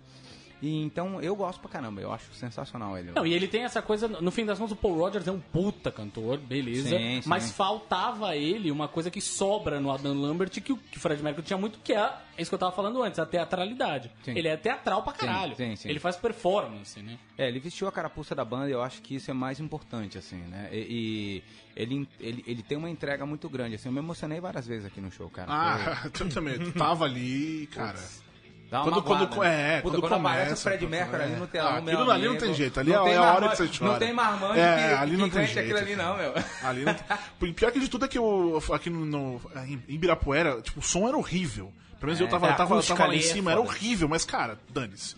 E 0.60 0.82
então 0.82 1.20
eu 1.22 1.36
gosto 1.36 1.60
pra 1.60 1.70
caramba, 1.70 2.00
eu 2.00 2.12
acho 2.12 2.32
sensacional 2.34 2.98
ele. 2.98 3.12
Não, 3.12 3.24
e 3.24 3.32
ele 3.32 3.46
tem 3.46 3.62
essa 3.62 3.80
coisa, 3.80 4.08
no 4.08 4.30
fim 4.30 4.44
das 4.44 4.58
contas, 4.58 4.72
o 4.72 4.76
Paul 4.76 4.96
Rogers 4.96 5.26
é 5.26 5.30
um 5.30 5.38
puta 5.40 5.92
cantor, 5.92 6.38
beleza. 6.38 6.88
Sim, 6.88 7.22
sim. 7.22 7.28
Mas 7.28 7.52
faltava 7.52 8.30
a 8.30 8.36
ele 8.36 8.70
uma 8.70 8.88
coisa 8.88 9.10
que 9.10 9.20
sobra 9.20 9.80
no 9.80 9.90
Adam 9.90 10.14
Lambert 10.20 10.50
que 10.50 10.72
o, 10.72 10.76
que 10.76 10.96
o 10.96 11.00
Fred 11.00 11.22
Mercury 11.22 11.46
tinha 11.46 11.56
muito, 11.58 11.78
que 11.78 11.92
é 11.92 12.12
é 12.36 12.42
isso 12.42 12.50
que 12.50 12.54
eu 12.54 12.58
tava 12.58 12.72
falando 12.72 13.02
antes, 13.02 13.18
a 13.18 13.26
teatralidade. 13.26 14.10
Sim. 14.22 14.32
Ele 14.36 14.48
é 14.48 14.56
teatral 14.56 15.02
pra 15.02 15.12
caralho. 15.12 15.56
sim, 15.56 15.74
sim. 15.76 15.88
Ele 15.88 15.98
faz 15.98 16.16
performance, 16.16 17.00
né? 17.02 17.18
É, 17.36 17.48
ele 17.48 17.58
vestiu 17.58 17.86
a 17.88 17.92
carapuça 17.92 18.34
da 18.34 18.44
banda 18.44 18.68
e 18.68 18.72
eu 18.72 18.82
acho 18.82 19.02
que 19.02 19.14
isso 19.16 19.30
é 19.30 19.34
mais 19.34 19.58
importante, 19.60 20.18
assim, 20.18 20.36
né? 20.36 20.68
E, 20.72 21.42
e 21.76 21.80
ele, 21.80 22.08
ele, 22.20 22.44
ele 22.46 22.62
tem 22.62 22.78
uma 22.78 22.90
entrega 22.90 23.26
muito 23.26 23.48
grande, 23.48 23.74
assim. 23.74 23.88
Eu 23.88 23.92
me 23.92 23.98
emocionei 23.98 24.40
várias 24.40 24.66
vezes 24.66 24.86
aqui 24.86 25.00
no 25.00 25.10
show, 25.10 25.28
cara. 25.28 25.48
ah, 25.50 26.10
tu 26.10 26.28
também. 26.28 26.58
Tu 26.58 26.72
tava 26.72 27.04
ali, 27.04 27.68
cara. 27.72 27.98
Dá 28.70 28.82
Quando- 28.82 28.92
uma 28.96 29.02
quando- 29.02 29.20
magoada, 29.30 29.50
né? 29.50 29.76
é, 29.78 29.80
Puta, 29.80 29.96
quando 29.96 30.00
quando 30.02 30.14
aparece 30.26 30.42
o 30.42 30.46
começa, 30.48 30.62
Fred 30.70 30.86
Mercury 30.86 31.22
ali 31.22 31.32
é. 31.32 31.36
no 31.36 31.46
telão, 31.46 31.68
Ah, 31.68 31.78
aquilo 31.78 32.10
ali 32.10 32.28
não 32.28 32.36
tem 32.36 32.54
jeito, 32.54 32.80
ali 32.80 32.92
é- 32.92 32.98
tem 32.98 33.12
é 33.12 33.16
a 33.16 33.22
hora 33.34 33.48
que 33.48 33.56
você 33.56 33.68
chora. 33.78 33.92
Não 33.92 33.98
tem 33.98 34.12
marmanjo 34.12 34.60
É, 34.60 34.76
que, 34.76 34.94
ali 34.94 35.16
não 35.16 35.28
que 35.30 35.36
tem 35.36 35.46
jeito. 35.46 35.58
aquilo 35.60 35.78
ali 35.78 35.96
não, 35.96 36.16
meu. 36.18 36.34
Ali 36.62 36.84
não 36.84 36.94
tem... 36.94 37.52
Pior 37.54 37.72
que 37.72 37.80
de 37.80 37.88
tudo 37.88 38.04
é 38.04 38.08
que 38.08 38.18
o, 38.18 38.60
aqui 38.74 38.90
no, 38.90 39.06
no- 39.06 39.40
em 39.66 39.82
Ibirapuera, 39.88 40.60
tipo, 40.60 40.80
o 40.80 40.82
som 40.82 41.08
era 41.08 41.16
horrível. 41.16 41.72
Pelo 41.98 42.06
menos 42.12 42.20
eu 42.20 42.28
tava, 42.28 42.46
é, 42.46 42.50
eu 42.52 42.56
tava, 42.56 42.74
eu 42.74 42.76
acústica 42.76 42.96
tava 42.98 43.08
lá 43.08 43.14
em 43.14 43.18
ali 43.18 43.26
é 43.28 43.32
cima, 43.32 43.50
era 43.52 43.60
horrível, 43.60 44.06
mas 44.08 44.24
cara, 44.24 44.58
dane-se. 44.70 45.16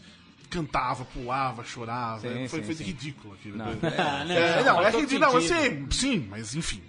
Cantava, 0.49 1.05
pulava, 1.05 1.63
chorava. 1.65 2.21
Sim, 2.21 2.49
foi 2.49 2.61
sim, 2.61 2.67
foi 2.67 2.75
sim. 2.77 2.85
ridículo 2.85 3.35
aquilo. 3.35 3.57
Não, 3.59 3.67
não, 4.27 4.35
É, 4.35 4.63
não, 4.65 4.83
é 4.83 4.91
ridículo. 4.91 5.21
Não, 5.21 5.35
eu 5.35 5.41
sei, 5.43 5.87
sim, 5.91 6.27
mas 6.31 6.55
enfim. 6.55 6.83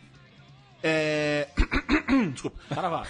É. 0.84 1.48
Desculpa. 2.34 2.60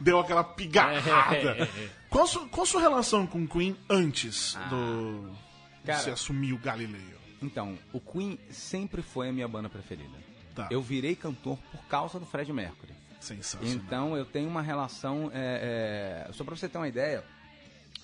Deu 0.00 0.18
aquela 0.20 0.44
pigarrada. 0.44 1.36
É, 1.36 1.60
é, 1.60 1.62
é. 1.62 1.88
Qual, 2.10 2.24
a 2.24 2.26
sua, 2.26 2.48
qual 2.48 2.66
sua 2.66 2.80
relação 2.80 3.26
com 3.26 3.42
o 3.44 3.48
Queen 3.48 3.76
antes 3.88 4.56
Ah. 4.56 4.68
do. 4.68 5.30
Cara. 5.84 5.98
de 5.98 6.04
se 6.04 6.10
assumir 6.10 6.52
o 6.52 6.58
Galileu? 6.58 7.18
Então, 7.40 7.78
o 7.92 8.00
Queen 8.00 8.38
sempre 8.50 9.00
foi 9.00 9.28
a 9.28 9.32
minha 9.32 9.48
banda 9.48 9.68
preferida. 9.68 10.16
Tá. 10.54 10.66
Eu 10.70 10.82
virei 10.82 11.14
cantor 11.14 11.56
por 11.70 11.80
causa 11.86 12.18
do 12.18 12.26
Fred 12.26 12.52
Mercury. 12.52 12.92
Sensacional. 13.20 13.74
Então 13.76 14.16
eu 14.16 14.24
tenho 14.24 14.48
uma 14.48 14.62
relação. 14.62 15.30
é, 15.34 16.26
é, 16.28 16.32
só 16.32 16.44
pra 16.44 16.54
você 16.54 16.68
ter 16.68 16.78
uma 16.78 16.88
ideia, 16.88 17.24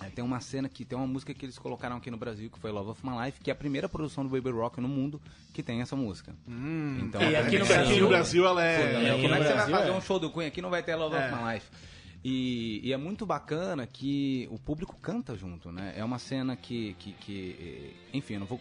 é, 0.01 0.05
tem 0.09 0.23
uma 0.23 0.39
cena 0.39 0.67
que 0.69 0.83
tem 0.85 0.97
uma 0.97 1.07
música 1.07 1.33
que 1.33 1.45
eles 1.45 1.57
colocaram 1.57 1.95
aqui 1.97 2.11
no 2.11 2.17
Brasil, 2.17 2.49
que 2.49 2.59
foi 2.59 2.71
Love 2.71 2.89
of 2.91 3.01
My 3.05 3.25
Life, 3.25 3.39
que 3.41 3.49
é 3.49 3.53
a 3.53 3.55
primeira 3.55 3.87
produção 3.87 4.25
do 4.25 4.29
Baby 4.29 4.49
Rock 4.55 4.79
no 4.81 4.87
mundo 4.87 5.21
que 5.53 5.63
tem 5.63 5.81
essa 5.81 5.95
música. 5.95 6.35
então, 6.47 7.21
E 7.21 7.35
aqui 7.35 7.57
no 7.59 7.65
Porque 7.65 7.73
aqui 7.73 7.99
no 7.99 8.07
Brasil- 8.07 8.07
Brasil 8.09 8.45
ela 8.47 8.63
é. 8.63 8.77
Como 8.81 9.07
é 9.07 9.11
que 9.11 9.21
você 9.21 9.27
vai 9.27 9.53
Brasil, 9.55 9.75
fazer 9.75 9.89
é. 9.89 9.93
um 9.93 10.01
show 10.01 10.19
do 10.19 10.29
Queen 10.31 10.47
aqui 10.47 10.61
não 10.61 10.69
vai 10.69 10.83
ter 10.83 10.95
Love 10.95 11.15
É. 11.15 11.25
of 11.31 11.35
My 11.43 11.53
Life? 11.53 11.67
E, 12.27 12.81
e 12.83 12.91
é 12.91 12.97
muito 12.97 13.23
bacana 13.25 13.85
que 13.85 14.47
o 14.51 14.57
público 14.57 14.97
canta 14.99 15.35
junto, 15.37 15.71
né? 15.71 15.93
É 15.95 16.03
uma 16.03 16.17
cena 16.17 16.55
que, 16.55 16.95
que, 16.97 17.11
que 17.13 17.55
eh, 18.11 18.17
enfim, 18.17 18.33
eu 18.33 18.39
não 18.39 18.47
vou 18.47 18.59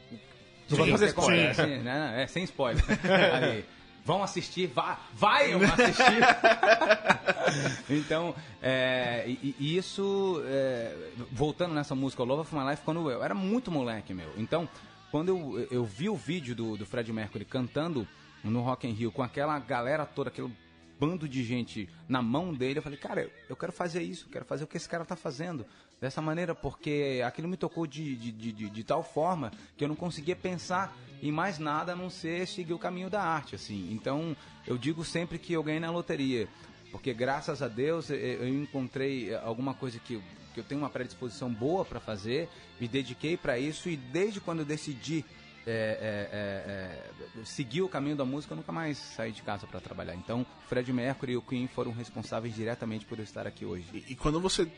Sim, 0.69 0.77
vou 0.77 0.87
fazer 0.89 1.07
spoiler, 1.07 1.51
assim, 1.51 1.79
né? 1.79 2.23
É, 2.23 2.27
sem 2.27 2.45
spoiler. 2.45 2.85
Aí, 3.43 3.65
vão 4.05 4.23
assistir, 4.23 4.67
vá, 4.67 4.99
vai 5.15 5.53
assistir. 5.53 6.21
então, 7.89 8.35
é, 8.63 9.25
e, 9.27 9.57
e 9.59 9.77
isso, 9.77 10.43
é, 10.47 10.95
voltando 11.33 11.75
nessa 11.75 11.95
música 11.95 12.23
Love 12.23 12.43
of 12.43 12.55
My 12.55 12.71
Life, 12.71 12.83
quando 12.85 13.11
eu 13.11 13.23
era 13.23 13.35
muito 13.35 13.71
moleque, 13.71 14.13
meu. 14.13 14.31
Então, 14.37 14.69
quando 15.11 15.29
eu, 15.29 15.69
eu 15.71 15.85
vi 15.85 16.09
o 16.09 16.17
vídeo 16.17 16.55
do, 16.55 16.77
do 16.77 16.85
Fred 16.85 17.11
Mercury 17.13 17.45
cantando 17.45 18.07
no 18.43 18.61
Rock 18.61 18.87
in 18.87 18.93
Rio 18.93 19.11
com 19.11 19.23
aquela 19.23 19.59
galera 19.59 20.05
toda, 20.05 20.29
aquele 20.29 20.53
bando 21.01 21.29
de 21.29 21.43
gente 21.43 21.89
na 22.09 22.21
mão 22.21 22.53
dele, 22.53 22.79
eu 22.79 22.83
falei, 22.83 22.99
cara, 22.99 23.23
eu, 23.23 23.31
eu 23.49 23.57
quero 23.57 23.73
fazer 23.73 24.03
isso, 24.03 24.27
eu 24.27 24.33
quero 24.33 24.45
fazer 24.45 24.65
o 24.65 24.67
que 24.67 24.77
esse 24.77 24.89
cara 24.89 25.05
tá 25.05 25.17
fazendo 25.17 25.67
dessa 26.05 26.21
maneira, 26.21 26.55
porque 26.55 27.23
aquilo 27.27 27.49
me 27.49 27.57
tocou 27.57 27.87
de, 27.87 28.15
de, 28.15 28.31
de, 28.31 28.53
de- 28.53 28.69
de 28.71 28.85
tal 28.85 29.03
forma 29.03 29.51
que 29.77 29.83
eu 29.85 29.89
não 29.89 29.97
conseguia 29.97 30.37
pensar 30.37 30.95
em 31.23 31.33
mais 31.33 31.59
nada 31.59 31.93
a 31.93 31.97
não 31.97 32.11
ser 32.11 32.47
seguir 32.47 32.75
o 32.75 32.79
caminho 32.79 33.09
da 33.09 33.23
arte, 33.23 33.55
assim. 33.55 33.89
Então, 33.91 34.37
eu 34.67 34.77
digo 34.77 35.03
sempre 35.03 35.39
que 35.39 35.55
eu 35.55 35.63
ganhei 35.63 35.81
na 35.81 35.91
loteria. 35.91 36.47
Porque 36.93 37.15
graças 37.15 37.63
a 37.63 37.69
Deus 37.69 38.11
eu, 38.11 38.47
encontrei 38.47 39.35
alguma 39.35 39.73
coisa 39.73 39.99
que, 39.99 40.23
que 40.53 40.61
eu 40.61 40.65
tenho 40.65 40.83
uma 40.83 40.91
predisposição 40.91 41.51
boa 41.51 41.85
para 41.87 41.99
fazer, 41.99 42.49
me 42.79 42.87
dediquei 42.87 43.37
para 43.37 43.59
isso 43.59 43.89
e 43.89 43.97
desde 43.97 44.41
quando 44.41 44.59
eu 44.61 44.65
decidi 44.67 45.25
é, 45.67 46.29
é, 46.31 47.41
é, 47.41 47.45
seguir 47.45 47.81
o 47.81 47.89
caminho 47.89 48.15
da 48.15 48.25
música, 48.27 48.53
eu 48.53 48.57
nunca 48.59 48.71
mais 48.71 48.99
saí 48.99 49.33
de 49.33 49.43
casa 49.43 49.67
para 49.67 49.81
trabalhar. 49.81 50.15
Então, 50.15 50.45
Fred 50.69 50.93
Mercury 50.93 51.33
e 51.33 51.37
o 51.39 51.43
Queen 51.43 51.67
foram 51.67 51.91
responsáveis 51.91 52.55
diretamente 52.55 53.07
por 53.07 53.19
eu 53.19 53.25
estar 53.25 53.47
aqui 53.47 53.65
hoje. 53.65 53.87
E, 53.95 54.13
e 54.13 54.15
quando 54.15 54.39
você. 54.39 54.69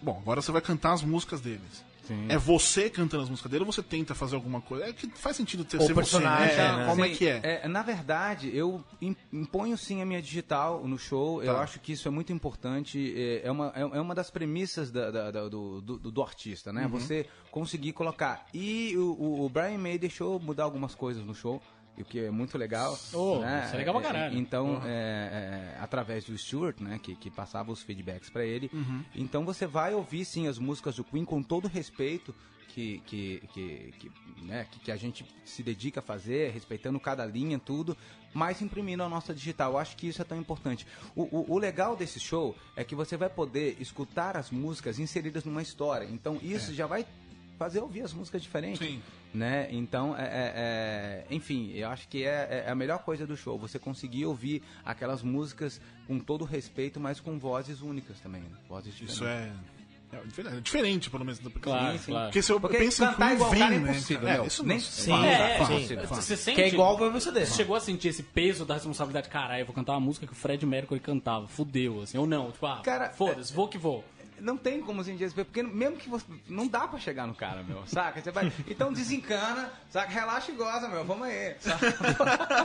É... 0.00 0.04
Bom, 0.04 0.18
agora 0.22 0.40
você 0.42 0.52
vai 0.52 0.60
cantar 0.60 0.92
as 0.92 1.02
músicas 1.02 1.40
deles. 1.40 1.86
Sim. 2.06 2.24
É 2.30 2.38
você 2.38 2.88
cantando 2.88 3.24
as 3.24 3.28
músicas 3.28 3.50
dele 3.52 3.64
ou 3.66 3.70
você 3.70 3.82
tenta 3.82 4.14
fazer 4.14 4.34
alguma 4.34 4.62
coisa? 4.62 4.86
É 4.86 4.94
que 4.94 5.06
faz 5.10 5.36
sentido 5.36 5.62
ter 5.62 5.78
ser 5.82 5.94
personagem, 5.94 6.48
você, 6.54 6.56
né? 6.56 6.76
né? 6.78 6.86
Como 6.86 7.04
é 7.04 7.08
Sim, 7.10 7.14
que 7.16 7.26
é? 7.28 7.68
Na 7.68 7.82
verdade, 7.82 8.50
eu 8.56 8.82
im- 8.98 9.14
imponho 9.30 9.76
sim 9.76 10.00
a 10.00 10.06
minha 10.06 10.22
digital 10.22 10.82
no 10.88 10.96
show. 10.98 11.42
Eu 11.42 11.52
Tá. 11.52 11.60
acho 11.60 11.78
que 11.80 11.92
isso 11.92 12.08
é 12.08 12.10
muito 12.10 12.32
importante. 12.32 13.12
É 13.14 13.46
é 13.48 13.50
uma, 13.50 13.70
é 13.76 13.80
é 13.82 14.00
uma 14.00 14.14
das 14.14 14.30
premissas 14.30 14.90
da- 14.90 15.10
da- 15.10 15.30
da- 15.30 15.48
do, 15.50 15.82
do, 15.82 15.98
do 16.10 16.22
artista, 16.22 16.72
né? 16.72 16.84
Uhum. 16.84 16.88
Você 16.88 17.26
conseguir 17.50 17.92
colocar. 17.92 18.46
E 18.54 18.96
o, 18.96 19.12
o- 19.12 19.44
o 19.44 19.48
Brian 19.50 19.76
May 19.76 19.98
deixou 19.98 20.40
mudar 20.40 20.64
algumas 20.64 20.94
coisas 20.94 21.22
no 21.26 21.34
show. 21.34 21.60
O 22.00 22.04
que 22.04 22.20
é 22.20 22.30
muito 22.30 22.56
legal. 22.56 22.98
Oh, 23.12 23.40
né? 23.40 23.62
isso 23.64 23.74
é 23.74 23.78
legal 23.78 23.94
pra 23.94 24.02
caralho. 24.04 24.38
Então, 24.38 24.80
é, 24.84 25.74
é, 25.76 25.78
através 25.80 26.24
do 26.24 26.36
Stuart, 26.36 26.80
né, 26.80 26.98
que, 27.02 27.14
que 27.14 27.30
passava 27.30 27.72
os 27.72 27.82
feedbacks 27.82 28.30
pra 28.30 28.44
ele. 28.44 28.70
Uhum. 28.72 29.04
Então 29.14 29.44
você 29.44 29.66
vai 29.66 29.94
ouvir 29.94 30.24
sim 30.24 30.46
as 30.46 30.58
músicas 30.58 30.96
do 30.96 31.04
Queen 31.04 31.24
com 31.24 31.42
todo 31.42 31.64
o 31.64 31.68
respeito 31.68 32.34
que, 32.68 33.02
que, 33.06 33.42
que, 33.52 33.94
que, 33.98 34.12
né, 34.42 34.66
que, 34.70 34.78
que 34.78 34.92
a 34.92 34.96
gente 34.96 35.26
se 35.44 35.62
dedica 35.62 36.00
a 36.00 36.02
fazer, 36.02 36.52
respeitando 36.52 37.00
cada 37.00 37.26
linha, 37.26 37.58
tudo, 37.58 37.96
mas 38.32 38.62
imprimindo 38.62 39.02
a 39.02 39.08
nossa 39.08 39.34
digital. 39.34 39.72
Eu 39.72 39.78
acho 39.78 39.96
que 39.96 40.06
isso 40.06 40.22
é 40.22 40.24
tão 40.24 40.38
importante. 40.38 40.86
O, 41.16 41.22
o, 41.22 41.54
o 41.54 41.58
legal 41.58 41.96
desse 41.96 42.20
show 42.20 42.54
é 42.76 42.84
que 42.84 42.94
você 42.94 43.16
vai 43.16 43.28
poder 43.28 43.76
escutar 43.80 44.36
as 44.36 44.50
músicas 44.50 44.98
inseridas 44.98 45.44
numa 45.44 45.62
história. 45.62 46.06
Então 46.06 46.38
isso 46.42 46.72
já 46.72 46.86
vai 46.86 47.04
fazer 47.58 47.80
ouvir 47.80 48.02
as 48.02 48.12
músicas 48.12 48.40
diferentes. 48.42 48.78
Sim. 48.86 49.02
Né? 49.34 49.68
Então, 49.70 50.16
é, 50.16 50.22
é- 50.22 50.52
é- 51.30 51.34
enfim, 51.34 51.72
eu 51.74 51.88
acho 51.90 52.08
que 52.08 52.24
é, 52.24 52.64
é 52.66 52.70
a 52.70 52.74
melhor 52.74 53.00
coisa 53.00 53.26
do 53.26 53.36
show. 53.36 53.58
Você 53.58 53.78
conseguir 53.78 54.24
ouvir 54.24 54.62
aquelas 54.84 55.22
músicas 55.22 55.80
com 56.06 56.18
todo 56.18 56.44
respeito, 56.44 56.98
mas 56.98 57.20
com 57.20 57.38
vozes 57.38 57.82
únicas 57.82 58.18
também. 58.20 58.40
né? 58.42 58.48
Vozes 58.68 58.92
diferentes. 58.94 59.16
Isso 59.16 59.26
é. 59.26 59.50
É 60.10 60.16
diferente, 60.24 60.56
é 60.56 60.60
diferente, 60.62 61.10
pelo 61.10 61.22
menos. 61.22 61.38
Porque, 61.38 61.58
Claro, 61.58 61.98
sim. 61.98 62.12
claro. 62.12 62.26
porque 62.28 62.40
se 62.40 62.50
eu 62.50 62.58
Porque 62.58 62.78
penso 62.78 63.04
em 63.04 63.06
cantar 63.08 63.26
Queen, 63.26 63.34
igual 63.34 63.48
o 63.48 63.52
vem, 63.52 63.60
cara 63.60 63.74
é 63.74 63.78
né? 63.78 63.90
impossível, 63.90 64.28
meu. 64.28 64.42
É, 64.42 64.46
isso 64.46 64.64
Nem- 64.64 64.80
Sim, 64.80 65.10
fala, 65.10 65.26
É, 65.26 65.58
fala. 65.58 65.74
é, 65.80 66.06
você 66.06 66.36
sente, 66.38 66.54
Que 66.56 66.62
é 66.62 66.68
igual 66.68 66.94
o 66.94 67.10
você 67.12 67.30
Você 67.30 67.44
chegou 67.54 67.76
a 67.76 67.80
sentir 67.80 68.08
esse 68.08 68.22
peso 68.22 68.64
da 68.64 68.72
responsabilidade, 68.72 69.28
caralho, 69.28 69.60
eu 69.60 69.66
vou 69.66 69.74
cantar 69.74 69.92
uma 69.92 70.00
música 70.00 70.26
que 70.26 70.32
o 70.32 70.34
Fred 70.34 70.64
Mercury 70.64 70.98
cantava, 70.98 71.46
fudeu, 71.46 72.00
assim, 72.00 72.16
ou 72.16 72.26
não, 72.26 72.50
tipo, 72.50 72.64
ah, 72.64 72.80
Cara, 72.82 73.10
foda-se, 73.10 73.52
vou 73.52 73.68
que 73.68 73.76
vou. 73.76 74.02
Não 74.40 74.56
tem 74.56 74.80
como 74.80 75.00
assim 75.00 75.16
dizer, 75.16 75.44
porque 75.44 75.62
mesmo 75.62 75.96
que 75.96 76.08
você. 76.08 76.24
Não 76.48 76.66
dá 76.66 76.86
pra 76.86 76.98
chegar 76.98 77.26
no 77.26 77.34
cara, 77.34 77.62
meu, 77.62 77.86
saca? 77.86 78.20
Você 78.20 78.30
vai. 78.30 78.52
Então 78.66 78.92
desencana, 78.92 79.70
saca? 79.90 80.10
Relaxa 80.10 80.52
e 80.52 80.54
goza, 80.54 80.88
meu, 80.88 81.04
vamos 81.04 81.28
aí. 81.28 81.56
saca? 81.60 81.86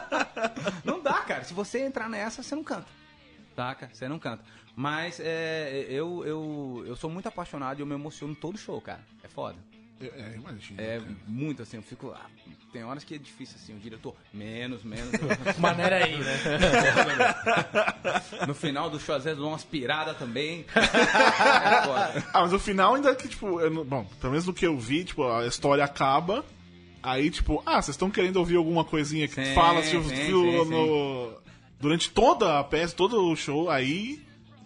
Não 0.86 1.01
dá, 1.01 1.21
cara. 1.21 1.43
Se 1.43 1.53
você 1.53 1.79
entrar 1.79 2.09
nessa, 2.09 2.43
você 2.43 2.55
não 2.55 2.63
canta. 2.63 2.88
Saca? 3.55 3.89
Você 3.93 4.07
não 4.07 4.19
canta. 4.19 4.43
Mas 4.75 5.19
é, 5.19 5.86
eu, 5.89 6.25
eu, 6.25 6.83
eu 6.88 6.95
sou 6.95 7.09
muito 7.09 7.27
apaixonado 7.27 7.79
e 7.79 7.81
eu 7.81 7.86
me 7.86 7.93
emociono 7.93 8.36
todo 8.36 8.57
show, 8.57 8.79
cara. 8.81 9.01
É 9.23 9.27
foda. 9.27 9.57
É, 10.03 10.19
é, 10.21 10.35
imagina. 10.35 10.81
É 10.81 10.99
cara. 10.99 11.11
muito 11.27 11.61
assim, 11.61 11.77
eu 11.77 11.83
fico. 11.83 12.11
ah, 12.11 12.25
tem 12.71 12.83
horas 12.83 13.03
que 13.03 13.15
é 13.15 13.17
difícil 13.17 13.55
assim, 13.61 13.75
o 13.75 13.79
diretor, 13.79 14.15
menos, 14.33 14.83
menos. 14.83 15.11
Maneira 15.59 16.03
aí, 16.03 16.17
né? 16.17 16.39
no 18.47 18.53
final 18.53 18.89
do 18.89 18.99
show, 18.99 19.15
às 19.15 19.23
vezes, 19.23 19.39
dou 19.39 19.49
umas 19.49 19.63
piradas 19.63 20.17
também. 20.17 20.65
É. 20.75 22.23
Ah, 22.33 22.41
mas 22.41 22.53
o 22.53 22.59
final 22.59 22.95
ainda 22.95 23.15
que, 23.15 23.27
tipo, 23.27 23.59
não- 23.69 23.83
bom, 23.83 24.05
pelo 24.19 24.31
menos 24.31 24.45
do 24.45 24.53
que 24.53 24.65
eu 24.65 24.77
vi, 24.77 25.03
tipo, 25.03 25.23
a 25.27 25.45
história 25.45 25.83
acaba. 25.83 26.43
Aí, 27.01 27.29
tipo, 27.29 27.61
ah, 27.65 27.81
vocês 27.81 27.89
estão 27.95 28.09
querendo 28.09 28.37
ouvir 28.37 28.55
alguma 28.55 28.83
coisinha 28.85 29.27
que 29.27 29.35
Sim, 29.35 29.53
fala 29.53 29.83
se 29.83 29.91
sim, 29.91 29.99
viu 29.99 30.63
sim, 30.65 30.69
no. 30.71 31.33
Durante 31.79 32.09
toda 32.09 32.59
a 32.59 32.63
peça, 32.63 32.95
todo 32.95 33.29
o 33.29 33.35
show, 33.35 33.69
aí. 33.69 34.21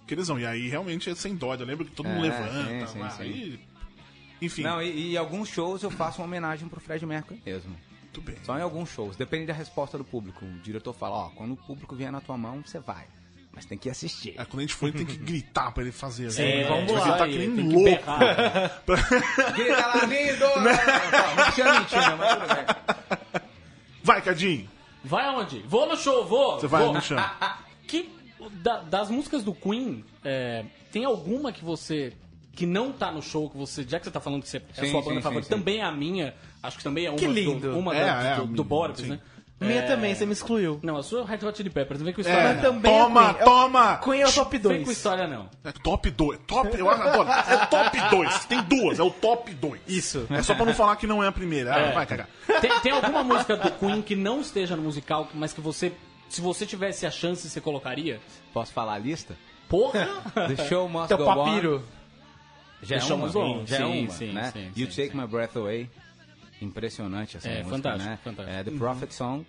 Que 0.07 0.13
eles 0.13 0.27
vão. 0.27 0.39
E 0.39 0.45
aí 0.45 0.69
realmente 0.69 1.09
é 1.09 1.15
sem 1.15 1.35
dó. 1.35 1.53
Eu 1.55 1.65
lembro 1.65 1.83
que 1.85 1.91
todo 1.91 2.07
mundo 2.07 2.25
É, 2.25 2.29
levanta. 2.29 2.87
sim, 2.87 2.93
sim, 2.93 2.99
lá, 2.99 3.09
sim. 3.09 3.59
Enfim, 4.41 4.63
Não, 4.63 4.81
e, 4.81 5.11
e 5.11 5.17
alguns 5.17 5.49
shows 5.49 5.83
eu 5.83 5.89
faço 5.91 6.19
uma 6.21 6.25
homenagem 6.27 6.67
pro 6.67 6.79
Fred 6.79 7.05
Mercury 7.05 7.41
mesmo. 7.45 7.75
muito 8.03 8.21
bem. 8.21 8.35
Só 8.43 8.57
em 8.57 8.61
alguns 8.61 8.89
shows. 8.89 9.15
Depende 9.15 9.45
da 9.47 9.53
resposta 9.53 9.97
do 9.97 10.03
público. 10.03 10.45
O 10.45 10.59
diretor 10.59 10.93
fala, 10.93 11.15
ó, 11.15 11.29
quando 11.29 11.53
o 11.53 11.57
público 11.57 11.95
vier 11.95 12.11
na 12.11 12.21
tua 12.21 12.37
mão, 12.37 12.61
você 12.65 12.79
vai. 12.79 13.05
Mas 13.53 13.65
tem 13.65 13.75
que 13.77 13.89
assistir. 13.89 14.35
É, 14.37 14.45
quando 14.45 14.59
a 14.59 14.61
gente 14.61 14.75
for, 14.75 14.91
tem 14.91 15.03
que 15.05 15.17
gritar 15.17 15.71
pra 15.71 15.81
ele 15.81 15.91
fazer. 15.91 16.29
Sim, 16.31 16.43
né? 16.43 16.63
vamos 16.67 16.91
Vai 16.91 16.99
lá, 17.01 17.07
gritar 17.07 17.27
e 17.27 17.31
que 17.31 17.37
nem 17.39 17.55
tem 17.55 17.67
que 17.69 17.73
louco. 17.73 17.89
berrar. 17.89 18.83
Grita 19.55 19.87
lá, 19.87 20.05
lindo! 20.05 20.45
Não, 20.45 21.45
não 21.45 21.51
tinha 21.53 21.79
mentira, 21.79 22.15
mas 22.15 22.33
tudo 22.35 22.47
bem. 22.55 23.17
Vai, 24.03 24.21
Cadinho. 24.21 24.69
Vai 25.03 25.25
aonde? 25.25 25.59
Vou 25.67 25.87
no 25.87 25.97
show, 25.97 26.25
vou! 26.27 26.59
Você 26.59 26.67
vai 26.67 26.83
vou. 26.83 26.93
no 26.93 27.01
chão. 27.01 27.17
Que, 27.87 28.09
da- 28.61 28.81
das 28.81 29.09
músicas 29.09 29.43
do 29.45 29.53
Queen, 29.55 30.03
é, 30.23 30.65
tem 30.91 31.05
alguma 31.05 31.51
que 31.53 31.63
você. 31.63 32.11
Que 32.57 32.65
não 32.65 32.91
tá 32.91 33.11
no 33.11 33.21
show, 33.21 33.49
que 33.49 33.55
você. 33.57 33.83
Já 33.87 33.99
que 33.99 34.05
você 34.05 34.11
tá 34.11 34.19
falando 34.19 34.41
que 34.41 34.49
você, 34.49 34.57
é 34.57 34.61
a 34.71 34.75
sua 34.75 34.85
sim, 34.87 34.93
banda 35.07 35.15
sim, 35.15 35.21
favorita, 35.21 35.47
sim. 35.47 35.57
também 35.59 35.77
é 35.79 35.83
a 35.83 35.91
minha. 35.91 36.33
Acho 36.61 36.77
que 36.79 36.83
também 36.83 37.05
é 37.05 37.09
uma, 37.09 37.17
Que 37.19 37.27
do- 37.27 37.33
lindo. 37.33 37.77
uma 37.77 37.95
É, 37.95 38.03
da- 38.05 38.23
é, 38.23 38.35
do, 38.37 38.47
do 38.47 38.63
sim. 38.63 38.67
Borbs, 38.67 39.01
né? 39.03 39.19
Minha 39.59 39.81
também, 39.87 40.13
você 40.13 40.23
me 40.25 40.33
excluiu. 40.33 40.79
Não, 40.83 40.97
a 40.97 41.01
sua 41.03 41.21
é 41.21 41.25
Red 41.25 41.43
Hot 41.47 41.57
Chili 41.57 41.69
Peppers, 41.71 41.99
não 41.99 42.05
vem 42.05 42.13
com 42.13 42.21
É, 42.21 42.23
história. 42.23 42.53
Mas 42.53 42.61
também 42.61 42.93
é 42.93 42.99
toma. 42.99 43.35
Eu- 43.39 43.45
toma! 43.45 43.97
Queen 43.97 44.21
é 44.21 44.27
o 44.27 44.31
top 44.31 44.59
Não 44.59 44.69
vem 44.69 44.79
com 44.79 44.85
2. 44.85 44.97
história, 44.97 45.27
não. 45.27 45.49
É 45.63 45.71
top 45.71 46.11
2. 46.11 46.39
Top, 46.45 46.77
eu 46.77 46.89
adoro. 46.89 47.29
É 47.29 47.65
top 47.65 48.09
2. 48.11 48.45
Tem 48.45 48.61
duas, 48.63 48.99
é 48.99 49.03
o 49.03 49.09
top 49.09 49.51
2. 49.55 49.81
Isso. 49.87 50.27
É 50.29 50.43
só 50.43 50.53
pra 50.53 50.63
não 50.65 50.73
falar 50.75 50.95
que 50.95 51.07
não 51.07 51.23
é 51.23 51.27
a 51.27 51.31
primeira. 51.31 51.73
Ah, 51.75 51.79
É. 51.79 51.91
vai 51.91 52.05
cagar. 52.05 52.27
Tem, 52.61 52.71
tem 52.81 52.91
alguma 52.91 53.23
música 53.23 53.55
do 53.55 53.71
Queen 53.71 54.01
que 54.03 54.15
não 54.15 54.41
esteja 54.41 54.75
no 54.75 54.83
musical, 54.83 55.27
mas 55.33 55.53
que 55.53 55.61
você. 55.61 55.91
Se 56.29 56.39
você 56.41 56.65
tivesse 56.65 57.05
a 57.07 57.11
chance, 57.11 57.49
você 57.49 57.59
colocaria? 57.61 58.19
Posso 58.53 58.71
falar 58.73 58.93
a 58.95 58.99
lista? 58.99 59.35
Porra! 59.69 60.07
The 60.55 60.67
Show 60.67 60.87
Must 60.87 61.07
Teu 61.07 61.17
Go 61.17 61.25
papiro. 61.25 61.77
On. 61.77 61.96
Já 62.81 62.97
é 62.97 63.03
uma, 63.13 63.29
Go 63.29 63.39
On. 63.39 63.65
já 63.65 63.75
é 63.77 63.79
Sim, 63.79 64.03
uma, 64.05 64.13
sim, 64.13 64.31
né? 64.33 64.51
sim, 64.51 64.71
You 64.75 64.87
Take. 64.87 65.15
My 65.15 65.25
Breath 65.27 65.55
Away. 65.57 65.89
Impressionante 66.61 67.37
essa 67.37 67.47
É, 67.47 67.57
música, 67.63 67.75
fantástico, 67.75 68.09
né? 68.09 68.19
fantástico. 68.23 68.57
É, 68.57 68.63
The 68.63 68.71
Prophet 68.71 69.13
Song. 69.13 69.45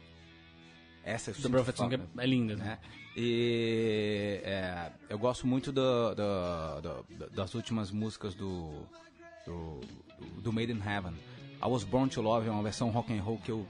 Essa 1.05 1.31
eu 1.31 1.35
The 1.35 1.49
Prophet 1.49 1.77
Song 1.77 1.95
é, 1.95 2.23
é 2.23 2.27
linda. 2.27 2.57
né? 2.57 2.79
E 3.17 4.41
é, 4.45 4.91
eu 5.09 5.19
gosto 5.19 5.47
muito 5.47 5.73
do- 5.73 6.15
do- 6.15 6.81
do- 6.83 7.31
das 7.31 7.55
últimas 7.55 7.91
músicas 7.91 8.35
do, 8.35 8.83
do, 9.47 9.81
do 10.43 10.53
Made 10.53 10.73
in 10.73 10.81
Heaven. 10.87 11.13
I 11.63 11.67
Was 11.67 11.83
Born 11.85 12.09
to 12.11 12.23
Love 12.23 12.47
é 12.47 12.51
uma 12.51 12.63
versão 12.63 12.91
rock 12.91 13.13
and 13.13 13.23
roll 13.23 13.39
que 13.39 13.51
eu, 13.51 13.67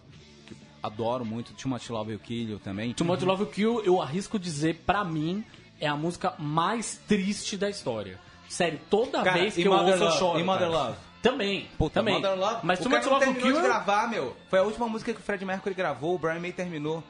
que 0.47 0.53
eu 0.53 0.59
adoro 0.83 1.25
muito. 1.25 1.53
Too 1.55 1.69
Much 1.71 1.89
Love 1.91 2.11
Will 2.11 2.19
Kill 2.21 2.49
You 2.51 2.59
também. 2.59 2.93
Too 2.93 3.07
Much 3.07 3.23
Love 3.23 3.45
Will 3.45 3.53
Kill, 3.53 3.85
eu 3.85 4.03
arrisco 4.03 4.39
dizer, 4.39 4.83
pra 4.85 5.05
mim, 5.05 5.45
é 5.81 5.87
a 5.87 5.97
música 5.97 6.35
mais 6.39 7.01
triste 7.09 7.57
da 7.57 7.71
história. 7.71 8.19
Sério, 8.49 8.81
toda 8.89 9.23
Cara, 9.23 9.39
vez 9.39 9.55
que 9.55 9.63
eu 9.65 9.73
Mother 9.73 9.95
ouço 9.95 10.05
eu 10.05 10.11
choro. 10.13 10.41
E 10.41 10.43
Mother 10.43 10.71
cara. 10.71 10.83
Love? 10.85 10.97
Também, 11.23 11.69
Puta, 11.77 11.95
também. 12.01 12.15
Mother 12.15 12.39
Love. 12.39 12.61
Mas 12.63 12.79
o 12.81 12.83
Too 12.85 12.91
cara 12.93 13.03
Much 13.03 13.11
não 13.11 13.19
Love 13.19 13.27
Will 13.27 13.35
terminou 13.35 13.61
Kill... 13.61 13.63
de 13.63 13.69
gravar, 13.77 14.09
meu. 14.09 14.37
Foi 14.49 14.59
a 14.59 14.63
última 14.63 14.89
música 14.89 15.13
que 15.13 15.21
o 15.21 15.23
Fred 15.23 15.45
Mercury 15.45 15.75
gravou, 15.75 16.15
o 16.15 16.19
Brian 16.19 16.41
May 16.41 16.53
terminou. 16.53 17.03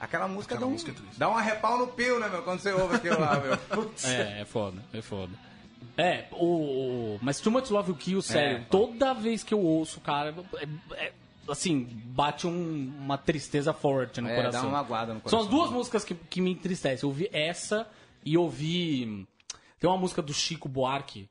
Aquela 0.00 0.26
música, 0.26 0.54
Aquela 0.54 0.66
dá, 0.66 0.66
um, 0.66 0.72
música 0.72 0.90
é 0.90 0.94
triste. 0.94 1.18
dá 1.18 1.28
um 1.30 1.36
arrepau 1.36 1.78
no 1.78 1.86
pio, 1.86 2.18
né, 2.18 2.28
meu? 2.28 2.42
Quando 2.42 2.58
você 2.58 2.72
ouve 2.72 2.96
aquilo 2.96 3.20
lá, 3.20 3.38
meu. 3.38 3.56
Putz. 3.70 4.04
É, 4.04 4.40
é 4.40 4.44
foda, 4.44 4.82
é 4.92 5.00
foda. 5.00 5.32
É, 5.96 6.24
o, 6.32 6.44
o- 7.14 7.18
mas 7.22 7.38
Too 7.40 7.52
Much 7.52 7.70
Love 7.70 7.92
Will 7.92 7.98
Kill, 8.00 8.22
sério, 8.22 8.56
É. 8.58 8.60
toda 8.68 9.12
vez 9.14 9.44
que 9.44 9.54
eu 9.54 9.60
ouço, 9.60 10.00
cara, 10.00 10.34
é- 10.56 10.66
é- 11.06 11.12
assim, 11.48 11.86
bate 12.06 12.46
um- 12.48 12.92
uma 12.98 13.16
tristeza 13.16 13.72
forte 13.72 14.20
no 14.20 14.28
É, 14.28 14.34
coração. 14.34 14.62
dá 14.62 14.66
uma 14.68 14.78
magoada 14.78 15.14
no 15.14 15.20
São 15.20 15.38
as 15.40 15.46
coração. 15.46 15.50
duas 15.50 15.70
músicas 15.70 16.04
que, 16.04 16.14
que 16.14 16.40
me 16.40 16.50
entristecem. 16.50 17.04
Eu 17.04 17.08
ouvi 17.10 17.28
essa 17.32 17.86
e 18.24 18.36
ouvi... 18.36 19.24
Tem 19.82 19.90
uma 19.90 19.98
música 19.98 20.22
do 20.22 20.32
Chico 20.32 20.68
Buarque 20.68 21.28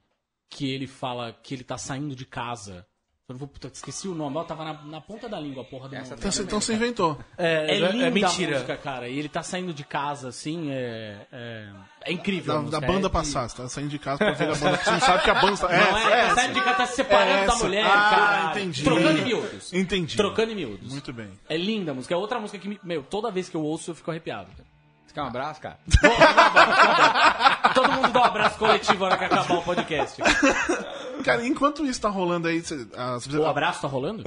que 0.49 0.69
ele 0.69 0.85
fala 0.85 1.31
que 1.41 1.53
ele 1.55 1.63
tá 1.63 1.77
saindo 1.77 2.13
de 2.13 2.25
casa. 2.25 2.85
Eu 3.29 3.33
não 3.35 3.39
vou, 3.39 3.47
puta, 3.47 3.69
esqueci 3.73 4.09
o 4.09 4.13
nome, 4.13 4.35
ó, 4.35 4.43
tava 4.43 4.65
na, 4.65 4.73
na 4.83 4.99
ponta 4.99 5.29
da 5.29 5.39
língua, 5.39 5.63
a 5.63 5.65
porra 5.65 5.88
do 5.88 5.95
Essa 5.95 6.09
nome. 6.09 6.19
Então, 6.19 6.32
você- 6.34 6.43
então 6.43 6.59
você 6.59 6.73
inventou. 6.73 7.17
É, 7.38 7.78
É, 7.78 7.80
linda 7.91 8.07
é 8.07 8.09
mentira. 8.11 8.51
a 8.51 8.59
música, 8.59 8.76
cara. 8.76 9.07
E 9.07 9.17
ele 9.17 9.30
tá 9.30 9.41
saindo 9.41 9.73
de 9.73 9.86
casa, 9.86 10.28
assim, 10.28 10.69
é, 10.69 11.26
é, 11.32 11.69
é 12.03 12.11
incrível. 12.11 12.53
Da, 12.55 12.59
música. 12.61 12.82
da 12.82 12.86
banda 12.88 13.07
é 13.07 13.09
passar. 13.09 13.47
Você 13.47 13.55
tá 13.55 13.69
saindo 13.69 13.89
de 13.89 13.97
casa 13.99 14.17
pra 14.17 14.34
ver 14.34 14.49
a 14.49 14.55
banda. 14.55 14.78
Você 14.84 14.91
não 14.91 14.99
sabe 14.99 15.23
que 15.23 15.30
a 15.30 15.36
banda 15.36 15.55
tá. 15.57 15.67
Não 15.69 15.97
é, 16.09 16.28
tá 16.28 16.36
saindo 16.36 16.53
de 16.55 16.59
casa, 16.61 16.76
tá 16.78 16.86
se 16.88 16.95
separando 16.97 17.32
É 17.43 17.45
da 17.47 17.55
mulher, 17.55 17.86
Ah, 17.86 18.09
cara. 18.09 18.51
entendi. 18.59 18.84
Trocando 18.84 19.17
em 19.19 19.23
miúdos. 19.23 19.73
Entendi. 19.73 20.17
Trocando 20.17 20.51
em 20.51 20.55
miúdos. 20.55 20.91
Muito 20.91 21.13
bem. 21.13 21.32
É 21.47 21.55
linda 21.55 21.91
a 21.91 21.93
música. 21.93 22.13
É 22.13 22.17
outra 22.17 22.38
música 22.38 22.59
que, 22.59 22.67
me, 22.67 22.78
meu, 22.84 23.01
toda 23.01 23.32
vez 23.32 23.47
que 23.47 23.55
eu 23.55 23.63
ouço 23.63 23.91
eu 23.91 23.95
fico 23.95 24.11
arrepiado. 24.11 24.51
cara. 24.57 24.69
Você 25.12 25.16
quer 25.16 25.24
um 25.24 25.28
abraço, 25.28 25.59
cara? 25.59 25.78
Abraço, 26.03 26.14
vou 26.53 26.53
dar 26.53 26.70
um 26.70 27.03
abraço. 27.03 27.74
Todo 27.74 27.91
mundo 27.91 28.07
dá 28.14 28.22
um 28.22 28.24
abraço 28.24 28.57
coletivo 28.57 28.99
na 28.99 29.05
hora 29.07 29.18
que 29.18 29.26
acabar 29.26 29.57
o 29.57 29.62
podcast. 29.62 30.22
Cara, 31.26 31.45
enquanto 31.45 31.86
isso 31.86 31.99
tá 31.99 32.07
rolando 32.07 32.47
aí. 32.47 32.62
Você, 32.62 32.88
ah, 32.95 33.16
você- 33.16 33.38
O 33.38 33.45
abraço 33.45 33.82
tá 33.82 33.89
rolando? 33.89 34.24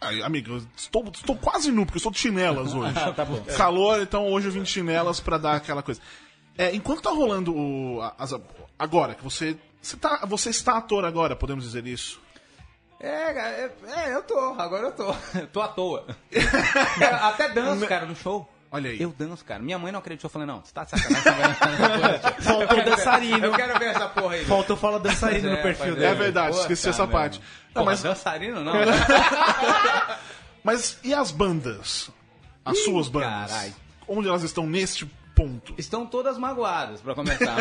Ai, 0.00 0.20
amigo, 0.22 0.52
eu 0.52 0.62
estou, 0.76 1.02
estou 1.08 1.34
quase 1.34 1.72
nu, 1.72 1.86
porque 1.86 1.96
eu 1.96 2.02
sou 2.02 2.12
de 2.12 2.18
chinelas 2.18 2.74
hoje. 2.74 2.92
tá 3.16 3.24
bom. 3.24 3.42
Calor, 3.56 4.02
então 4.02 4.30
hoje 4.30 4.48
eu 4.48 4.52
vim 4.52 4.62
de 4.62 4.70
chinelas 4.70 5.18
pra 5.18 5.38
dar 5.38 5.56
aquela 5.56 5.82
coisa. 5.82 6.00
É, 6.58 6.74
enquanto 6.74 7.00
tá 7.02 7.10
rolando 7.10 7.56
o, 7.56 8.02
as, 8.18 8.34
agora, 8.78 9.14
que 9.14 9.24
você. 9.24 9.56
Você, 9.80 9.96
tá, 9.96 10.26
você 10.26 10.50
está 10.50 10.76
ator 10.76 11.06
agora, 11.06 11.34
podemos 11.34 11.64
dizer 11.64 11.86
isso? 11.86 12.20
É, 13.00 13.08
é, 13.08 13.72
é, 13.96 14.14
eu 14.14 14.22
tô, 14.24 14.38
agora 14.58 14.88
eu 14.88 14.92
tô. 14.92 15.14
tô 15.54 15.62
à 15.62 15.68
toa. 15.68 16.04
Até 17.22 17.48
danço, 17.48 17.86
cara, 17.86 18.04
no 18.04 18.14
show. 18.14 18.46
Olha 18.70 18.90
aí. 18.90 19.00
Eu 19.00 19.14
danço, 19.16 19.44
cara. 19.44 19.62
Minha 19.62 19.78
mãe 19.78 19.90
não 19.90 19.98
acreditou, 19.98 20.28
eu 20.28 20.32
falei, 20.32 20.46
não, 20.46 20.60
você 20.62 20.72
tá 20.72 20.84
de 20.84 20.90
sacanagem. 20.90 21.54
Faltou 22.40 22.84
dançarino. 22.84 23.46
Eu 23.46 23.52
quero 23.52 23.78
ver 23.78 23.86
essa 23.86 24.08
porra 24.08 24.34
aí. 24.34 24.44
Faltou 24.44 24.76
fala 24.76 25.00
dançarino 25.00 25.50
no 25.50 25.62
perfil 25.62 25.94
dele. 25.94 26.06
É 26.06 26.14
verdade, 26.14 26.54
Pô, 26.54 26.60
esqueci 26.60 26.84
tá 26.84 26.90
essa 26.90 27.02
mesmo. 27.02 27.12
parte. 27.12 27.40
Não, 27.74 27.84
mas, 27.84 28.02
dançarino 28.02 28.62
não. 28.62 28.74
mas 30.62 30.98
e 31.02 31.14
as 31.14 31.30
bandas? 31.30 32.10
As 32.64 32.78
suas 32.84 33.08
bandas? 33.08 33.50
carai. 33.50 33.74
Onde 34.06 34.28
elas 34.28 34.42
estão 34.42 34.66
neste 34.66 35.06
ponto? 35.38 35.74
Estão 35.78 36.04
todas 36.04 36.36
magoadas, 36.36 37.00
pra 37.00 37.14
começar. 37.14 37.56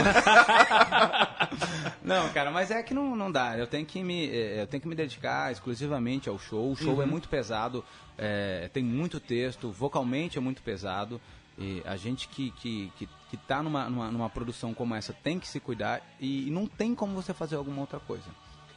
não, 2.04 2.28
cara, 2.30 2.50
mas 2.50 2.72
é 2.72 2.82
que 2.82 2.94
não, 2.94 3.16
não 3.16 3.32
dá. 3.32 3.56
Eu 3.56 3.68
tenho 3.68 3.86
que 3.86 4.04
me, 4.04 4.28
eh, 4.28 4.62
eu 4.62 4.68
tenho 4.68 4.82
que 4.82 4.88
me 4.88 4.96
dedicar 4.96 5.52
exclusivamente 5.52 6.28
ao 6.28 6.40
show. 6.40 6.72
O 6.72 6.76
show 6.76 7.02
é 7.02 7.06
muito 7.06 7.30
pesado, 7.30 7.86
eh, 8.18 8.70
tem 8.74 8.84
muito 8.84 9.20
texto, 9.20 9.72
vocalmente 9.72 10.38
é 10.38 10.42
muito 10.42 10.64
pesado. 10.64 11.22
E 11.58 11.82
a 11.86 11.96
gente 11.96 12.28
que, 12.28 12.52
que, 12.52 12.92
que, 12.98 13.10
que 13.30 13.38
tá 13.38 13.64
numa, 13.64 13.90
numa, 13.90 14.12
numa 14.12 14.30
produção 14.30 14.74
como 14.74 14.94
essa 14.94 15.14
tem 15.14 15.40
que 15.40 15.48
se 15.48 15.60
cuidar 15.60 16.02
e, 16.20 16.50
não 16.52 16.68
tem 16.68 16.94
como 16.94 17.14
você 17.14 17.34
fazer 17.34 17.56
alguma 17.56 17.82
outra 17.82 18.00
coisa. 18.00 18.30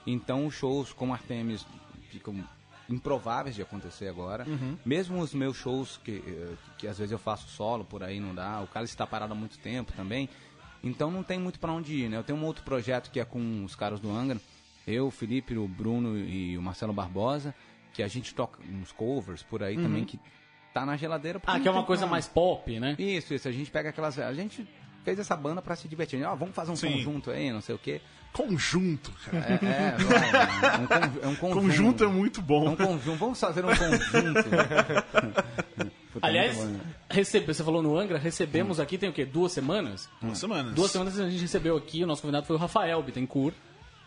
Então, 0.06 0.46
os 0.46 0.54
shows 0.54 0.92
como 0.92 1.12
Artemis 1.12 1.66
ficam 2.10 2.42
improváveis 2.90 3.54
de 3.54 3.62
acontecer 3.62 4.08
agora. 4.08 4.44
Mesmo 4.84 5.20
os 5.20 5.32
meus 5.32 5.56
shows, 5.56 5.98
que, 6.02 6.22
eh, 6.26 6.54
que 6.76 6.86
às 6.86 6.98
vezes 6.98 7.12
eu 7.12 7.18
faço 7.18 7.48
solo, 7.48 7.84
por 7.84 8.02
aí 8.02 8.18
não 8.20 8.34
dá. 8.34 8.60
O 8.60 8.66
cara 8.66 8.84
está 8.84 9.06
parado 9.06 9.32
há 9.32 9.36
muito 9.36 9.58
tempo 9.58 9.92
também. 9.92 10.28
Então 10.82 11.10
não 11.10 11.22
tem 11.22 11.38
muito 11.38 11.60
pra 11.60 11.72
onde 11.72 11.94
ir, 11.94 12.08
né? 12.08 12.16
Eu 12.16 12.24
tenho 12.24 12.38
um 12.38 12.44
outro 12.44 12.64
projeto 12.64 13.10
que 13.10 13.20
é 13.20 13.24
com 13.24 13.64
os 13.64 13.74
caras 13.74 14.00
do 14.00 14.10
Angra. 14.10 14.40
Eu, 14.86 15.06
o 15.06 15.10
Felipe, 15.10 15.56
o 15.56 15.68
Bruno 15.68 16.18
e 16.18 16.56
o 16.58 16.62
Marcelo 16.62 16.92
Barbosa. 16.92 17.54
Que 17.92 18.02
a 18.02 18.08
gente 18.08 18.34
toca 18.34 18.60
uns 18.62 18.92
covers 18.92 19.42
por 19.42 19.62
aí 19.62 19.76
também 19.76 20.04
que 20.04 20.18
tá 20.72 20.86
na 20.86 20.96
geladeira. 20.96 21.40
Ah, 21.44 21.58
que 21.58 21.66
é 21.66 21.70
uma 21.70 21.84
coisa 21.84 22.02
como. 22.02 22.12
mais 22.12 22.26
pop, 22.28 22.78
né? 22.78 22.94
Isso, 22.98 23.34
isso. 23.34 23.48
A 23.48 23.52
gente 23.52 23.70
pega 23.70 23.90
aquelas... 23.90 24.18
A 24.18 24.32
gente 24.32 24.66
fez 25.04 25.18
essa 25.18 25.36
banda 25.36 25.60
pra 25.60 25.74
se 25.76 25.88
divertir. 25.88 26.22
Ó, 26.24 26.34
vamos 26.34 26.54
fazer 26.54 26.70
um 26.70 26.76
Sim. 26.76 26.92
conjunto 26.92 27.30
aí, 27.30 27.52
não 27.52 27.60
sei 27.60 27.74
o 27.74 27.78
quê. 27.78 28.00
Conjunto, 28.32 29.12
cara. 29.30 29.58
É, 29.62 29.64
é, 29.64 29.96
vai, 30.04 30.30
é 30.30 30.78
um, 30.78 31.24
é 31.24 31.26
um 31.28 31.36
conjunto. 31.36 31.60
Conjunto 31.60 32.04
é 32.04 32.06
muito 32.06 32.40
É 32.40 32.42
bom. 32.42 32.68
um 32.70 32.76
conjunto. 32.76 33.16
Vamos 33.18 33.40
fazer 33.40 33.64
um 33.64 33.68
conjunto. 33.68 34.44
Puta, 36.12 36.26
Aliás, 36.26 36.56
né? 36.58 36.80
recebe, 37.08 37.46
você 37.46 37.62
falou 37.62 37.80
no 37.82 37.96
Angra, 37.96 38.18
recebemos 38.18 38.80
aqui, 38.80 38.98
tem 38.98 39.08
o 39.08 39.12
quê? 39.12 39.24
Duas 39.24 39.52
semanas? 39.52 40.08
Duas 40.20 40.38
semanas. 40.38 40.74
Duas 40.74 40.90
semanas 40.90 41.18
a 41.20 41.30
gente 41.30 41.40
recebeu 41.40 41.76
aqui, 41.76 42.02
o 42.02 42.06
nosso 42.06 42.22
convidado 42.22 42.46
foi 42.46 42.56
o 42.56 42.58
Rafael 42.58 43.00
Bittencourt. 43.00 43.54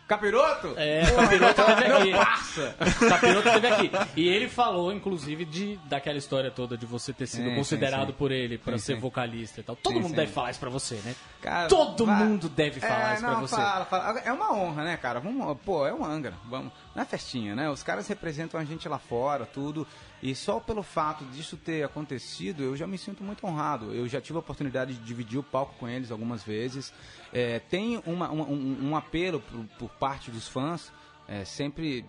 Capiroto? 0.06 0.74
É, 0.76 1.02
o 1.12 1.16
Capiroto 1.16 1.60
esteve 1.62 1.92
aqui. 1.92 3.08
Capiroto 3.08 3.48
esteve 3.48 3.66
aqui. 3.66 3.90
E 4.16 4.28
ele 4.28 4.48
falou, 4.48 4.92
inclusive, 4.92 5.44
de, 5.44 5.76
daquela 5.86 6.18
história 6.18 6.50
toda 6.50 6.76
de 6.76 6.84
você 6.86 7.12
ter 7.12 7.26
sido 7.26 7.48
Sim, 7.48 7.54
considerado 7.54 8.00
sim, 8.06 8.12
sim. 8.12 8.18
por 8.18 8.30
ele 8.30 8.58
pra 8.58 8.76
Sim, 8.78 8.84
ser 8.84 9.00
vocalista 9.00 9.60
e 9.60 9.62
tal. 9.62 9.76
Todo 9.76 10.00
mundo 10.00 10.14
deve 10.14 10.30
falar 10.30 10.50
isso 10.50 10.60
pra 10.60 10.70
você, 10.70 10.96
né? 11.04 11.14
Cara, 11.40 11.68
Todo 11.68 12.04
vai- 12.06 12.16
mundo 12.24 12.48
deve 12.48 12.80
falar 12.80 13.12
É, 13.12 13.14
isso 13.14 13.22
não, 13.22 13.30
pra 13.30 13.40
você. 13.40 13.56
Fala, 13.56 13.84
fala. 13.86 14.18
É 14.20 14.32
uma 14.32 14.52
honra, 14.52 14.84
né, 14.84 14.96
cara? 14.96 15.20
Vamos, 15.20 15.56
pô, 15.64 15.86
é 15.86 15.92
um 15.94 16.04
Angra. 16.04 16.34
Vamos, 16.44 16.72
não 16.94 17.02
é 17.02 17.06
festinha, 17.06 17.54
né? 17.54 17.70
Os 17.70 17.82
caras 17.82 18.06
representam 18.06 18.60
a 18.60 18.64
gente 18.64 18.88
lá 18.88 18.98
fora, 18.98 19.46
tudo. 19.46 19.86
E 20.26 20.34
só 20.34 20.58
pelo 20.58 20.82
fato 20.82 21.22
disso 21.26 21.54
ter 21.54 21.84
acontecido, 21.84 22.62
eu 22.62 22.74
já 22.74 22.86
me 22.86 22.96
sinto 22.96 23.22
muito 23.22 23.46
honrado. 23.46 23.92
Eu 23.92 24.08
já 24.08 24.22
tive 24.22 24.36
a 24.36 24.40
oportunidade 24.40 24.94
de 24.94 25.00
dividir 25.04 25.38
o 25.38 25.42
palco 25.42 25.74
com 25.78 25.86
eles 25.86 26.10
algumas 26.10 26.42
vezes. 26.42 26.94
É, 27.30 27.58
tem 27.58 28.00
uma- 28.06 28.32
um, 28.32 28.88
um 28.88 28.96
apelo 28.96 29.40
por, 29.40 29.64
por 29.78 29.90
parte 29.98 30.30
dos 30.30 30.48
fãs. 30.48 30.90
É, 31.28 31.44
sempre 31.44 32.06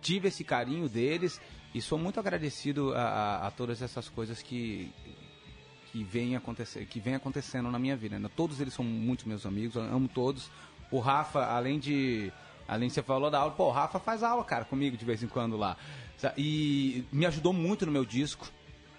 tive 0.00 0.28
esse 0.28 0.44
carinho 0.44 0.88
deles 0.88 1.40
e 1.74 1.82
sou 1.82 1.98
muito 1.98 2.20
agradecido 2.20 2.94
a, 2.94 3.02
a- 3.02 3.46
a 3.48 3.50
todas 3.50 3.82
essas 3.82 4.08
coisas 4.08 4.40
que 4.40 4.92
que 5.90 6.02
vem 6.04 6.34
acontecer, 6.36 6.86
que 6.86 6.98
vem 6.98 7.14
acontecendo 7.16 7.70
na 7.70 7.78
minha 7.78 7.94
vida. 7.94 8.18
né? 8.18 8.30
Todos 8.34 8.60
eles 8.62 8.72
são 8.72 8.82
muito 8.84 9.28
meus 9.28 9.44
amigos, 9.44 9.76
amo 9.76 10.08
todos. 10.08 10.48
O 10.90 10.98
Rafa, 11.00 11.44
além 11.44 11.78
de 11.78 12.32
além 12.66 12.88
de 12.88 12.94
você 12.94 13.02
falou 13.02 13.30
da 13.30 13.38
aula, 13.40 13.52
pô, 13.52 13.64
o 13.66 13.70
Rafa 13.70 13.98
faz 13.98 14.22
aula, 14.22 14.42
cara, 14.44 14.64
comigo 14.64 14.96
de 14.96 15.04
vez 15.04 15.22
em 15.22 15.28
quando 15.28 15.54
lá. 15.56 15.76
Sa- 16.22 16.32
E 16.38 17.04
me 17.12 17.26
ajudou 17.26 17.52
muito 17.52 17.84
no 17.84 17.92
meu 17.92 18.04
disco. 18.04 18.48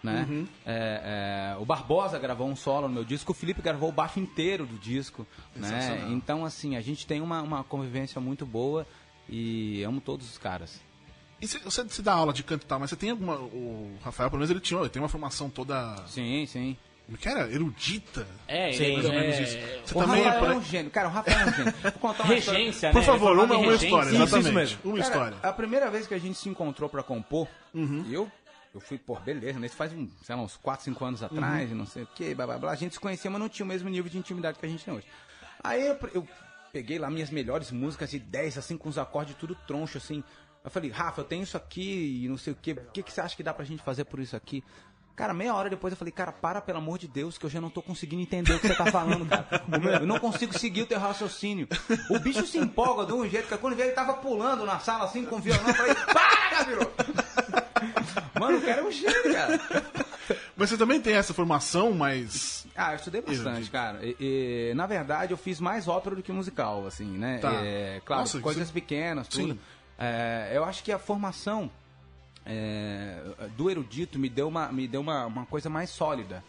Né? 0.04 0.28
É, 0.66 1.54
é, 1.56 1.62
o 1.62 1.64
Barbosa 1.66 2.20
gravou 2.20 2.46
um 2.50 2.56
solo 2.58 2.90
no 2.90 2.94
meu 2.94 3.06
disco, 3.06 3.32
o 3.32 3.34
Felipe 3.36 3.62
gravou 3.62 3.88
o 3.88 3.92
baixo 3.94 4.20
inteiro 4.20 4.66
do 4.66 4.78
disco. 4.78 5.26
Né? 5.56 5.70
Então, 6.12 6.44
assim, 6.44 6.76
a 6.76 6.82
gente 6.82 7.08
tem 7.08 7.22
uma, 7.22 7.42
uma 7.42 7.64
convivência 7.64 8.20
muito 8.20 8.46
boa 8.46 8.86
e 9.30 9.82
amo 9.84 10.02
todos 10.02 10.30
os 10.30 10.38
caras. 10.38 10.82
E 11.42 11.48
você, 11.48 11.60
você 11.84 12.02
dá 12.02 12.14
aula 12.14 12.34
de 12.34 12.44
canto 12.44 12.64
e 12.64 12.68
tal, 12.68 12.80
mas 12.80 12.90
você 12.90 12.96
tem 12.98 13.10
alguma. 13.12 13.36
O 13.38 13.98
Rafael, 14.04 14.30
pelo 14.30 14.40
menos, 14.40 14.50
ele 14.52 14.60
tinha 14.60 14.80
ele 14.80 14.90
tem 14.90 15.02
uma 15.02 15.08
formação 15.10 15.50
toda. 15.50 15.96
Sim, 16.08 16.46
sim. 16.46 16.78
Como 17.06 17.18
que 17.18 17.28
era? 17.28 17.52
Erudita. 17.52 18.26
É, 18.48 18.72
Sim, 18.72 18.84
ele 18.84 18.94
mais 18.94 19.06
ou 19.06 19.12
menos 19.12 19.36
é- 19.36 19.42
isso. 19.44 19.58
Você 19.86 19.98
o 19.98 20.02
também 20.02 20.24
Rafael 20.24 20.46
é. 20.52 20.54
é 20.54 20.58
um 20.58 20.64
gênio. 20.64 20.92
Cara, 20.92 21.08
o 21.10 21.12
Rafael 21.12 21.40
é 21.40 21.46
um 21.46 21.54
gênio. 21.54 21.74
Vou 21.82 21.92
contar 21.94 22.24
uma 22.24 22.34
história. 22.36 22.60
Regência, 22.60 22.90
né? 22.90 22.94
Por 22.94 23.04
favor, 23.04 23.32
uma, 23.34 23.44
uma 23.44 23.58
regência. 23.58 23.86
história, 23.86 24.06
Isso, 24.10 24.16
isso 24.16 24.24
exatamente. 24.38 24.54
mesmo. 24.56 24.80
Uma 24.84 24.98
Cara, 25.00 25.08
história. 25.10 25.38
A 25.44 25.54
primeira 25.54 25.92
vez 25.92 26.08
que 26.08 26.14
a 26.14 26.18
gente 26.20 26.38
se 26.38 26.50
encontrou 26.50 26.90
pra 26.90 27.04
compor, 27.04 27.48
Uhum. 27.74 28.06
eu, 28.10 28.32
eu 28.74 28.80
fui, 28.80 28.98
pô, 28.98 29.20
beleza, 29.20 29.60
né? 29.60 29.68
Isso 29.68 29.76
faz 29.76 29.92
um, 29.94 30.10
sei 30.24 30.36
lá, 30.36 30.42
uns 30.42 30.56
4, 30.58 30.86
5 30.86 31.04
anos 31.06 31.22
atrás, 31.22 31.70
Uhum. 31.70 31.76
e 31.76 31.78
não 31.78 31.86
sei 31.86 32.04
o 32.04 32.08
que, 32.08 32.34
blá 32.34 32.46
blá 32.48 32.58
blá. 32.58 32.72
A 32.72 32.76
gente 32.76 32.94
se 32.94 33.00
conhecia, 33.00 33.30
mas 33.30 33.40
não 33.40 33.50
tinha 33.50 33.66
o 33.66 33.70
mesmo 33.70 33.90
nível 33.90 34.10
de 34.10 34.18
intimidade 34.18 34.58
que 34.58 34.66
a 34.66 34.70
gente 34.70 34.84
tem 34.86 34.94
hoje. 34.94 35.06
Aí 35.64 35.86
eu, 35.86 35.98
eu 36.14 36.28
peguei 36.72 36.98
lá 36.98 37.10
minhas 37.10 37.30
melhores 37.30 37.70
músicas 37.72 38.10
de 38.12 38.18
10, 38.20 38.58
assim, 38.58 38.78
com 38.78 38.88
os 38.90 38.98
acordes 38.98 39.36
tudo 39.36 39.56
troncho, 39.68 39.98
assim. 39.98 40.24
Eu 40.64 40.72
falei, 40.72 40.90
Rafa, 40.90 41.20
eu 41.22 41.26
tenho 41.26 41.44
isso 41.44 41.58
aqui 41.58 42.22
e 42.24 42.30
não 42.30 42.38
sei 42.38 42.54
o 42.54 42.56
que. 42.56 42.72
O 42.72 42.92
que, 42.94 43.04
que 43.04 43.12
você 43.12 43.20
acha 43.20 43.36
que 43.36 43.44
dá 43.44 43.54
pra 43.54 43.66
gente 43.66 43.84
fazer 43.84 44.06
por 44.06 44.22
isso 44.22 44.34
aqui? 44.36 44.64
Cara, 45.16 45.32
meia 45.34 45.54
hora 45.54 45.70
depois 45.70 45.92
eu 45.92 45.98
falei, 45.98 46.12
cara, 46.12 46.32
para 46.32 46.60
pelo 46.60 46.80
amor 46.80 46.98
de 46.98 47.08
Deus, 47.08 47.38
que 47.38 47.46
eu 47.46 47.50
já 47.50 47.62
não 47.62 47.70
tô 47.70 47.84
conseguindo 47.84 48.22
entender 48.24 48.52
o 48.54 48.60
que 48.60 48.68
você 48.68 48.74
tá 48.76 48.88
falando, 48.88 49.26
cara. 49.28 49.46
Meu- 49.68 49.92
Eu 49.94 50.08
não 50.08 50.18
consigo 50.20 50.58
seguir 50.58 50.82
o 50.82 50.86
teu 50.88 51.00
raciocínio. 51.00 51.68
O 52.10 52.18
bicho 52.20 52.46
se 52.48 52.58
empolga 52.58 53.06
de 53.06 53.14
um 53.14 53.28
jeito 53.30 53.48
que 53.48 53.58
quando 53.58 53.76
veio 53.76 53.90
ele 53.90 53.96
tava 53.96 54.14
pulando 54.16 54.66
na 54.66 54.80
sala 54.80 55.06
assim 55.06 55.24
com 55.24 55.36
o 55.36 55.40
violão, 55.40 55.68
eu 55.68 55.74
falei, 55.76 55.94
para, 55.96 56.50
Gabiru! 56.58 56.92
Mano, 58.40 58.58
o 58.58 58.62
cara 58.62 58.82
é 58.82 58.84
um 58.84 58.92
gênio, 58.92 59.34
cara. 59.34 59.60
Mas 60.56 60.70
você 60.70 60.78
também 60.78 61.00
tem 61.02 61.14
essa 61.16 61.34
formação, 61.34 61.92
mas. 61.94 62.66
Ah, 62.76 62.92
eu 62.94 62.96
estudei 62.96 63.22
bastante, 63.22 63.70
cara. 63.70 64.00
E, 64.04 64.16
e, 64.72 64.74
na 64.76 64.88
verdade, 64.88 65.32
eu 65.32 65.38
fiz 65.38 65.60
mais 65.60 65.88
ópera 65.88 66.16
do 66.16 66.24
que 66.24 66.32
musical, 66.32 66.88
assim, 66.88 67.06
né? 67.06 67.38
Tá. 67.40 67.52
É, 67.64 68.02
claro, 68.06 68.22
Nossa, 68.24 68.40
coisas 68.40 68.68
você- 68.68 68.74
pequenas, 68.74 69.28
tudo. 69.28 69.54
Sim. 69.54 69.60
É, 70.00 70.52
eu 70.54 70.64
acho 70.66 70.84
que 70.84 70.92
a 70.92 70.98
formação 70.98 71.70
é, 72.46 73.22
do 73.56 73.70
erudito 73.70 74.20
me 74.20 74.30
deu 74.30 74.48
uma, 74.48 74.72
me 74.72 74.88
deu 74.88 75.02
uma, 75.02 75.26
uma 75.26 75.46
coisa 75.46 75.70
mais 75.70 75.90
sólida. 75.90 76.44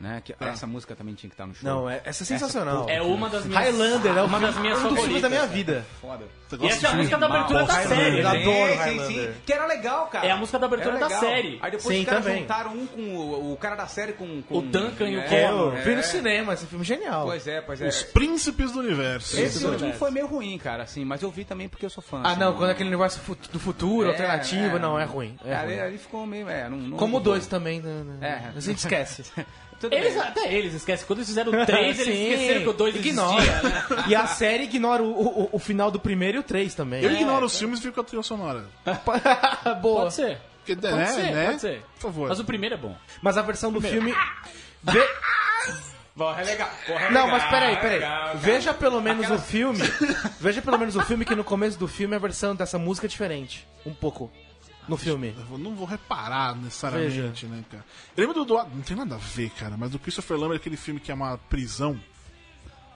Né? 0.00 0.22
Que 0.24 0.34
essa 0.40 0.66
música 0.66 0.96
também 0.96 1.14
tinha 1.14 1.28
que 1.28 1.34
estar 1.34 1.46
no 1.46 1.54
show. 1.54 1.68
Não, 1.68 1.90
é, 1.90 2.00
essa 2.06 2.22
é 2.22 2.26
sensacional. 2.26 2.86
É 2.88 3.02
uma 3.02 3.28
das 3.28 3.44
minhas. 3.44 3.62
Highlander 3.62 4.16
é 4.16 4.22
uma 4.22 4.40
das 4.40 4.56
minhas 4.56 4.78
um 4.78 4.88
dos 4.88 4.98
filmes 4.98 5.02
favoritas. 5.02 5.22
da 5.22 5.28
minha 5.28 5.46
vida. 5.46 5.84
Foda. 6.00 6.24
E 6.58 6.66
essa 6.66 6.86
é 6.86 6.90
a 6.90 6.94
música 6.94 7.18
da 7.18 7.26
abertura 7.26 7.64
da 7.64 7.74
série. 7.82 8.20
Eu 8.20 8.28
adoro 8.28 8.74
Highlander. 8.76 9.06
sim. 9.34 9.40
Que 9.44 9.52
era 9.52 9.66
legal, 9.66 10.06
cara. 10.06 10.26
É 10.26 10.30
a 10.30 10.36
música 10.38 10.58
da 10.58 10.64
abertura 10.66 10.98
da 10.98 11.10
série. 11.10 11.58
Aí 11.60 11.70
depois 11.70 11.94
Sim, 11.94 12.00
os 12.02 12.08
caras 12.08 12.24
juntaram 12.24 12.72
um 12.72 12.86
com 12.86 13.02
o, 13.02 13.52
o 13.52 13.56
cara 13.58 13.76
da 13.76 13.86
série 13.86 14.14
com, 14.14 14.40
com 14.40 14.58
O 14.58 14.62
Duncan 14.62 15.06
e 15.06 15.16
o 15.18 15.20
é, 15.20 15.34
É, 15.34 15.44
é. 15.44 15.80
vi 15.82 15.94
no 15.94 16.02
cinema, 16.02 16.54
esse 16.54 16.64
filme 16.64 16.82
é 16.82 16.86
genial. 16.86 17.26
Pois 17.26 17.46
é, 17.46 17.60
pois 17.60 17.82
é. 17.82 17.86
Os 17.88 18.02
príncipes 18.02 18.72
do 18.72 18.80
universo. 18.80 19.38
Esse 19.38 19.58
do 19.58 19.66
último 19.66 19.72
universo. 19.84 19.98
foi 19.98 20.10
meio 20.10 20.26
ruim, 20.26 20.56
cara, 20.56 20.84
assim, 20.84 21.04
mas 21.04 21.20
eu 21.20 21.30
vi 21.30 21.44
também 21.44 21.68
porque 21.68 21.84
eu 21.84 21.90
sou 21.90 22.02
fã. 22.02 22.22
Ah, 22.24 22.30
assim, 22.30 22.40
não, 22.40 22.54
quando 22.54 22.70
é 22.70 22.72
aquele 22.72 22.88
universo 22.88 23.20
fu- 23.20 23.36
do 23.52 23.60
futuro, 23.60 24.08
É, 24.08 24.12
alternativo, 24.12 24.76
é. 24.76 24.78
não, 24.80 24.98
é 24.98 25.04
ruim. 25.04 25.36
É 25.44 25.54
ali, 25.54 25.98
ficou 25.98 26.26
meio. 26.26 26.48
É, 26.48 26.70
não, 26.70 26.78
não 26.78 26.96
Como 26.96 27.18
o. 27.18 27.20
2 27.20 27.46
também, 27.46 27.80
né, 27.82 28.02
né? 28.18 28.42
É. 28.54 28.56
a 28.56 28.60
gente 28.60 28.78
esquece. 28.78 29.24
Tudo 29.80 29.94
Eles, 29.94 30.12
bem. 30.12 30.22
até 30.22 30.52
eles 30.52 30.74
esquecem. 30.74 31.06
Quando 31.06 31.20
eles 31.20 31.28
fizeram 31.28 31.50
o 31.52 31.66
3, 31.66 31.98
eles 32.00 32.14
Sim, 32.14 32.30
esqueceram 32.32 32.60
que 32.62 32.68
o 32.68 32.72
2 32.74 32.96
ignora. 32.96 33.42
existia. 33.42 33.62
né? 33.70 33.84
E 34.08 34.14
a 34.14 34.26
série 34.26 34.64
ignora 34.64 35.02
o, 35.02 35.10
o, 35.10 35.48
o 35.52 35.58
final 35.58 35.90
do 35.90 35.98
primeiro 35.98 36.36
e 36.36 36.40
o 36.40 36.42
3 36.42 36.74
também. 36.74 37.02
Eu 37.02 37.10
ignoro 37.12 37.46
os 37.46 37.58
filmes 37.58 37.78
e 37.78 37.82
fico 37.82 37.94
com 37.94 38.00
a 38.02 38.04
trilha 38.04 38.22
sonora. 38.22 38.66
Boa. 39.80 40.02
Pode 40.02 40.14
ser. 40.14 40.38
Porque, 40.58 40.76
Pode 40.76 40.94
né, 40.94 41.06
ser, 41.06 41.32
né? 41.32 41.46
pode 41.46 41.60
ser. 41.62 41.82
Por 41.94 42.00
favor. 42.02 42.28
Mas 42.28 42.38
o 42.38 42.44
primeiro 42.44 42.74
é 42.74 42.78
bom. 42.78 42.94
Mas 43.22 43.38
a 43.38 43.42
versão 43.42 43.72
do 43.72 43.80
filme. 43.80 44.14
Vê- 44.82 45.08
Porra, 46.14 46.42
é 46.42 46.44
legal. 46.44 46.68
Porra, 46.86 47.00
é 47.06 47.10
Não, 47.10 47.24
legal, 47.24 47.28
mas 47.40 47.50
peraí, 47.50 47.72
é 47.72 47.76
peraí. 47.76 47.98
legal, 48.00 48.20
cara. 48.26 48.34
Veja 48.38 48.74
pelo 48.74 49.00
menos 49.00 49.22
Aquela- 49.24 49.38
o 49.38 49.42
filme. 49.42 49.80
Veja 50.38 50.60
pelo 50.60 50.78
menos 50.78 50.94
o 50.96 51.00
filme 51.02 51.24
que 51.24 51.34
no 51.34 51.42
começo 51.44 51.78
do 51.78 51.88
filme 51.88 52.14
a 52.14 52.18
versão 52.18 52.54
dessa 52.54 52.78
música 52.78 53.06
é 53.06 53.08
diferente. 53.08 53.66
Um 53.86 53.94
pouco. 53.94 54.30
No 54.90 54.96
filme. 54.96 55.34
Eu 55.50 55.56
não 55.58 55.74
vou 55.74 55.86
reparar 55.86 56.54
necessariamente, 56.56 57.46
né, 57.46 57.64
cara? 57.70 57.84
Eu 58.16 58.20
lembro 58.26 58.44
do, 58.44 58.44
do- 58.44 58.56
Não 58.74 58.82
tem 58.82 58.96
nada 58.96 59.14
a 59.14 59.18
ver, 59.18 59.50
cara, 59.50 59.76
mas 59.78 59.90
do 59.90 59.98
Christopher 59.98 60.36
Lambert, 60.36 60.56
aquele 60.58 60.76
filme 60.76 61.00
que 61.00 61.10
é 61.10 61.14
uma 61.14 61.38
prisão. 61.48 61.98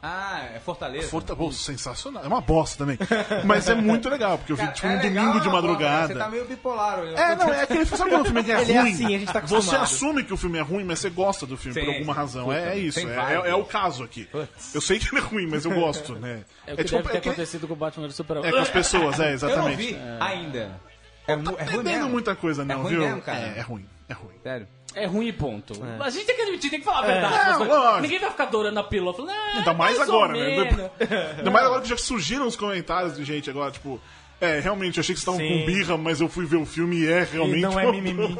Ah, 0.06 0.50
é 0.54 0.60
Fortaleza. 0.60 1.08
Forta... 1.08 1.34
Pô, 1.34 1.50
sensacional. 1.50 2.22
É 2.22 2.26
uma 2.26 2.42
bosta 2.42 2.76
também. 2.76 2.98
Mas 3.46 3.66
é 3.70 3.74
muito 3.74 4.06
legal, 4.10 4.36
porque 4.36 4.52
eu 4.52 4.56
vi 4.56 4.70
tipo 4.72 4.86
é 4.86 4.90
um 4.90 4.96
legal, 5.00 5.24
domingo 5.24 5.40
de 5.40 5.48
é 5.48 5.50
madrugada. 5.50 6.12
Você 6.12 6.18
tá 6.18 6.28
meio 6.28 6.44
bipolar 6.44 7.00
hoje. 7.00 7.14
É, 7.14 7.34
não, 7.34 7.48
é 7.48 7.62
aquele. 7.62 7.86
Sabe 7.86 8.10
quando 8.10 8.20
o 8.20 8.24
filme 8.26 8.40
é 8.42 8.44
Ele 8.60 8.72
é 8.72 8.80
ruim? 8.82 8.92
assim, 8.92 9.06
a 9.06 9.18
gente 9.18 9.32
tá 9.32 9.40
Você 9.40 9.54
acostumado. 9.54 9.82
assume 9.82 10.22
que 10.24 10.34
o 10.34 10.36
filme 10.36 10.58
é 10.58 10.60
ruim, 10.60 10.84
mas 10.84 10.98
você 10.98 11.08
gosta 11.08 11.46
do 11.46 11.56
filme 11.56 11.80
Sim, 11.80 11.86
por 11.86 11.94
alguma 11.94 12.12
sim. 12.12 12.20
razão. 12.20 12.44
Puta, 12.44 12.56
é, 12.58 12.68
é 12.74 12.78
isso. 12.78 12.98
É, 13.00 13.02
é- 13.46 13.48
é 13.48 13.54
o 13.54 13.64
caso 13.64 14.04
aqui. 14.04 14.24
Putz. 14.26 14.74
Eu 14.74 14.82
sei 14.82 14.98
que 14.98 15.08
ele 15.08 15.22
é 15.22 15.24
ruim, 15.24 15.46
mas 15.46 15.64
eu 15.64 15.70
gosto, 15.74 16.16
né? 16.16 16.44
É 16.66 16.74
o 16.74 16.76
que 16.76 16.84
tipo, 16.84 16.96
deve 16.98 17.08
ter 17.08 17.16
é 17.16 17.20
que- 17.22 17.28
acontecido 17.30 17.66
com 17.66 17.72
o 17.72 17.76
Batman 17.76 18.06
vs 18.06 18.14
Superman. 18.16 18.46
é 18.46 18.52
com 18.52 18.58
as 18.58 18.68
pessoas, 18.68 19.18
é, 19.18 19.22
Eu 19.24 19.28
não 19.28 19.32
exatamente. 19.34 19.76
vi 19.94 19.96
ainda. 20.20 20.80
É, 21.26 21.36
mu- 21.36 21.50
é 21.50 21.64
ruim 21.64 21.74
Entendendo 21.74 21.84
mesmo. 21.96 22.08
muita 22.10 22.34
coisa, 22.36 22.64
não, 22.64 22.74
é 22.74 22.78
ruim 22.78 22.90
viu? 22.90 23.00
Mesmo, 23.00 23.22
cara. 23.22 23.38
É, 23.38 23.58
é 23.58 23.60
ruim, 23.62 23.86
é 24.08 24.12
ruim. 24.12 24.34
Sério. 24.42 24.68
É 24.94 25.06
ruim 25.06 25.26
e 25.26 25.32
ponto. 25.32 25.74
A 26.00 26.08
gente 26.10 26.24
tem 26.26 26.36
que 26.36 26.42
admitir, 26.42 26.70
tem 26.70 26.78
que 26.78 26.84
falar 26.84 27.00
a 27.00 27.06
verdade. 27.06 27.34
É, 27.34 27.64
lógico. 27.66 28.00
Ninguém 28.02 28.20
vai 28.20 28.30
ficar 28.30 28.44
adorando 28.44 28.78
a 28.78 28.84
pílula. 28.84 29.12
Falando, 29.12 29.30
ah, 29.32 29.52
Ainda 29.56 29.74
mais 29.74 29.96
mais 29.98 30.08
agora, 30.08 30.32
né? 30.34 30.90
Ainda 31.38 31.50
mais 31.50 31.66
agora 31.66 31.82
que 31.82 31.88
já 31.88 31.96
surgiram 31.96 32.46
os 32.46 32.54
comentários 32.54 33.16
de 33.16 33.24
gente 33.24 33.50
agora, 33.50 33.70
tipo. 33.72 34.00
É, 34.40 34.60
realmente, 34.60 34.98
eu 34.98 35.00
achei 35.00 35.14
que 35.14 35.20
vocês 35.20 35.36
estavam 35.38 35.60
com 35.60 35.66
birra, 35.66 35.96
mas 35.96 36.20
eu 36.20 36.28
fui 36.28 36.44
ver 36.44 36.56
o 36.56 36.66
filme 36.66 36.96
e 36.96 37.08
é 37.08 37.22
realmente. 37.24 37.60
não 37.60 37.78
é 37.80 37.90
mimimi. 37.90 38.36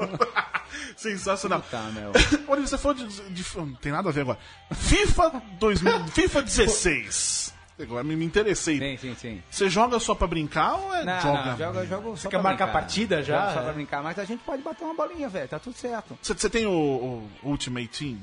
Sensacional. 0.97 1.61
Puta, 1.61 1.79
meu. 1.93 2.13
Olha, 2.49 2.67
você 2.67 2.77
falou 2.79 2.97
de, 2.97 3.07
de- 3.31 3.57
Não 3.57 3.75
tem 3.75 3.93
nada 3.93 4.09
a 4.09 4.13
ver 4.13 4.23
agora. 4.23 4.39
FIFA 4.73 5.43
2000, 5.59 6.07
FIFA 6.09 6.43
16. 6.43 7.44
Agora 7.81 8.05
me, 8.05 8.15
interessei. 8.25 8.79
Sim, 8.79 8.97
sim, 8.97 9.15
sim. 9.17 9.43
Você 9.51 9.69
joga 9.69 9.99
só 9.99 10.15
pra 10.15 10.27
brincar 10.29 10.75
ou 10.75 10.95
é 10.95 11.05
Não, 11.05 11.21
joga? 11.21 11.45
não, 11.45 11.57
joga, 11.59 11.87
jogo 11.87 12.17
só 12.17 12.29
quer 12.29 12.41
marcar 12.41 12.67
brincar. 12.67 12.81
partida 12.81 13.23
já? 13.23 13.41
Jogo 13.47 13.55
só 13.55 13.63
pra 13.65 13.73
brincar, 13.73 14.03
mas 14.03 14.19
a 14.19 14.25
gente 14.25 14.45
pode 14.45 14.63
bater 14.63 14.85
uma 14.85 14.95
bolinha, 14.95 15.29
velho. 15.29 15.49
Tá 15.49 15.59
tudo 15.59 15.77
certo. 15.77 16.17
Você, 16.23 16.35
você 16.35 16.49
tem 16.49 16.67
o, 16.67 16.71
o 16.73 17.29
Ultimate 17.43 17.89
Team? 17.89 18.19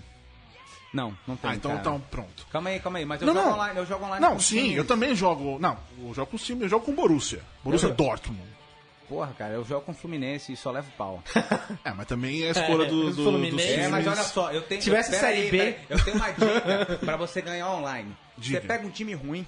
Não, 0.93 1.15
não 1.27 1.35
tem. 1.35 1.51
Ah, 1.51 1.55
então, 1.55 1.71
cara. 1.71 1.81
então 1.81 1.99
pronto. 2.09 2.45
Calma 2.51 2.69
aí, 2.69 2.79
calma 2.79 2.99
aí. 2.99 3.05
Mas 3.05 3.21
eu 3.21 3.27
Não, 3.27 3.33
jogo 3.33 3.45
não. 3.47 3.53
online. 3.55 3.79
Eu 3.79 3.85
jogo 3.85 4.05
online 4.05 4.21
Não, 4.25 4.33
com 4.33 4.39
sim, 4.39 4.61
times. 4.61 4.77
eu 4.77 4.85
também 4.85 5.15
jogo. 5.15 5.57
Não, 5.59 5.77
eu 6.01 6.13
jogo 6.13 6.31
com 6.31 6.37
o 6.37 6.39
time, 6.39 6.63
eu 6.63 6.69
jogo 6.69 6.85
com 6.85 6.91
o 6.91 6.95
Borussia. 6.95 7.41
Borussia 7.63 7.89
Dortmund. 7.89 8.51
Porra, 9.07 9.33
cara, 9.37 9.53
eu 9.55 9.65
jogo 9.65 9.81
com 9.85 9.91
o 9.91 9.95
Fluminense 9.95 10.53
e 10.53 10.55
só 10.55 10.71
levo 10.71 10.89
pau. 10.97 11.21
É, 11.83 11.91
mas 11.93 12.07
também 12.07 12.43
é 12.43 12.47
a 12.47 12.51
escolha 12.51 12.85
do, 12.85 13.03
do, 13.09 13.13
dos 13.13 13.25
Fluminense. 13.25 13.73
É, 13.73 13.87
mas 13.89 14.07
olha 14.07 14.23
só, 14.23 14.51
eu 14.51 14.61
tenho. 14.61 14.79
Tivesse 14.81 15.13
eu, 15.13 15.19
Série 15.19 15.41
aí, 15.41 15.51
B. 15.51 15.57
pera 15.57 15.77
eu 15.89 16.03
tenho 16.05 16.15
uma 16.17 16.29
dica 16.31 16.97
pra 17.05 17.17
você 17.17 17.41
ganhar 17.41 17.69
online. 17.71 18.15
Diga. 18.41 18.59
Você 18.59 18.67
pega 18.67 18.85
um 18.87 18.89
time 18.89 19.13
ruim, 19.13 19.45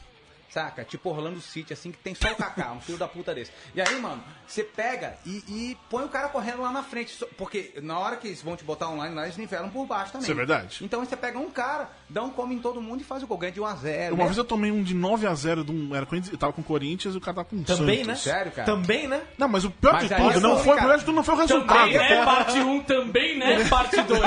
saca? 0.54 0.84
Tipo 0.84 1.10
Orlando 1.10 1.41
City, 1.41 1.74
assim, 1.74 1.91
que 1.91 1.97
tem 1.97 2.14
só 2.14 2.32
o 2.32 2.36
Kaká, 2.36 2.72
um 2.74 2.80
filho 2.82 2.97
da 2.97 3.08
puta 3.08 3.34
desse. 3.34 3.51
E 3.74 3.82
aí, 3.82 3.99
mano, 3.99 4.24
você 4.45 4.64
pega 4.64 5.16
e, 5.26 5.43
e 5.47 5.78
põe 5.89 6.04
o 6.06 6.10
cara 6.10 6.30
correndo 6.30 6.62
lá 6.62 6.72
na 6.72 6.84
frente. 6.84 7.18
Porque 7.38 7.74
na 7.82 7.97
hora 7.97 8.16
que 8.18 8.28
eles 8.28 8.41
vão 8.41 8.56
te 8.56 8.64
botar 8.64 8.89
online, 8.89 9.16
lá 9.16 9.24
eles 9.24 9.38
nivelam 9.38 9.70
por 9.70 9.86
baixo 9.86 10.12
também. 10.12 10.24
Isso 10.24 10.32
é 10.32 10.36
verdade. 10.36 10.80
Então 10.84 11.01
aí 11.01 11.08
você 11.08 11.18
pega 11.18 11.39
um 11.39 11.49
cara, 11.49 11.89
dá 12.10 12.22
um 12.22 12.30
come 12.30 12.56
em 12.56 12.60
todo 12.60 12.80
mundo 12.82 13.01
e 13.01 13.04
faz 13.04 13.24
o 13.24 13.28
gol. 13.28 13.38
Ganha 13.38 13.51
de 13.51 13.60
1 13.60 13.66
a 13.66 13.76
0 13.76 14.16
Uma 14.16 14.26
vez 14.26 14.38
eu 14.38 14.43
tomei 14.45 14.72
um 14.72 14.84
de 14.84 14.95
9x0 14.95 15.64
de 15.64 15.72
um. 15.72 15.95
Era, 15.95 16.08
eu 16.32 16.38
tava 16.38 16.54
com 16.54 16.62
o 16.62 16.64
Corinthians 16.64 17.16
e 17.16 17.18
o 17.18 17.22
cara 17.22 17.36
tava 17.38 17.47
com 17.49 17.56
o 17.56 17.64
Também, 17.64 17.99
né? 17.99 18.16
Santos. 18.16 18.22
Sério, 18.22 18.51
cara? 18.51 18.66
Também, 18.66 19.08
né? 19.08 19.22
Não, 19.38 19.47
mas 19.47 19.66
o 19.66 19.72
pior 19.72 19.93
Mas 19.93 20.04
de 20.10 20.16
tudo 20.16 20.38
é 20.38 20.39
não 20.39 20.58
foi, 20.60 20.74
o 20.74 20.76
cara. 20.76 20.88
pior 20.88 20.97
de 20.99 21.06
tudo 21.06 21.16
não 21.16 21.24
foi 21.24 21.36
o 21.36 21.38
resultado. 21.38 21.91
Também, 21.91 21.97
né? 21.97 22.26
Parte 22.26 22.60
1 22.60 22.84
também, 22.84 23.38
né? 23.38 23.66
Parte 23.70 24.01
2. 24.01 24.22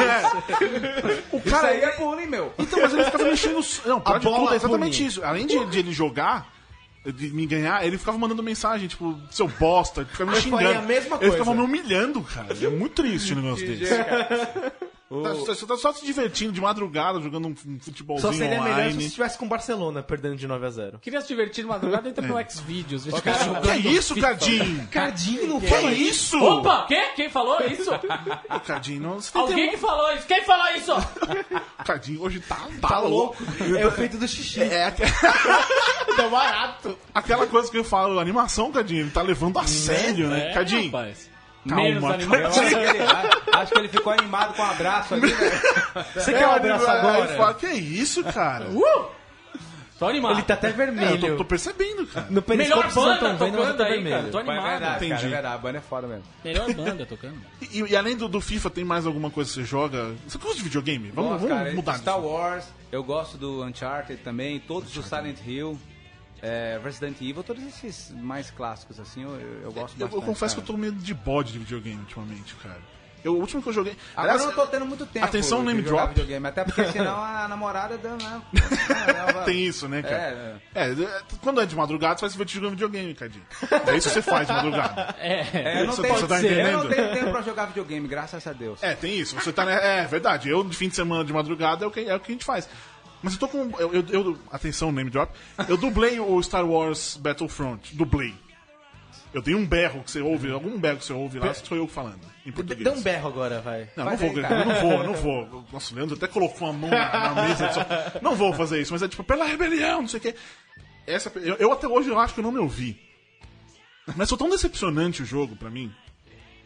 O 1.33 1.37
Isso 1.39 1.51
cara 1.51 1.68
aí 1.68 1.81
é 1.81 1.97
bullying, 1.97 2.27
meu. 2.27 2.53
Então, 2.59 2.81
mas 2.81 2.93
ele 2.93 3.05
ficava 3.05 3.24
mexendo. 3.24 3.57
Não, 3.87 4.01
pior 4.01 4.14
A 4.14 4.18
de 4.18 4.24
tudo 4.24 4.37
bola 4.37 4.53
é 4.53 4.57
exatamente 4.57 4.97
punir. 4.99 5.09
isso. 5.09 5.24
Além 5.24 5.47
de, 5.47 5.64
de 5.66 5.79
ele 5.79 5.93
jogar, 5.93 6.16
de 7.05 7.29
me 7.31 7.47
ganhar, 7.47 7.87
ele 7.87 7.99
ficava 7.99 8.19
mandando 8.19 8.43
mensagem, 8.43 8.89
tipo, 8.89 9.17
seu 9.31 9.47
bosta, 9.47 10.01
ele 10.01 10.11
ficava 10.11 10.31
me 10.33 10.41
xingando. 10.41 10.93
Ele 11.21 11.31
ficava 11.33 11.55
me 11.55 11.61
humilhando, 11.61 12.21
cara. 12.23 12.49
É 12.61 12.69
muito 12.69 13.03
triste 13.03 13.33
o 13.33 13.37
negócio 13.37 13.67
desse. 13.67 13.95
Tá, 15.09 15.34
você 15.34 15.64
tá 15.66 15.76
só 15.76 15.92
se 15.92 16.04
divertindo 16.04 16.50
de 16.52 16.61
madrugada, 16.61 17.20
jogando 17.20 17.46
um 17.46 17.54
futebolzinho 17.54 18.20
Só 18.32 18.36
seria 18.36 18.61
melhor 18.61 18.64
se 18.64 18.72
online. 18.80 18.92
você 18.94 19.07
estivesse 19.07 19.38
com 19.38 19.46
o 19.46 19.48
Barcelona 19.48 20.02
perdendo 20.02 20.34
de 20.34 20.48
9 20.48 20.66
a 20.66 20.70
0 20.70 20.98
Queria 20.98 21.20
se 21.20 21.28
divertir 21.28 21.62
de 21.62 21.68
madrugada, 21.70 22.09
entra 22.09 22.26
no 22.26 22.34
Xvideos. 22.50 23.07
O 23.07 23.22
cara 23.22 23.38
Que 23.38 23.44
jogando 23.44 23.86
isso, 23.88 24.14
FIFA. 24.14 24.26
Cadinho? 24.28 24.88
Cardinho 24.90 25.46
não 25.46 25.61
Que 25.61 25.68
fala 25.68 25.92
isso? 25.92 26.44
Opa, 26.44 26.86
quem? 26.88 27.14
Quem 27.14 27.30
falou 27.30 27.61
isso? 27.61 27.90
Ô, 27.94 28.59
Cadinho, 28.66 29.00
não, 29.00 29.14
você 29.20 29.30
tem 29.30 29.40
Alguém 29.42 29.70
que 29.70 29.76
falou 29.76 30.12
isso? 30.12 30.26
Quem 30.26 30.44
falou 30.44 30.76
isso? 30.76 30.92
O 30.92 31.84
Cadinho 31.84 32.22
hoje 32.22 32.40
tá, 32.40 32.68
tá, 32.80 32.98
louco. 32.98 33.36
É 33.78 33.86
o 33.86 33.92
feito 33.92 34.18
do 34.18 34.26
xixi. 34.26 34.61
É, 34.61 34.90
Tá 34.90 36.28
barato. 36.28 36.98
aquela 37.14 37.46
coisa 37.46 37.70
que 37.70 37.78
eu 37.78 37.84
falo, 37.84 38.18
animação, 38.18 38.72
Cadinho, 38.72 39.02
ele 39.02 39.11
tá 39.11 39.22
levando 39.22 39.59
a 39.59 39.66
sério, 39.66 40.28
né? 40.28 40.50
É, 40.50 40.52
Cadinho, 40.54 40.86
rapaz. 40.86 41.30
Calma, 41.69 41.83
Menos 41.85 42.03
Eu 42.03 42.09
animado. 42.11 42.47
acho, 42.47 42.61
que 42.61 42.75
ele, 42.75 42.99
acho 43.53 43.73
que 43.73 43.79
ele 43.79 43.89
ficou 43.89 44.12
animado 44.12 44.55
com 44.55 44.62
um 44.62 44.67
abraço 44.67 45.14
ali, 45.14 45.27
velho. 45.33 45.53
Você 46.14 46.33
quer 46.33 46.47
um 46.47 46.53
abraço 46.53 46.87
agora? 46.87 47.29
fala, 47.37 47.55
que 47.55 47.67
isso, 47.67 48.23
cara? 48.25 48.67
Tô 49.99 50.07
animado. 50.09 50.35
Ele 50.35 50.43
tá 50.43 50.53
até 50.55 50.67
É, 50.67 50.71
eu 50.73 50.75
vermelho. 50.77 51.19
tô, 51.31 51.37
tô 51.39 51.45
percebendo, 51.47 52.07
cara. 52.07 52.27
No 52.29 52.45
Melhor 52.47 52.85
não 52.85 52.93
banda 52.93 53.14
estão 53.14 53.37
vendo, 53.39 53.41
mas 53.41 53.51
tocando 53.57 53.77
tô 53.79 53.83
aí, 53.83 53.91
vermelho. 53.95 54.17
cara. 54.17 54.29
Tô 54.31 54.39
É 54.39 54.41
animado. 54.43 54.62
verdade, 54.62 54.85
cara, 54.85 54.97
Entendi. 55.07 55.27
é 55.27 55.29
verdade. 55.31 55.55
A 55.55 55.59
banda 55.59 55.79
é 55.79 55.81
foda 55.81 56.07
mesmo. 56.07 56.25
Melhor 56.45 56.73
banda 56.75 57.07
tocando. 57.07 57.37
E, 57.62 57.81
e 57.83 57.97
além 57.97 58.14
do, 58.17 58.29
do 58.29 58.41
FIFA, 58.41 58.69
tem 58.71 58.85
mais 58.85 59.07
alguma 59.07 59.31
coisa 59.31 59.49
que 59.49 59.55
você 59.55 59.64
joga? 59.64 60.14
Você 60.29 60.37
gosta 60.37 60.57
de 60.59 60.64
videogame? 60.64 61.11
Vamos, 61.14 61.31
Gosto, 61.33 61.49
vamos 61.49 61.59
cara, 61.64 61.75
mudar 61.75 61.95
Star 61.99 62.17
disso. 62.17 62.27
Wars, 62.29 62.64
eu 62.93 63.03
gosto 63.03 63.39
do 63.39 63.64
Uncharted 63.64 64.21
também, 64.23 64.61
todos 64.61 64.93
do 64.93 65.03
Silent 65.03 65.39
Hill, 65.47 65.79
é, 66.43 66.78
Resident 66.82 67.16
Evil, 67.20 67.43
todos 67.43 67.62
esses 67.64 68.12
mais 68.16 68.51
clássicos, 68.51 68.99
assim, 69.01 69.22
eu, 69.22 69.30
eu, 69.41 69.62
eu 69.64 69.72
gosto 69.72 69.95
Eu, 69.99 70.01
eu 70.03 70.09
bastante. 70.09 70.24
confesso 70.26 70.55
que 70.55 70.61
cara. 70.61 70.72
eu 70.72 70.74
tô 70.76 70.80
meio 70.80 70.93
de 70.93 71.14
bode 71.14 71.53
de 71.53 71.59
videogame 71.59 71.99
ultimamente, 72.01 72.55
cara. 72.57 72.78
Eu, 73.24 73.34
o 73.34 73.41
último 73.41 73.61
que 73.61 73.68
eu 73.68 73.72
joguei. 73.72 73.97
Agora 74.14 74.34
Aliás, 74.34 74.41
eu 74.43 74.47
não 74.49 74.55
tô 74.64 74.70
tendo 74.70 74.87
muito 74.87 75.05
tempo 75.05 75.24
Atenção, 75.26 75.61
name 75.61 75.82
jogar 75.82 76.03
drop. 76.03 76.09
videogame, 76.11 76.47
até 76.47 76.62
porque 76.62 76.84
senão 76.93 77.16
a 77.24 77.49
namorada 77.49 77.99
dá, 77.99 78.11
né? 78.11 78.43
Tem 79.45 79.64
isso, 79.66 79.89
né, 79.89 80.01
cara? 80.03 80.16
É, 80.16 80.57
É, 80.74 80.91
é, 80.93 81.20
quando 81.43 81.61
é 81.61 81.66
de 81.66 81.74
madrugada, 81.74 82.14
você 82.16 82.20
vai 82.20 82.30
se 82.30 82.34
divertir 82.34 82.55
jogando 82.57 82.72
videogame, 82.72 83.14
Cadinho. 83.14 83.45
É 83.87 83.97
isso 83.97 84.09
que 84.09 84.14
você 84.14 84.22
faz 84.22 84.47
de 84.47 84.53
madrugada. 84.53 85.14
é, 85.18 85.80
eu 85.82 85.87
não 85.87 85.93
Você 85.95 86.03
tá- 86.07 86.14
você 86.14 86.26
tá 86.28 86.41
eu 86.41 86.72
não 86.72 86.84
entendendo? 86.84 86.89
tenho 86.95 87.12
tempo 87.14 87.30
pra 87.32 87.43
jogar 87.43 87.66
videogame, 87.66 88.07
graças 88.07 88.47
a 88.47 88.53
Deus. 88.53 88.80
É, 88.80 88.95
tem 88.95 89.18
isso. 89.18 89.34
Você 89.34 89.53
tá. 89.53 89.64
né, 89.64 90.03
É 90.03 90.05
verdade. 90.05 90.49
Eu, 90.49 90.62
de 90.62 90.76
fim 90.76 90.89
de 90.89 90.95
semana 90.95 91.24
de 91.24 91.32
madrugada, 91.32 91.84
é 91.84 91.89
o 91.89 91.91
que, 91.91 92.01
é 92.01 92.14
o 92.14 92.20
que 92.20 92.30
a 92.30 92.34
gente 92.34 92.45
faz. 92.45 92.68
Mas 93.23 93.33
eu 93.35 93.39
tô 93.41 93.49
com. 93.49 93.71
Eu, 93.79 93.93
eu, 93.93 94.05
eu- 94.11 94.39
atenção, 94.51 94.93
name 94.93 95.11
drop. 95.11 95.33
Eu 95.69 95.77
dublei 95.77 96.21
o 96.21 96.43
Star 96.43 96.64
Wars 96.67 97.17
Battlefront. 97.17 97.95
Dublei. 97.97 98.35
Eu 99.35 99.43
dei 99.43 99.55
um 99.55 99.67
berro 99.67 100.03
que 100.03 100.11
você 100.11 100.21
ouve, 100.23 100.51
algum 100.51 100.79
berro 100.79 100.99
que 100.99 101.05
você 101.05 101.12
ouve 101.12 101.39
lá, 101.39 101.53
sou 101.53 101.77
eu 101.77 101.87
falando, 101.87 102.21
em 102.47 102.53
português. 102.53 102.85
Dá 102.85 102.93
um 102.93 103.03
berro 103.03 103.29
agora, 103.29 103.61
vai. 103.61 103.91
Não, 103.95 104.05
não 104.05 104.17
Faz 104.17 104.21
vou, 104.21 104.31
aí, 104.31 104.43
cara. 104.43 104.61
eu 104.61 104.64
não 104.67 104.75
vou, 104.81 104.93
eu 104.93 105.05
não 105.05 105.14
vou. 105.14 105.64
Nossa, 105.71 105.93
o 105.93 105.97
Leandro 105.97 106.17
até 106.17 106.27
colocou 106.27 106.69
a 106.69 106.73
mão 106.73 106.89
na, 106.89 107.35
na 107.35 107.43
mesa. 107.49 107.71
Só, 107.73 107.85
não 108.23 108.35
vou 108.35 108.55
fazer 108.55 108.81
isso, 108.81 108.93
mas 108.93 109.03
é 109.03 109.09
tipo, 109.09 109.23
pela 109.25 109.45
rebelião, 109.45 110.01
não 110.03 110.09
sei 110.09 110.19
o 110.19 110.23
quê. 110.23 110.35
Essa, 111.07 111.31
eu, 111.37 111.57
eu 111.57 111.71
até 111.73 111.87
hoje 111.87 112.09
eu 112.09 112.19
acho 112.19 112.33
que 112.33 112.41
eu 112.41 112.45
não 112.45 112.53
me 112.53 112.61
ouvi. 112.61 112.99
Mas 114.14 114.29
foi 114.31 114.39
tão 114.39 114.49
decepcionante 114.49 115.23
o 115.23 115.27
jogo 115.27 115.55
pra 115.57 115.69
mim. 115.69 115.93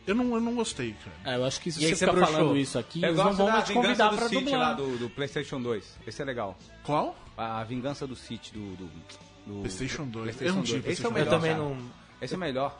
Eu 0.06 0.14
não, 0.14 0.34
eu 0.34 0.40
não 0.40 0.54
gostei, 0.54 0.94
cara. 1.04 1.34
É, 1.34 1.38
eu 1.38 1.44
acho 1.44 1.60
que 1.60 1.70
se 1.70 1.78
E 1.78 1.82
você 1.88 1.88
você 1.94 1.96
ficar 2.06 2.12
bruxou? 2.12 2.34
falando 2.34 2.56
isso 2.56 2.78
aqui, 2.78 3.02
Eu 3.02 3.08
eles 3.10 3.18
não 3.18 3.32
vão 3.34 3.62
te 3.62 3.72
convidar 3.72 4.08
do 4.08 4.16
pra 4.16 4.28
City 4.28 4.44
dublar. 4.44 4.60
lá 4.60 4.72
do, 4.74 4.98
do 4.98 5.10
PlayStation 5.10 5.60
2. 5.60 5.84
Esse 6.06 6.22
é 6.22 6.24
legal. 6.24 6.56
Qual? 6.82 7.16
A 7.36 7.62
Vingança 7.64 8.06
do 8.06 8.16
City 8.16 8.52
do. 8.52 8.76
do, 8.76 8.90
do 9.46 9.60
PlayStation 9.60 10.04
2. 10.06 10.12
PlayStation 10.24 10.52
Eu 10.52 10.56
não 10.56 10.62
tive 10.62 10.80
2. 10.80 10.92
Esse 10.98 11.04
é 11.04 11.08
o 11.08 11.12
melhor. 11.12 11.26
Eu 11.26 11.30
também 11.30 11.52
cara. 11.52 11.62
não. 11.64 11.78
Esse 12.20 12.34
é 12.34 12.36
o 12.36 12.40
melhor. 12.40 12.78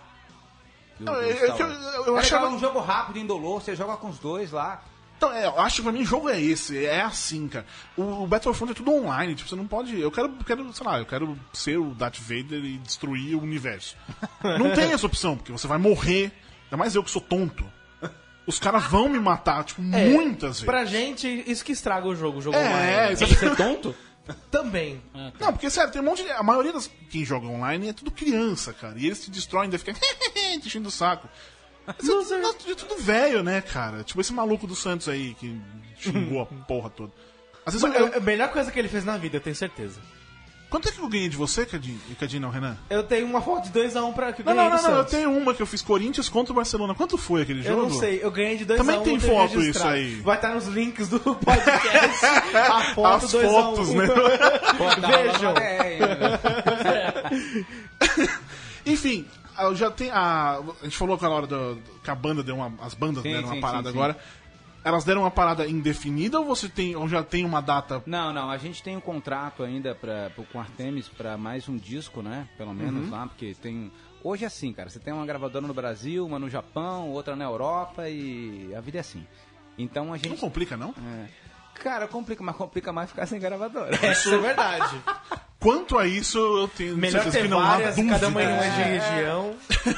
Do- 0.98 1.04
Não, 1.06 1.14
é- 1.20 1.30
é 1.30 1.44
eu- 1.44 1.48
Wars. 1.50 1.60
eu- 1.94 2.04
eu 2.06 2.16
é 2.16 2.20
achava- 2.20 2.48
um 2.48 2.58
jogo 2.58 2.78
rápido, 2.80 3.18
indolor, 3.18 3.60
você 3.62 3.74
joga 3.76 3.96
com 3.96 4.08
os 4.08 4.18
dois 4.18 4.50
lá. 4.52 4.82
Então, 5.16 5.30
é, 5.32 5.44
eu 5.46 5.60
acho 5.60 5.76
que 5.76 5.82
pra 5.82 5.92
mim 5.92 6.00
o 6.00 6.04
jogo 6.06 6.30
é 6.30 6.40
esse, 6.40 6.84
é 6.86 7.02
assim, 7.02 7.46
cara. 7.46 7.66
O, 7.94 8.22
o 8.22 8.26
Battlefront 8.26 8.72
é 8.72 8.74
tudo 8.74 8.90
online, 8.92 9.34
tipo, 9.34 9.48
você 9.48 9.54
não 9.56 9.66
pode. 9.66 9.98
Eu 10.00 10.10
quero, 10.10 10.30
quero, 10.46 10.72
sei 10.72 10.86
lá, 10.86 10.98
eu 10.98 11.04
quero 11.06 11.38
ser 11.52 11.76
o 11.78 11.90
Darth 11.94 12.18
Vader 12.18 12.64
e 12.64 12.78
destruir 12.78 13.34
o 13.36 13.42
universo. 13.42 13.96
Não 14.58 14.74
tem 14.74 14.92
essa 14.92 15.06
opção, 15.06 15.36
porque 15.36 15.52
você 15.52 15.66
vai 15.66 15.76
morrer. 15.78 16.32
Ainda 16.70 16.76
mais 16.76 16.94
eu 16.94 17.02
que 17.02 17.10
sou 17.10 17.20
tonto. 17.20 17.64
Os 18.46 18.58
caras 18.58 18.84
vão 18.84 19.08
me 19.08 19.18
matar, 19.18 19.62
tipo, 19.64 19.82
muitas 19.82 20.50
vezes. 20.60 20.64
Pra 20.64 20.84
gente, 20.84 21.44
isso 21.46 21.64
que 21.64 21.72
estraga 21.72 22.06
o 22.08 22.14
jogo, 22.16 22.38
o 22.38 22.42
jogo 22.42 22.56
É, 22.56 22.66
online. 22.68 23.14
isso- 23.14 23.26
Você 23.26 23.46
é 23.46 23.54
tonto? 23.54 23.94
Também. 24.50 25.02
Não, 25.40 25.52
porque 25.52 25.68
sério, 25.70 25.92
tem 25.92 26.00
um 26.00 26.04
monte 26.04 26.22
de. 26.22 26.30
A 26.30 26.42
maioria 26.42 26.72
das 26.72 26.88
quem 27.10 27.24
joga 27.24 27.46
online 27.46 27.88
é 27.88 27.92
tudo 27.92 28.10
criança, 28.10 28.72
cara. 28.72 28.94
E 28.96 29.06
eles 29.06 29.22
te 29.24 29.30
destroem, 29.30 29.68
daí 29.68 29.78
fica 29.78 29.92
te 30.60 30.66
enchendo 30.66 30.88
o 30.88 30.92
saco. 30.92 31.28
Mas 31.86 31.96
é 32.30 32.52
tudo, 32.52 32.70
é 32.72 32.74
tudo 32.74 32.96
velho, 32.98 33.42
né, 33.42 33.60
cara? 33.60 34.04
Tipo 34.04 34.20
esse 34.20 34.32
maluco 34.32 34.66
do 34.66 34.76
Santos 34.76 35.08
aí 35.08 35.34
que 35.34 35.60
xingou 35.98 36.42
a 36.42 36.46
porra 36.66 36.90
toda. 36.90 37.12
Às 37.66 37.74
vezes 37.74 37.94
eu, 37.96 38.08
É 38.08 38.16
a 38.18 38.20
melhor 38.20 38.50
coisa 38.52 38.70
que 38.70 38.78
ele 38.78 38.88
fez 38.88 39.04
na 39.04 39.16
vida, 39.18 39.36
eu 39.36 39.40
tenho 39.40 39.56
certeza. 39.56 40.00
Quanto 40.70 40.88
é 40.88 40.92
que 40.92 41.00
eu 41.00 41.08
ganhei 41.08 41.28
de 41.28 41.36
você, 41.36 41.66
Cadinho? 41.66 41.98
Cadinho 42.18 42.42
não, 42.42 42.48
Renan? 42.50 42.76
Eu 42.88 43.02
tenho 43.02 43.26
uma 43.26 43.42
foto 43.42 43.68
de 43.68 43.78
2x1 43.78 44.14
pra 44.14 44.32
que 44.32 44.40
eu 44.42 44.46
Não, 44.46 44.54
ganhei 44.54 44.70
não, 44.70 44.82
não, 44.82 44.90
não, 44.92 44.98
eu 44.98 45.04
tenho 45.04 45.30
uma 45.36 45.52
que 45.52 45.60
eu 45.60 45.66
fiz 45.66 45.82
Corinthians 45.82 46.28
contra 46.28 46.52
o 46.52 46.56
Barcelona. 46.56 46.94
Quanto 46.94 47.18
foi 47.18 47.42
aquele 47.42 47.58
Eu 47.60 47.64
jogo? 47.64 47.82
não 47.82 47.90
sei, 47.90 48.20
eu 48.22 48.30
ganhei 48.30 48.56
de 48.56 48.64
2x1. 48.64 48.76
Também 48.76 49.00
tem 49.02 49.18
foto 49.18 49.60
isso 49.60 49.82
aí. 49.84 50.14
Vai 50.20 50.36
estar 50.36 50.54
nos 50.54 50.66
links 50.68 51.08
do 51.08 51.18
podcast. 51.34 52.24
a 52.54 52.94
foto 52.94 53.24
As 53.26 53.32
2x1. 53.34 53.50
fotos, 53.50 53.88
né? 53.90 54.06
Pô, 54.78 55.00
tá 55.00 55.08
Vejam. 55.08 55.54
né? 55.54 55.80
Enfim, 58.86 59.26
eu 59.58 59.74
já 59.74 59.90
tem 59.90 60.10
a. 60.10 60.60
A 60.80 60.84
gente 60.84 60.96
falou 60.96 61.16
aquela 61.16 61.34
hora 61.34 61.46
do, 61.46 61.78
que 62.02 62.10
a 62.10 62.14
banda 62.14 62.42
deu 62.42 62.54
uma. 62.54 62.72
As 62.80 62.94
bandas 62.94 63.22
Sim, 63.22 63.30
deram 63.32 63.46
uma 63.48 63.54
sim, 63.54 63.60
parada 63.60 63.90
sim, 63.90 63.92
sim. 63.92 63.98
Elas 64.82 65.04
deram 65.04 65.20
uma 65.22 65.30
parada 65.30 65.66
indefinida 65.66 66.40
ou 66.40 66.46
você 66.46 66.68
tem, 66.68 66.96
ou 66.96 67.06
já 67.08 67.22
tem 67.22 67.44
uma 67.44 67.60
data? 67.60 68.02
Não, 68.06 68.32
não, 68.32 68.50
a 68.50 68.56
gente 68.56 68.82
tem 68.82 68.96
um 68.96 69.00
contrato 69.00 69.62
ainda 69.62 69.94
pra, 69.94 70.30
pro- 70.30 70.44
com 70.44 70.58
Artemis 70.58 71.06
pra 71.08 71.36
mais 71.36 71.68
um 71.68 71.76
disco, 71.76 72.22
né? 72.22 72.48
Pelo 72.56 72.72
menos 72.72 73.04
Uhum. 73.06 73.10
lá, 73.10 73.26
porque 73.26 73.54
tem. 73.60 73.92
Hoje 74.24 74.44
é 74.44 74.46
assim, 74.46 74.72
cara. 74.72 74.88
Você 74.88 74.98
tem 74.98 75.12
uma 75.12 75.26
gravadora 75.26 75.66
no 75.66 75.74
Brasil, 75.74 76.24
uma 76.26 76.38
no 76.38 76.48
Japão, 76.48 77.10
outra 77.10 77.36
na 77.36 77.44
Europa 77.44 78.08
e 78.08 78.74
a 78.74 78.80
vida 78.80 78.96
é 78.98 79.00
assim. 79.00 79.26
Então 79.76 80.12
a 80.12 80.16
gente. 80.16 80.30
Não 80.30 80.36
complica, 80.36 80.76
não? 80.76 80.90
É. 80.90 81.26
Cara, 81.74 82.08
complica, 82.08 82.42
mas 82.42 82.56
complica 82.56 82.92
mais 82.92 83.10
ficar 83.10 83.26
sem 83.26 83.38
gravadora. 83.40 83.94
Isso 84.10 84.32
é 84.34 84.38
verdade. 84.38 85.00
Quanto 85.60 85.98
a 85.98 86.06
isso, 86.06 86.38
eu 86.38 86.68
tenho 86.68 86.96
Melhor 86.96 87.22
ter 87.30 87.42
que 87.42 87.48
não 87.48 87.60
há 87.60 87.72
várias, 87.76 87.96
dúvida. 87.96 88.14
cada 88.14 88.28
uma 88.28 88.42
em 88.42 88.46
uma 88.46 88.64
É, 88.64 88.98
região. 88.98 89.54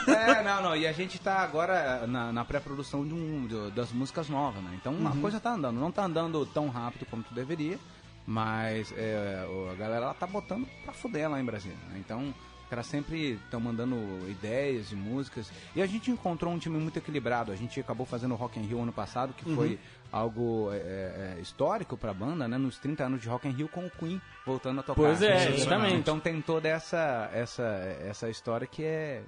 É, 0.08 0.42
não, 0.42 0.60
não. 0.62 0.76
E 0.76 0.86
a 0.88 0.92
gente 0.92 1.20
tá 1.20 1.38
agora 1.38 2.04
na, 2.06 2.32
na 2.32 2.44
pré-produção 2.44 3.06
de 3.06 3.14
um, 3.14 3.46
de- 3.46 3.70
das 3.70 3.92
músicas 3.92 4.28
novas, 4.28 4.60
né? 4.62 4.70
Então 4.74 4.94
a 5.06 5.16
coisa 5.20 5.38
tá 5.38 5.50
andando. 5.54 5.78
Não 5.78 5.92
tá 5.92 6.02
andando 6.04 6.44
tão 6.46 6.68
rápido 6.68 7.06
como 7.08 7.22
tu 7.22 7.32
deveria, 7.32 7.78
mas 8.26 8.92
é, 8.96 9.46
a 9.70 9.74
galera 9.74 10.06
ela 10.06 10.14
tá 10.14 10.26
botando 10.26 10.66
pra 10.84 10.92
fuder 10.92 11.30
lá 11.30 11.40
em 11.40 11.44
Brasília. 11.44 11.76
Né? 11.90 11.98
Então 12.00 12.34
os 12.64 12.68
caras 12.68 12.86
sempre 12.86 13.38
estão 13.44 13.60
mandando 13.60 13.96
ideias 14.28 14.88
de 14.88 14.96
músicas. 14.96 15.48
E 15.76 15.82
a 15.82 15.86
gente 15.86 16.10
encontrou 16.10 16.52
um 16.52 16.58
time 16.58 16.76
muito 16.78 16.96
equilibrado. 16.98 17.52
A 17.52 17.56
gente 17.56 17.78
acabou 17.78 18.04
fazendo 18.04 18.32
o 18.32 18.36
Rock 18.36 18.58
in 18.58 18.64
Rio 18.66 18.82
ano 18.82 18.92
passado, 18.92 19.32
que 19.32 19.44
foi 19.54 19.78
algo 20.12 20.70
é, 20.72 20.76
é, 20.76 21.34
é, 21.38 21.40
histórico 21.40 21.96
pra 21.96 22.12
banda, 22.12 22.46
né? 22.46 22.58
Nos 22.58 22.78
30 22.78 23.04
anos 23.04 23.22
de 23.22 23.28
Rock 23.28 23.48
in 23.48 23.52
Rio 23.52 23.68
com 23.68 23.86
o 23.86 23.90
Queen 23.90 24.20
voltando 24.44 24.80
a 24.80 24.82
tocar. 24.82 24.94
Pois 24.94 25.22
é, 25.22 25.54
exatamente. 25.54 25.96
Então 25.96 26.20
tem 26.20 26.40
toda 26.42 26.68
essa, 26.68 27.30
essa, 27.32 27.64
essa 28.04 28.28
história 28.28 28.66
que 28.66 28.84
é 28.84 29.22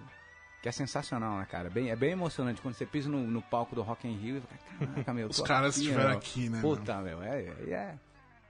que 0.60 0.68
é 0.68 0.72
sensacional, 0.72 1.36
né, 1.36 1.46
cara? 1.50 1.68
Bem, 1.68 1.90
é 1.90 1.96
bem 1.96 2.12
emocionante 2.12 2.58
quando 2.62 2.74
você 2.74 2.86
pisa 2.86 3.06
no, 3.06 3.18
no 3.18 3.42
palco 3.42 3.74
do 3.74 3.82
Rock 3.82 4.08
in 4.08 4.16
Rio 4.16 4.38
e 4.38 4.40
fica, 4.40 4.86
caraca, 4.86 5.12
meu, 5.12 5.28
Os 5.28 5.40
caras 5.42 5.76
estiveram 5.76 6.12
aqui, 6.12 6.48
né, 6.48 6.58
Puta, 6.62 7.02
meu, 7.02 7.22
é, 7.22 7.42
é, 7.42 7.70
é, 7.70 7.94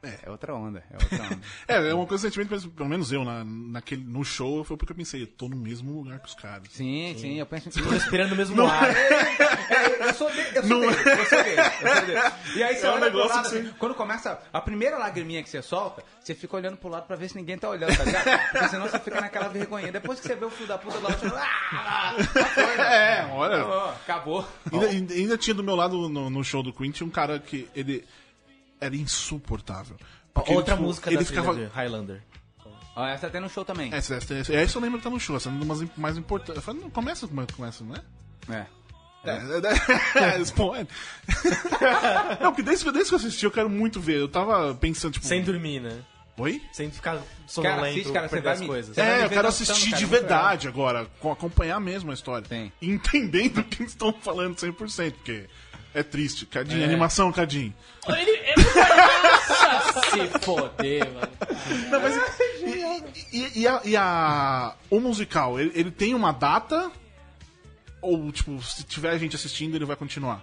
é 0.09 0.31
outra 0.31 0.55
onda, 0.55 0.83
é 0.91 0.95
outra 0.95 1.23
onda. 1.27 1.41
É, 1.69 1.91
é 1.91 1.95
uma 1.95 2.07
coisa 2.07 2.29
sentimento, 2.29 2.71
pelo 2.71 2.89
menos 2.89 3.13
eu, 3.13 3.25
na, 3.25 3.45
naquele, 3.45 4.05
no 4.05 4.25
show, 4.25 4.63
foi 4.65 4.77
porque 4.77 4.93
eu 4.93 4.97
pensei, 4.97 5.23
eu 5.23 5.27
tô 5.27 5.49
no 5.49 5.57
mesmo 5.57 5.93
lugar 6.03 6.19
que 6.21 6.29
os 6.29 6.35
caras. 6.35 6.69
sim, 6.71 7.15
sim, 7.19 7.39
eu 7.39 7.47
penso 7.47 7.71
Tô 7.71 7.89
respirando 7.91 8.35
o 8.35 8.37
mesmo 8.37 8.65
ar. 8.67 8.91
É, 8.95 10.09
eu 10.09 10.15
sou 10.15 10.31
dele, 10.31 10.49
eu 10.55 10.63
sou 10.63 10.81
dele, 10.81 10.97
eu 11.11 11.27
sou 11.27 11.43
dele, 11.43 11.61
eu 11.61 11.95
sou 11.97 12.07
dele. 12.07 12.21
E 12.57 12.63
aí 12.63 12.77
você 12.77 12.87
É 12.87 12.91
um 12.91 12.95
olha 12.95 13.11
pro 13.11 13.19
lado, 13.21 13.51
que 13.51 13.57
assim, 13.59 13.71
quando 13.79 13.95
começa 13.95 14.39
a 14.53 14.61
primeira 14.61 14.97
lagriminha 14.99 15.43
que 15.43 15.49
você 15.51 15.63
solta, 15.63 16.03
você 16.21 16.35
fica 16.35 16.57
olhando 16.57 16.77
pro 16.77 16.89
lado 16.89 17.07
pra 17.07 17.17
ver 17.17 17.29
se 17.29 17.37
ninguém 17.37 17.59
tá 17.59 17.69
olhando, 17.69 17.97
tá 17.97 18.05
ligado? 18.05 18.51
Porque 18.53 18.69
senão 18.69 18.89
você 18.89 18.99
fica 18.99 19.21
naquela 19.21 19.49
vergonha. 19.49 19.91
Depois 19.91 20.21
que 20.21 20.27
você 20.27 20.35
vê 20.35 20.45
o 20.45 20.51
filho 20.51 20.69
da 20.69 20.79
puta 20.79 20.99
do 20.99 21.05
lado, 21.05 21.19
você 21.19 21.29
fala, 21.29 21.43
ah, 21.73 22.15
já 22.19 22.45
foi, 22.47 22.77
né? 22.77 23.19
É, 23.21 23.27
olha. 23.33 23.57
Acabou, 23.57 23.89
acabou. 23.89 24.49
Ainda, 24.73 24.87
ainda- 24.87 25.15
ainda 25.15 25.39
tinha 25.39 25.55
do 25.55 25.63
meu 25.65 25.75
lado 25.77 26.09
no, 26.09 26.31
no 26.31 26.45
show 26.45 26.63
do 26.63 26.73
Queen, 26.73 26.91
tinha 26.91 27.07
um 27.07 27.11
cara 27.11 27.39
que 27.39 27.69
ele 27.75 28.05
era 28.85 28.97
insuportável. 28.97 29.97
Porque 30.33 30.53
Outra 30.53 30.75
tipo, 30.75 30.87
música 30.87 31.11
ele 31.11 31.19
da 31.19 31.25
ficava. 31.25 31.53
Highlander. 31.69 32.23
Ó, 32.97 33.07
essa 33.07 33.29
tem 33.29 33.41
no 33.41 33.49
show 33.49 33.65
também. 33.65 33.93
Essa, 33.93 34.15
essa, 34.17 34.35
essa, 34.35 34.55
essa 34.55 34.79
eu 34.79 34.83
lembro 34.83 34.99
que 34.99 35.05
tá 35.05 35.11
no 35.11 35.19
show, 35.19 35.37
essa 35.37 35.49
é 35.49 35.53
uma 35.53 35.65
das 35.75 35.89
mais 35.97 36.17
importantes. 36.17 36.65
Não, 36.67 36.91
começa 36.91 37.27
como 37.27 37.41
é 37.41 37.47
começa, 37.53 37.83
não 37.85 37.95
é? 37.97 38.01
É. 38.57 38.67
É, 39.27 40.37
é, 40.37 40.39
Spawn. 40.45 40.85
Não, 42.41 42.51
porque 42.53 42.63
desde, 42.63 42.85
desde 42.93 43.09
que 43.09 43.15
eu 43.15 43.19
assisti, 43.19 43.45
eu 43.47 43.51
quero 43.51 43.71
muito 43.71 43.99
ver. 44.01 44.19
Eu 44.19 44.29
tava 44.29 44.75
pensando, 44.75 45.13
tipo. 45.15 45.27
Sem 45.27 45.43
dormir, 45.43 45.81
né? 45.81 45.99
Oi? 46.37 46.61
Sem 46.73 46.91
ficar 46.91 47.23
sonolento, 47.47 47.85
assiste, 47.87 48.13
cara, 48.13 48.29
perder 48.29 48.45
vai 48.45 48.53
as 48.55 48.61
me- 48.61 48.67
coisas. 48.67 48.99
É, 48.99 49.25
eu 49.25 49.29
quero 49.31 49.47
assistir 49.49 49.91
cara, 49.91 49.97
de 49.99 50.05
verdade 50.07 50.69
agora, 50.69 51.07
com- 51.21 51.31
acompanhar 51.31 51.81
mesmo 51.81 52.11
a 52.11 52.15
história. 52.15 52.47
Tem. 52.47 52.73
Entendendo 52.83 53.59
o 53.59 53.65
que 53.65 53.85
estão 53.85 54.13
falando 54.13 54.57
100%, 54.57 55.13
porque 55.13 55.47
é 55.95 56.03
triste. 56.03 56.45
Cadinho, 56.47 56.85
animação, 56.85 57.31
Cadinho. 57.33 57.73
Ele, 58.09 58.31
ele... 58.31 58.65
Nossa, 58.65 60.11
se 60.11 60.39
foder, 60.45 61.11
mano. 61.13 61.29
Não, 61.91 62.01
mas 62.01 62.17
e, 63.33 63.39
e- 63.39 63.61
e 63.61 63.69
a, 63.69 63.81
e 63.85 63.97
a- 63.97 64.75
o 64.91 65.01
musical, 65.01 65.59
ele, 65.59 65.73
ele 65.75 65.91
tem 65.91 66.15
uma 66.15 66.33
data? 66.33 66.91
Ou, 68.03 68.31
tipo, 68.31 68.61
se 68.63 68.83
tiver 68.85 69.19
gente 69.19 69.35
assistindo, 69.37 69.75
ele 69.77 69.85
vai 69.87 69.97
continuar? 69.97 70.43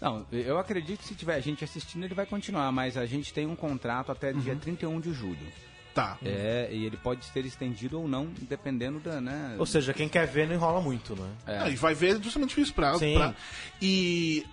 Não, 0.00 0.26
eu 0.30 0.58
acredito 0.58 0.98
que 1.00 1.06
se 1.08 1.14
tiver 1.14 1.40
gente 1.40 1.64
assistindo, 1.64 2.04
ele 2.04 2.14
vai 2.14 2.26
continuar, 2.26 2.70
mas 2.72 2.96
a 2.98 3.06
gente 3.06 3.32
tem 3.32 3.46
um 3.46 3.56
contrato 3.56 4.12
até 4.12 4.32
dia 4.34 4.54
31 4.54 5.00
de 5.00 5.12
julho. 5.14 5.46
Tá. 5.94 6.18
É, 6.24 6.68
e 6.72 6.84
ele 6.84 6.96
pode 6.96 7.24
ser 7.24 7.46
estendido 7.46 8.00
ou 8.00 8.08
não, 8.08 8.26
dependendo 8.42 8.98
da, 8.98 9.20
né? 9.20 9.54
Ou 9.58 9.64
seja, 9.64 9.94
quem 9.94 10.08
quer 10.08 10.26
ver 10.26 10.46
não 10.48 10.54
enrola 10.56 10.80
muito, 10.80 11.14
né? 11.14 11.30
Ah, 11.46 11.70
e 11.70 11.76
vai 11.76 11.94
ver 11.94 12.20
justamente 12.20 12.60
isso 12.60 12.74
pra, 12.74 12.98
Sim. 12.98 13.14
pra- 13.14 13.32
E 13.80 14.44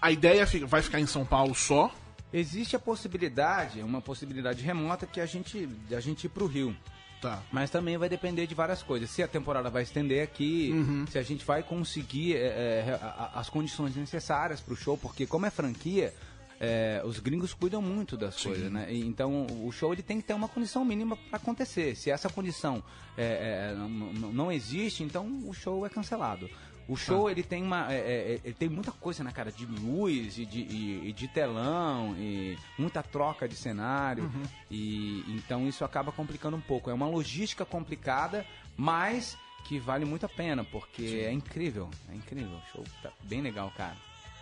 a 0.00 0.10
ideia 0.10 0.46
fica- 0.46 0.66
vai 0.66 0.82
ficar 0.82 1.00
em 1.00 1.06
São 1.06 1.24
Paulo 1.24 1.54
só? 1.54 1.92
Existe 2.32 2.76
a 2.76 2.78
possibilidade, 2.78 3.80
uma 3.80 4.00
possibilidade 4.02 4.62
remota 4.62 5.06
que 5.06 5.20
a 5.20 5.26
gente, 5.26 5.66
de 5.66 5.94
a 5.94 6.00
gente 6.00 6.24
ir 6.24 6.28
pro 6.28 6.46
Rio. 6.46 6.76
Tá. 7.20 7.42
Mas 7.50 7.68
também 7.68 7.96
vai 7.98 8.08
depender 8.08 8.46
de 8.46 8.54
várias 8.54 8.80
coisas. 8.82 9.10
Se 9.10 9.22
a 9.22 9.28
temporada 9.28 9.68
vai 9.68 9.82
estender 9.82 10.22
aqui, 10.22 10.70
se 11.10 11.18
a 11.18 11.22
gente 11.22 11.44
vai 11.44 11.62
conseguir 11.64 12.36
é, 12.36 12.38
é, 12.46 13.00
as 13.34 13.48
condições 13.50 13.96
necessárias 13.96 14.60
pro 14.60 14.76
show, 14.76 14.96
porque 14.96 15.26
como 15.26 15.44
é 15.44 15.50
franquia, 15.50 16.14
é, 16.60 17.02
os 17.04 17.18
gringos 17.18 17.52
cuidam 17.54 17.80
muito 17.82 18.16
das 18.16 18.40
coisas, 18.40 18.70
né? 18.70 18.86
Então 18.94 19.46
o 19.64 19.72
show 19.72 19.92
ele 19.92 20.02
tem 20.02 20.20
que 20.20 20.26
ter 20.28 20.34
uma 20.34 20.48
condição 20.48 20.84
mínima 20.84 21.16
para 21.16 21.38
acontecer. 21.38 21.96
Se 21.96 22.08
essa 22.10 22.28
condição 22.28 22.84
é, 23.16 23.72
é, 23.72 23.74
não- 23.76 24.32
não 24.32 24.52
existe, 24.52 25.02
então 25.02 25.26
o 25.44 25.52
show 25.52 25.84
é 25.84 25.88
cancelado. 25.88 26.48
O 26.88 26.96
show 26.96 27.28
ele 27.30 27.42
tem 27.42 27.62
uma, 27.62 27.92
é, 27.92 27.96
é, 27.98 28.40
ele 28.42 28.54
tem 28.54 28.68
muita 28.68 28.90
coisa, 28.90 29.22
né, 29.22 29.30
cara, 29.30 29.52
de 29.52 29.66
luz 29.66 30.38
e 30.38 30.46
de, 30.46 30.60
e- 30.60 31.08
e 31.08 31.12
de 31.12 31.28
telão 31.28 32.16
e 32.18 32.56
muita 32.78 33.02
troca 33.02 33.46
de 33.46 33.54
cenário 33.54 34.30
e 34.70 35.22
então 35.28 35.68
isso 35.68 35.84
acaba 35.84 36.10
complicando 36.10 36.56
um 36.56 36.60
pouco. 36.62 36.88
É 36.90 36.94
uma 36.94 37.06
logística 37.06 37.64
complicada, 37.64 38.46
mas 38.76 39.36
que 39.64 39.78
vale 39.78 40.04
muito 40.06 40.24
a 40.24 40.28
pena 40.30 40.64
porque 40.64 41.24
é 41.26 41.30
incrível, 41.32 41.90
é 42.10 42.14
incrível. 42.14 42.56
O 42.56 42.72
show 42.72 42.84
tá 43.02 43.10
bem 43.24 43.42
legal, 43.42 43.70
cara. 43.76 43.96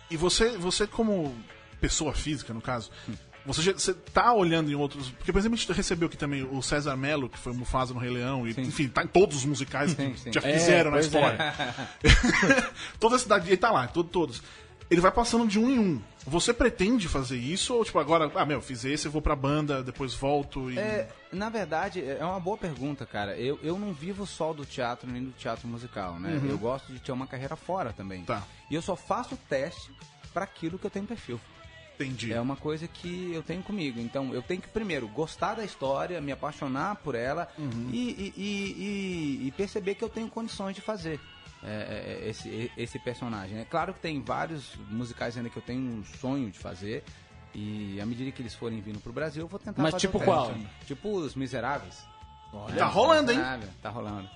E 0.09 0.15
você, 0.15 0.57
você 0.57 0.87
como 0.87 1.35
pessoa 1.81 2.13
física, 2.13 2.53
no 2.53 2.61
caso, 2.61 2.89
já, 3.07 3.13
você 3.53 3.93
tá 3.93 4.33
olhando 4.33 4.69
em 4.71 4.75
outros... 4.75 5.09
Porque, 5.11 5.31
por 5.31 5.39
exemplo, 5.39 5.55
a 5.55 5.59
gente 5.59 5.71
recebeu 5.71 6.07
aqui 6.07 6.17
também 6.17 6.43
o 6.43 6.61
César 6.61 6.95
Mello, 6.95 7.29
que 7.29 7.37
foi 7.37 7.53
Mufasa 7.53 7.93
no 7.93 7.99
Rei 7.99 8.09
Leão, 8.11 8.47
e, 8.47 8.53
Sim. 8.53 8.61
enfim, 8.61 8.87
tá 8.87 9.03
em 9.03 9.07
todos 9.07 9.37
os 9.37 9.45
musicais 9.45 9.91
Sim, 9.91 10.11
que 10.11 10.19
sim. 10.19 10.33
já 10.33 10.41
É, 10.41 10.53
fizeram 10.53 10.91
na 10.91 10.97
pois 10.97 11.05
história. 11.05 11.37
Toda 12.99 13.15
a 13.15 13.19
cidade, 13.19 13.47
ele 13.47 13.57
tá 13.57 13.71
lá, 13.71 13.87
todo, 13.87 14.09
todos. 14.09 14.41
Ele 14.89 15.01
vai 15.01 15.11
passando 15.11 15.45
de 15.47 15.59
um 15.59 15.69
em 15.69 15.79
um. 15.79 16.01
Você 16.25 16.53
pretende 16.53 17.07
fazer 17.09 17.37
isso? 17.37 17.73
Ou, 17.73 17.83
tipo, 17.83 17.99
agora, 17.99 18.31
ah, 18.35 18.45
meu, 18.45 18.61
fiz 18.61 18.85
esse, 18.85 19.05
eu 19.05 19.11
vou 19.11 19.21
pra 19.21 19.35
banda, 19.35 19.83
depois 19.83 20.13
volto 20.13 20.71
e... 20.71 20.77
É, 20.79 21.09
na 21.31 21.49
verdade, 21.49 22.01
é 22.03 22.23
uma 22.23 22.39
boa 22.39 22.57
pergunta, 22.57 23.05
cara. 23.05 23.35
Eu, 23.37 23.59
eu 23.61 23.77
não 23.77 23.91
vivo 23.93 24.25
só 24.25 24.53
do 24.53 24.65
teatro 24.65 25.09
nem 25.09 25.23
do 25.23 25.31
teatro 25.31 25.67
musical, 25.67 26.17
né? 26.19 26.41
Eu 26.47 26.57
gosto 26.57 26.91
de 26.91 26.99
ter 26.99 27.11
uma 27.11 27.27
carreira 27.27 27.55
fora 27.57 27.91
também. 27.91 28.23
Tá. 28.23 28.43
E 28.69 28.75
eu 28.75 28.81
só 28.81 28.95
faço 28.95 29.37
teste 29.49 29.91
para 30.33 30.45
aquilo 30.45 30.77
que 30.79 30.85
eu 30.85 30.91
tenho 30.91 31.05
perfil. 31.05 31.39
Entendi. 31.99 32.31
É 32.31 32.39
uma 32.39 32.55
coisa 32.55 32.87
que 32.87 33.31
eu 33.33 33.41
tenho 33.41 33.63
comigo. 33.63 33.99
Então, 33.99 34.33
eu 34.33 34.41
tenho 34.41 34.61
que, 34.61 34.67
primeiro, 34.67 35.07
gostar 35.07 35.55
da 35.55 35.65
história, 35.65 36.21
me 36.21 36.31
apaixonar 36.31 36.95
por 36.97 37.15
ela 37.15 37.47
Uhum. 37.57 37.89
e, 37.91 38.33
e- 38.37 38.41
e- 39.43 39.47
e- 39.47 39.51
perceber 39.51 39.95
que 39.95 40.03
eu 40.03 40.09
tenho 40.09 40.29
condições 40.29 40.75
de 40.75 40.81
fazer 40.81 41.19
é, 41.63 42.19
é, 42.23 42.29
esse, 42.29 42.71
esse 42.77 42.99
personagem. 42.99 43.57
É 43.57 43.65
claro 43.65 43.93
que 43.93 43.99
tem 43.99 44.21
vários 44.21 44.75
musicais 44.91 45.35
ainda 45.35 45.49
que 45.49 45.57
eu 45.57 45.61
tenho 45.63 45.81
um 45.81 46.03
sonho 46.05 46.51
de 46.51 46.59
fazer. 46.59 47.03
E 47.55 47.99
à 47.99 48.05
medida 48.05 48.29
que 48.31 48.41
eles 48.43 48.53
forem 48.53 48.79
vindo 48.79 48.99
pro 48.99 49.11
Brasil, 49.11 49.41
eu 49.43 49.47
vou 49.47 49.57
tentar 49.59 49.81
Mas 49.81 49.93
fazer 49.93 50.05
tipo 50.07 50.19
qual? 50.19 50.53
Tipo 50.85 51.09
Os 51.17 51.33
Miseráveis. 51.33 52.05
Tá 52.77 52.85
rolando, 52.85 53.31
hein? 53.31 53.39
Tá 53.81 53.89
rolando. 53.89 54.27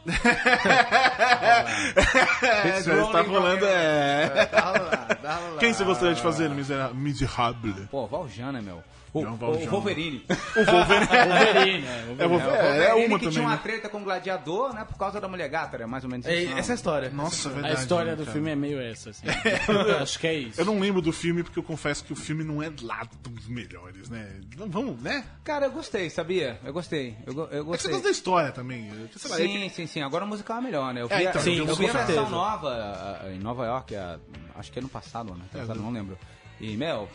É, 2.42 2.80
está 2.80 3.22
rolando, 3.22 3.66
é... 3.66 4.46
Tá 4.46 4.62
rolando, 4.62 5.16
tá 5.22 5.36
rolando. 5.36 5.58
Quem 5.60 5.74
você 5.74 5.84
gostaria 5.84 6.16
de 6.16 6.22
fazer 6.22 6.50
Misera- 6.50 6.94
Miserable? 6.94 7.88
Pô, 7.90 8.08
Valjana, 8.08 8.62
meu. 8.62 8.84
O, 9.14 9.20
o. 9.26 9.26
Wolverine. 9.36 9.68
O 9.68 9.70
Wolverine. 9.70 10.26
Wolverine, 10.26 11.82
né? 11.82 12.16
É, 12.18 12.28
Wolverine. 12.28 12.50
É, 12.50 12.56
o 12.56 12.56
É, 12.56 12.86
é 12.86 12.94
uma 12.94 13.20
que 13.20 13.26
também, 13.26 13.30
tinha 13.32 13.42
uma 13.44 13.56
né? 13.56 13.60
treta 13.62 13.90
com 13.90 13.98
o 13.98 14.04
gladiador, 14.06 14.74
né? 14.74 14.86
Por 14.86 14.98
causa 14.98 15.20
da 15.20 15.28
mulher 15.28 15.50
gata, 15.50 15.76
era 15.76 15.86
mais 15.86 16.06
ou 16.06 16.10
menos 16.10 16.26
É, 16.26 16.34
isso. 16.44 16.52
não? 16.52 16.58
essa 16.58 16.72
é 16.72 16.74
a 16.74 16.76
história. 16.76 17.10
Nossa, 17.10 17.50
é 17.50 17.52
A 17.52 17.56
verdade. 17.56 17.80
história 17.82 18.12
né, 18.12 18.16
do 18.16 18.24
cara? 18.24 18.32
filme 18.34 18.50
é 18.52 18.56
meio 18.56 18.80
essa, 18.82 19.10
assim. 19.10 19.26
Acho 20.02 20.18
que 20.18 20.28
é 20.28 20.34
isso. 20.36 20.62
Eu 20.62 20.64
não 20.64 20.80
lembro 20.80 21.02
do 21.02 21.12
filme 21.12 21.44
porque 21.44 21.60
eu 21.60 21.64
confesso 21.64 22.06
que 22.06 22.14
o 22.14 22.16
filme 22.16 22.42
não 22.46 22.64
é 22.64 22.72
lá 22.82 23.02
dos 23.22 23.50
melhores, 23.50 24.10
né? 24.10 24.30
Vamos, 24.56 25.02
né? 25.02 25.26
Cara, 25.44 25.66
eu 25.66 25.72
gostei, 25.72 26.10
sabia? 26.10 26.58
Eu 26.64 26.72
gostei. 26.72 27.18
Eu, 27.28 27.34
go- 27.34 27.50
eu 27.52 27.74
É 27.74 27.78
que 27.78 27.84
você 27.84 27.90
gostei. 27.90 27.92
gosta 27.92 28.08
da 28.12 28.18
história 28.18 28.52
também. 28.52 28.92
Sei 29.16 29.30
lá, 29.32 29.40
é 29.42 29.48
Sim, 29.48 29.70
sim, 29.70 29.88
sim. 29.88 30.02
Agora 30.02 30.26
o 30.26 30.28
musical 30.28 30.58
é 30.58 30.62
melhor, 30.62 30.94
né? 30.94 31.02
Eu 31.02 31.08
É, 31.10 31.18
vi, 31.18 31.28
a- 31.28 31.30
então, 31.30 31.42
eu 31.42 31.66
tem 31.66 31.76
vi 31.76 31.90
a 31.90 32.04
versão 32.04 32.30
nova 32.30 33.22
em 33.34 33.40
Nova 33.40 33.66
York, 33.66 33.96
a- 33.96 34.20
acho 34.56 34.72
que 34.72 34.80
ano 34.80 34.90
passado, 34.90 35.34
ano 35.34 35.44
passado, 35.52 35.80
É, 35.80 35.82
não 35.82 35.92
lembro. 35.92 36.18
E, 36.60 36.76
meu, 36.78 37.08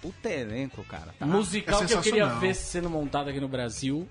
puta 0.00 0.28
elenco, 0.28 0.84
cara. 0.84 1.14
Tá? 1.18 1.26
Musical 1.26 1.82
É 1.82 1.86
que 1.86 1.94
eu 1.94 2.00
queria 2.02 2.26
ver 2.26 2.54
sendo 2.54 2.88
montado 2.90 3.30
aqui 3.30 3.40
no 3.40 3.48
Brasil. 3.48 4.08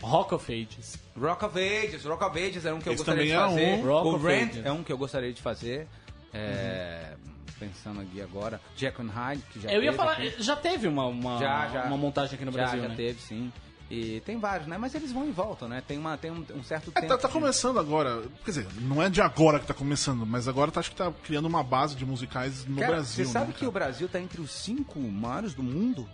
Rock 0.00 0.34
of 0.34 0.52
Ages. 0.52 0.98
Rock 1.16 1.44
of 1.44 1.56
Ages, 1.58 2.04
Rock 2.04 2.24
of 2.24 2.36
Ages 2.38 2.64
é 2.64 2.72
um 2.72 2.80
que 2.80 2.88
eu 2.88 2.92
Esse 2.94 3.04
gostaria 3.04 3.24
de 3.24 3.32
também 3.32 3.64
é 3.64 3.76
fazer. 3.76 3.84
um. 3.84 3.88
Rock 3.88 4.08
o 4.24 4.28
Ages. 4.28 4.66
é 4.66 4.72
um 4.72 4.82
que 4.82 4.92
eu 4.92 4.98
gostaria 4.98 5.32
de 5.32 5.40
fazer. 5.40 5.86
É, 6.34 7.14
pensando 7.58 8.00
aqui 8.00 8.20
agora. 8.20 8.60
Jekyll 8.76 9.04
and 9.06 9.10
Hyde, 9.10 9.42
que 9.52 9.60
já 9.60 9.70
Eu 9.70 9.82
ia 9.82 9.92
falar, 9.92 10.14
aqui. 10.14 10.34
já 10.42 10.56
teve 10.56 10.88
uma, 10.88 11.06
uma, 11.06 11.38
Já, 11.38 11.68
já. 11.68 11.84
uma 11.84 11.96
montagem 11.96 12.34
aqui 12.34 12.44
no 12.44 12.50
já, 12.50 12.58
Brasil, 12.58 12.82
já 12.82 12.88
né? 12.88 12.94
teve, 12.96 13.20
sim. 13.20 13.52
E 13.94 14.22
tem 14.22 14.38
vários, 14.38 14.66
né? 14.66 14.78
Mas 14.78 14.94
eles 14.94 15.12
vão 15.12 15.28
e 15.28 15.30
voltam, 15.30 15.68
né? 15.68 15.82
Tem, 15.86 15.98
uma, 15.98 16.16
tem 16.16 16.30
um, 16.30 16.42
um 16.54 16.64
certo 16.64 16.90
É, 16.94 17.00
tempo. 17.02 17.08
tá, 17.08 17.18
tá 17.18 17.28
de- 17.28 17.34
começando 17.34 17.78
agora. 17.78 18.22
Quer 18.42 18.50
dizer, 18.50 18.66
não 18.80 19.02
é 19.02 19.10
de 19.10 19.20
agora 19.20 19.60
que 19.60 19.66
tá 19.66 19.74
começando, 19.74 20.24
mas 20.24 20.48
agora 20.48 20.70
tá, 20.70 20.80
acho 20.80 20.88
que 20.90 20.96
tá 20.96 21.12
criando 21.22 21.44
uma 21.46 21.62
base 21.62 21.94
de 21.94 22.06
musicais 22.06 22.64
no 22.64 22.76
Cara, 22.78 22.92
Brasil. 22.92 23.26
Você 23.26 23.30
sabe 23.32 23.48
né, 23.48 23.52
que 23.52 23.58
cara? 23.60 23.68
o 23.68 23.72
Brasil 23.72 24.08
tá 24.08 24.18
entre 24.18 24.40
os 24.40 24.50
cinco 24.50 24.98
maiores 24.98 25.52
do 25.52 25.62
mundo? 25.62 26.08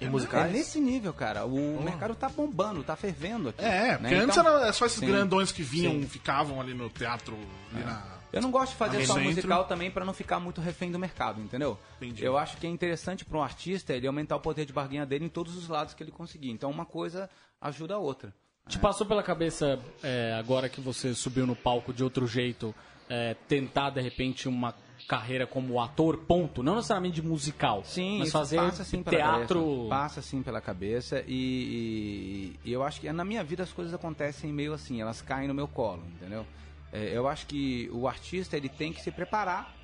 Em 0.00 0.06
É 0.06 0.10
musicais? 0.10 0.50
nesse 0.52 0.80
nível, 0.80 1.12
cara. 1.14 1.44
O 1.44 1.80
mercado 1.80 2.16
tá 2.16 2.28
bombando, 2.28 2.82
tá 2.82 2.96
fervendo 2.96 3.50
aqui. 3.50 3.64
É, 3.64 3.92
né? 3.92 3.98
porque 3.98 4.14
antes 4.16 4.36
Então, 4.36 4.56
era 4.58 4.72
só 4.72 4.84
esses 4.86 4.98
sim. 4.98 5.06
grandões 5.06 5.52
que 5.52 5.62
vinham, 5.62 5.92
Sim. 5.92 6.08
ficavam 6.08 6.60
ali 6.60 6.74
no 6.74 6.90
teatro, 6.90 7.38
ali 7.72 7.84
na. 7.84 8.02
Eu 8.32 8.40
não 8.42 8.50
gosto 8.50 8.72
de 8.72 8.78
fazer 8.78 9.04
só 9.06 9.14
dentro. 9.14 9.28
musical 9.28 9.64
também 9.66 9.90
pra 9.90 10.04
não 10.04 10.12
ficar 10.14 10.40
muito 10.40 10.60
refém 10.60 10.90
do 10.90 10.98
mercado, 10.98 11.40
entendeu? 11.40 11.78
Entendi. 12.00 12.24
Eu 12.24 12.38
acho 12.38 12.56
que 12.56 12.66
é 12.66 12.70
interessante 12.70 13.24
para 13.24 13.36
um 13.38 13.42
artista 13.42 13.92
ele 13.92 14.06
aumentar 14.06 14.36
o 14.36 14.40
poder 14.40 14.64
de 14.64 14.72
barganha 14.72 15.04
dele 15.04 15.26
em 15.26 15.28
todos 15.28 15.56
os 15.56 15.68
lados 15.68 15.92
que 15.94 16.02
ele 16.02 16.10
conseguir. 16.10 16.50
Então 16.50 16.70
uma 16.70 16.86
coisa 16.86 17.28
ajuda 17.60 17.94
a 17.94 17.98
outra. 17.98 18.34
Te 18.68 18.78
passou 18.78 19.06
pela 19.06 19.22
cabeça, 19.22 19.78
é, 20.02 20.34
agora 20.38 20.68
que 20.68 20.80
você 20.80 21.12
subiu 21.14 21.46
no 21.46 21.54
palco 21.56 21.92
de 21.92 22.02
outro 22.04 22.26
jeito, 22.26 22.74
é, 23.08 23.34
tentar 23.48 23.90
de 23.90 24.00
repente 24.00 24.48
uma 24.48 24.72
carreira 25.08 25.46
como 25.48 25.80
ator, 25.80 26.16
ponto? 26.18 26.62
Não 26.62 26.76
necessariamente 26.76 27.16
de 27.20 27.26
musical, 27.26 27.82
Sim, 27.84 28.18
mas 28.20 28.28
isso 28.28 28.38
fazer 28.38 28.56
passa 28.58 28.82
assim 28.82 29.02
pela 29.02 29.16
teatro. 29.16 29.60
cabeça. 29.60 29.88
Passa 29.88 30.20
assim 30.20 30.42
pela 30.44 30.60
cabeça 30.60 31.24
e, 31.26 32.54
e- 32.64 32.70
e 32.70 32.72
eu 32.72 32.82
acho 32.84 33.00
que 33.00 33.12
na 33.12 33.24
minha 33.24 33.42
vida 33.42 33.62
as 33.64 33.72
coisas 33.72 33.92
acontecem 33.92 34.52
meio 34.52 34.72
assim, 34.72 35.00
elas 35.00 35.20
caem 35.20 35.48
no 35.48 35.54
meu 35.54 35.66
colo, 35.66 36.02
entendeu? 36.16 36.46
É, 36.92 37.16
eu 37.16 37.26
acho 37.26 37.46
que 37.46 37.88
o 37.92 38.06
artista 38.06 38.56
ele 38.56 38.68
tem 38.68 38.92
que 38.92 39.00
se 39.00 39.10
preparar, 39.10 39.74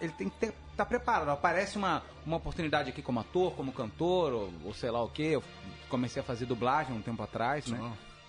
ele 0.00 0.12
tem 0.12 0.28
que 0.30 0.46
estar 0.46 0.54
tá 0.76 0.84
preparado. 0.86 1.28
Aparece 1.30 1.76
uma, 1.76 2.02
uma 2.24 2.36
oportunidade 2.38 2.88
aqui 2.90 3.02
como 3.02 3.20
ator, 3.20 3.52
como 3.54 3.72
cantor, 3.72 4.32
ou, 4.32 4.52
ou 4.64 4.72
sei 4.74 4.90
lá 4.90 5.02
o 5.02 5.08
que. 5.08 5.22
Eu 5.24 5.42
comecei 5.88 6.20
a 6.22 6.24
fazer 6.24 6.46
dublagem 6.46 6.96
um 6.96 7.02
tempo 7.02 7.22
atrás, 7.22 7.66
né? 7.66 7.78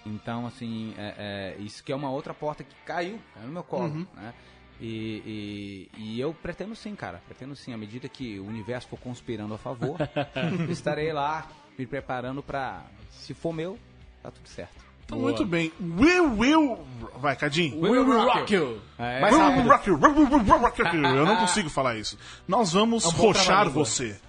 Então, 0.05 0.47
assim, 0.47 0.93
é, 0.97 1.55
é, 1.57 1.61
isso 1.61 1.83
que 1.83 1.91
é 1.91 1.95
uma 1.95 2.09
outra 2.09 2.33
porta 2.33 2.63
que 2.63 2.75
caiu, 2.85 3.19
caiu 3.35 3.47
no 3.47 3.53
meu 3.53 3.63
colo, 3.63 3.87
né? 4.15 4.33
E, 4.79 5.89
e- 5.95 6.01
e 6.15 6.19
eu 6.19 6.33
pretendo 6.33 6.75
sim, 6.75 6.95
cara. 6.95 7.21
Pretendo 7.27 7.55
sim. 7.55 7.71
À 7.71 7.77
medida 7.77 8.09
que 8.09 8.39
o 8.39 8.47
universo 8.47 8.87
for 8.87 8.99
conspirando 8.99 9.53
a 9.53 9.57
favor, 9.59 9.97
estarei 10.67 11.13
lá 11.13 11.47
me 11.77 11.85
preparando 11.85 12.41
pra. 12.41 12.83
Se 13.11 13.35
for 13.35 13.53
meu, 13.53 13.77
tá 14.23 14.31
tudo 14.31 14.47
certo. 14.47 14.90
Então, 15.11 15.19
muito 15.19 15.45
bem. 15.45 15.71
Will 15.79 16.37
Will. 16.37 16.79
Vai, 17.19 17.35
Cadinho. 17.35 17.79
We 17.81 17.89
will 17.89 18.25
rock 18.25 18.53
you! 18.53 18.81
É, 18.97 19.23
Will 19.25 19.39
Will 19.39 19.67
Rock 19.67 19.89
You. 19.89 19.99
Will 19.99 20.15
Will 20.15 20.57
Rock 20.57 20.81
You. 20.81 20.87
Eu 21.05 21.25
não 21.25 21.35
consigo 21.37 21.69
falar 21.69 21.97
isso. 21.97 22.17
Nós 22.47 22.71
vamos 22.71 23.03
bom 23.03 23.09
rochar 23.09 23.45
trava-língua. 23.45 23.85
você. 23.85 24.19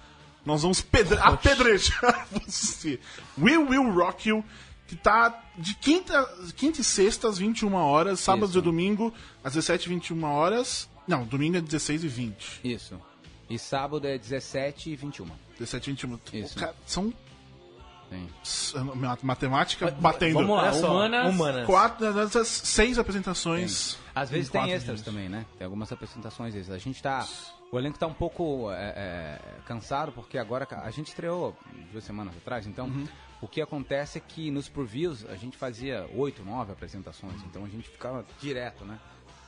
Nós 0.45 0.61
vamos 0.61 0.81
pedre... 0.81 1.17
apedrejar 1.21 2.27
você. 2.45 2.99
Will 3.39 3.67
Will 3.69 3.91
Rock 3.93 4.29
You, 4.29 4.43
que 4.85 4.95
tá 4.95 5.41
de 5.57 5.73
quinta, 5.75 6.23
quinta 6.55 6.81
e 6.81 6.83
sexta 6.83 7.29
às 7.29 7.37
21 7.37 7.73
horas, 7.73 8.19
sábado 8.19 8.49
Isso. 8.49 8.59
e 8.59 8.61
domingo 8.61 9.13
às 9.43 9.53
17 9.53 9.85
e 9.85 9.89
21 9.89 10.23
horas. 10.25 10.89
Não, 11.07 11.23
domingo 11.23 11.57
é 11.57 11.61
16 11.61 12.03
e 12.03 12.07
20. 12.07 12.59
Isso. 12.63 12.99
E 13.49 13.57
sábado 13.57 14.05
é 14.05 14.17
17 14.17 14.89
e 14.91 14.95
21. 14.95 15.27
17 15.57 15.89
e 15.89 15.93
21. 15.93 16.19
Isso. 16.33 16.55
Cara, 16.57 16.75
são 16.85 17.13
matemática 19.21 19.91
batendo. 19.91 20.33
Vamos 20.35 20.57
lá, 20.57 20.73
só, 20.73 20.91
humanas. 20.91 21.33
humanas. 21.33 21.65
Quatro, 21.65 22.13
dessas 22.13 22.47
seis 22.47 22.97
apresentações. 22.97 23.97
Às 24.15 24.29
vezes 24.29 24.49
em 24.49 24.51
tem 24.51 24.71
extras 24.71 25.01
dias. 25.01 25.05
também, 25.05 25.29
né? 25.29 25.45
Tem 25.57 25.65
algumas 25.65 25.91
apresentações 25.91 26.55
extras. 26.55 26.75
A 26.75 26.79
gente 26.79 27.01
tá. 27.01 27.27
O 27.71 27.79
elenco 27.79 27.97
tá 27.97 28.05
um 28.05 28.13
pouco 28.13 28.71
é, 28.71 28.75
é, 28.95 29.39
cansado, 29.65 30.11
porque 30.11 30.37
agora 30.37 30.67
a 30.69 30.91
gente 30.91 31.07
estreou 31.07 31.57
duas 31.91 32.03
semanas 32.03 32.35
atrás, 32.37 32.67
então 32.67 32.85
Uhum. 32.85 33.07
o 33.41 33.47
que 33.47 33.59
acontece 33.61 34.19
é 34.19 34.21
que 34.21 34.51
nos 34.51 34.69
previews 34.69 35.25
a 35.27 35.35
gente 35.35 35.57
fazia 35.57 36.07
oito, 36.15 36.43
nove 36.45 36.71
apresentações, 36.71 37.41
então 37.49 37.65
a 37.65 37.67
gente 37.67 37.89
ficava 37.89 38.23
direto, 38.39 38.85
né? 38.85 38.99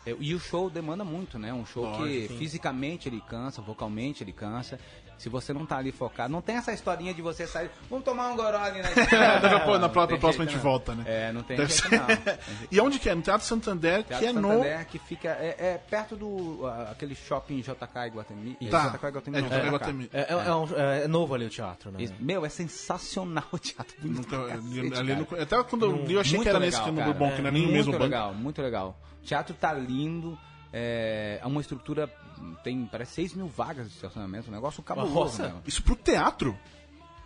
É, 0.08 0.16
E 0.20 0.34
o 0.34 0.40
show 0.40 0.72
demanda 0.72 1.04
muito, 1.04 1.38
né? 1.38 1.54
Um 1.54 1.66
show 1.68 1.98
que 1.98 2.28
fisicamente 2.30 3.08
ele 3.08 3.22
cansa, 3.30 3.62
vocalmente 3.62 4.24
ele 4.24 4.34
cansa. 4.34 4.80
Se 5.18 5.30
você 5.30 5.54
não 5.54 5.66
tá 5.66 5.78
ali 5.78 5.92
focado, 5.92 6.32
não 6.32 6.42
tem 6.42 6.58
essa 6.58 6.74
historinha 6.74 7.14
de 7.14 7.22
você 7.22 7.48
sair, 7.48 7.72
vamos 7.90 8.04
tomar 8.04 8.28
um 8.30 8.36
goró 8.36 8.58
ali 8.58 8.82
na 8.82 8.90
Depois, 9.50 9.80
na 9.80 9.88
próxima, 9.90 10.20
próxima 10.20 10.44
a 10.44 10.48
jeito, 10.48 10.50
gente 10.50 10.56
não. 10.56 10.62
volta, 10.62 10.94
né? 10.94 11.04
É, 11.08 11.32
não 11.32 11.42
tem 11.42 11.56
Deve 11.58 11.72
jeito 11.72 11.90
ser- 11.90 12.00
não. 12.00 12.08
Jeito 12.08 12.40
e 12.72 12.80
onde 12.82 13.00
que 13.00 13.10
é? 13.10 13.16
No 13.16 13.22
Teatro 13.22 13.48
Santander, 13.48 14.04
que 14.04 14.10
Teatro 14.10 14.28
é 14.28 14.34
no. 14.34 14.50
Santander, 14.50 14.86
que 14.88 15.00
fica 15.00 15.30
é, 15.30 15.56
é 15.58 15.78
perto 15.90 16.16
do 16.18 16.68
aquele 16.92 17.16
shopping 17.16 17.62
JK 17.62 18.08
Iguatemi. 18.08 18.58
Tá. 18.70 18.90
JK 18.90 19.08
Iguatemi, 19.08 19.38
É, 19.38 19.42
não, 19.42 19.48
JK 19.48 19.56
JK. 19.58 19.68
Iguatemi. 19.68 20.10
É, 20.14 20.22
é- 20.22 20.48
é 20.48 20.54
um- 20.54 20.68
é 21.04 21.08
novo 21.08 21.34
ali 21.34 21.46
o 21.46 21.50
teatro, 21.50 21.92
né? 21.92 22.04
Isso. 22.04 22.14
Meu, 22.20 22.46
é 22.46 22.50
sensacional 22.50 23.46
o 23.52 23.58
teatro. 23.58 23.96
Bonito 24.02 24.28
pra 24.28 24.48
cacete, 24.48 24.94
ali 25.00 25.16
no- 25.16 25.28
até 25.42 25.64
quando 25.64 25.86
eu 25.86 25.92
li, 26.06 26.14
eu 26.14 26.20
achei 26.20 26.34
Muito 26.38 26.44
que 26.44 26.50
era 26.50 26.60
legal, 26.60 26.82
nesse 26.82 26.92
que 26.92 26.92
no. 27.00 27.04
Bourbon, 27.06 27.32
que 27.36 27.42
não 27.42 27.48
é 27.50 27.52
nem 27.52 27.62
o 27.62 27.66
muito 27.66 27.76
mesmo 27.78 27.92
banco. 27.94 28.04
legal, 28.04 28.34
muito 28.34 28.62
legal. 28.62 29.00
O 29.22 29.26
teatro 29.26 29.56
tá 29.56 29.72
lindo. 29.74 30.38
É 30.74 31.40
é 31.42 31.46
uma 31.48 31.62
estrutura. 31.62 32.10
Tem, 32.64 32.86
parece 32.92 33.14
6 33.14 33.34
mil 33.36 33.48
vagas 33.48 33.88
de 33.88 33.94
estacionamento. 33.96 34.50
Um 34.50 34.54
negócio 34.54 34.82
cabuloso, 34.84 35.42
Nossa. 35.42 35.56
Isso 35.66 35.82
pro 35.84 35.96
teatro? 35.96 36.58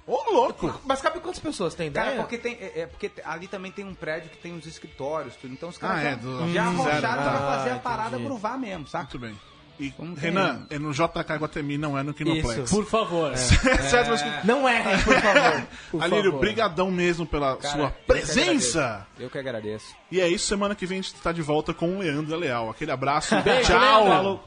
Ô, 0.07 0.31
louco! 0.33 0.81
Mas 0.85 1.01
cabe 1.01 1.19
quantas 1.19 1.39
pessoas 1.39 1.75
tem 1.75 1.87
ideia? 1.87 2.05
Cara, 2.07 2.17
porque 2.17 2.37
tem. 2.39 2.53
É, 2.55 2.81
é 2.81 2.87
porque 2.87 3.11
ali 3.23 3.47
também 3.47 3.71
tem 3.71 3.85
um 3.85 3.93
prédio 3.93 4.29
que 4.31 4.37
tem 4.37 4.51
uns 4.53 4.65
escritórios, 4.65 5.35
tudo. 5.35 5.53
Então 5.53 5.69
os 5.69 5.77
Ah, 5.77 5.79
caras 5.79 6.03
é, 6.03 6.09
já, 6.09 6.15
do- 6.15 6.51
já 6.53 6.63
arrocharam 6.63 6.99
pra 7.01 7.31
Ah, 7.31 7.57
fazer 7.57 7.69
a 7.71 7.75
parada 7.79 8.09
entendi. 8.15 8.23
gruvar 8.25 8.57
mesmo, 8.57 8.87
saca? 8.87 9.03
Muito 9.03 9.19
bem. 9.19 9.39
E, 9.79 9.91
tem- 9.91 10.13
Renan, 10.15 10.65
é 10.69 10.77
no 10.79 10.91
JK 10.91 11.35
Guatemi, 11.37 11.77
não 11.77 11.97
é 11.97 12.03
no 12.03 12.13
Kinoplex. 12.13 12.63
Isso. 12.65 12.75
Por 12.75 12.85
favor. 12.85 13.33
certo, 13.37 14.09
mas 14.09 14.21
que... 14.21 14.45
Não 14.47 14.67
errem, 14.67 14.97
por 15.03 15.15
favor. 15.15 15.63
Por 15.91 16.03
Alírio, 16.03 16.23
favor. 16.31 16.39
brigadão 16.41 16.91
mesmo 16.91 17.25
pela 17.25 17.55
Cara, 17.55 17.73
sua 17.75 17.85
eu 17.85 17.91
que 17.91 18.03
presença. 18.07 19.07
Eu 19.17 19.29
que 19.29 19.37
agradeço. 19.37 19.95
E 20.11 20.19
é 20.19 20.27
isso, 20.27 20.47
semana 20.47 20.75
que 20.75 20.85
vem 20.85 20.99
a 20.99 21.01
gente 21.01 21.13
tá 21.15 21.31
de 21.31 21.41
volta 21.41 21.73
com 21.73 21.95
o 21.95 21.99
Leandro 21.99 22.35
Leal. 22.35 22.69
Aquele 22.69 22.91
abraço, 22.91 23.39
Beijo, 23.41 23.67
tchau! 23.71 24.03
Leandro. 24.05 24.39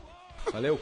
Valeu! 0.50 0.80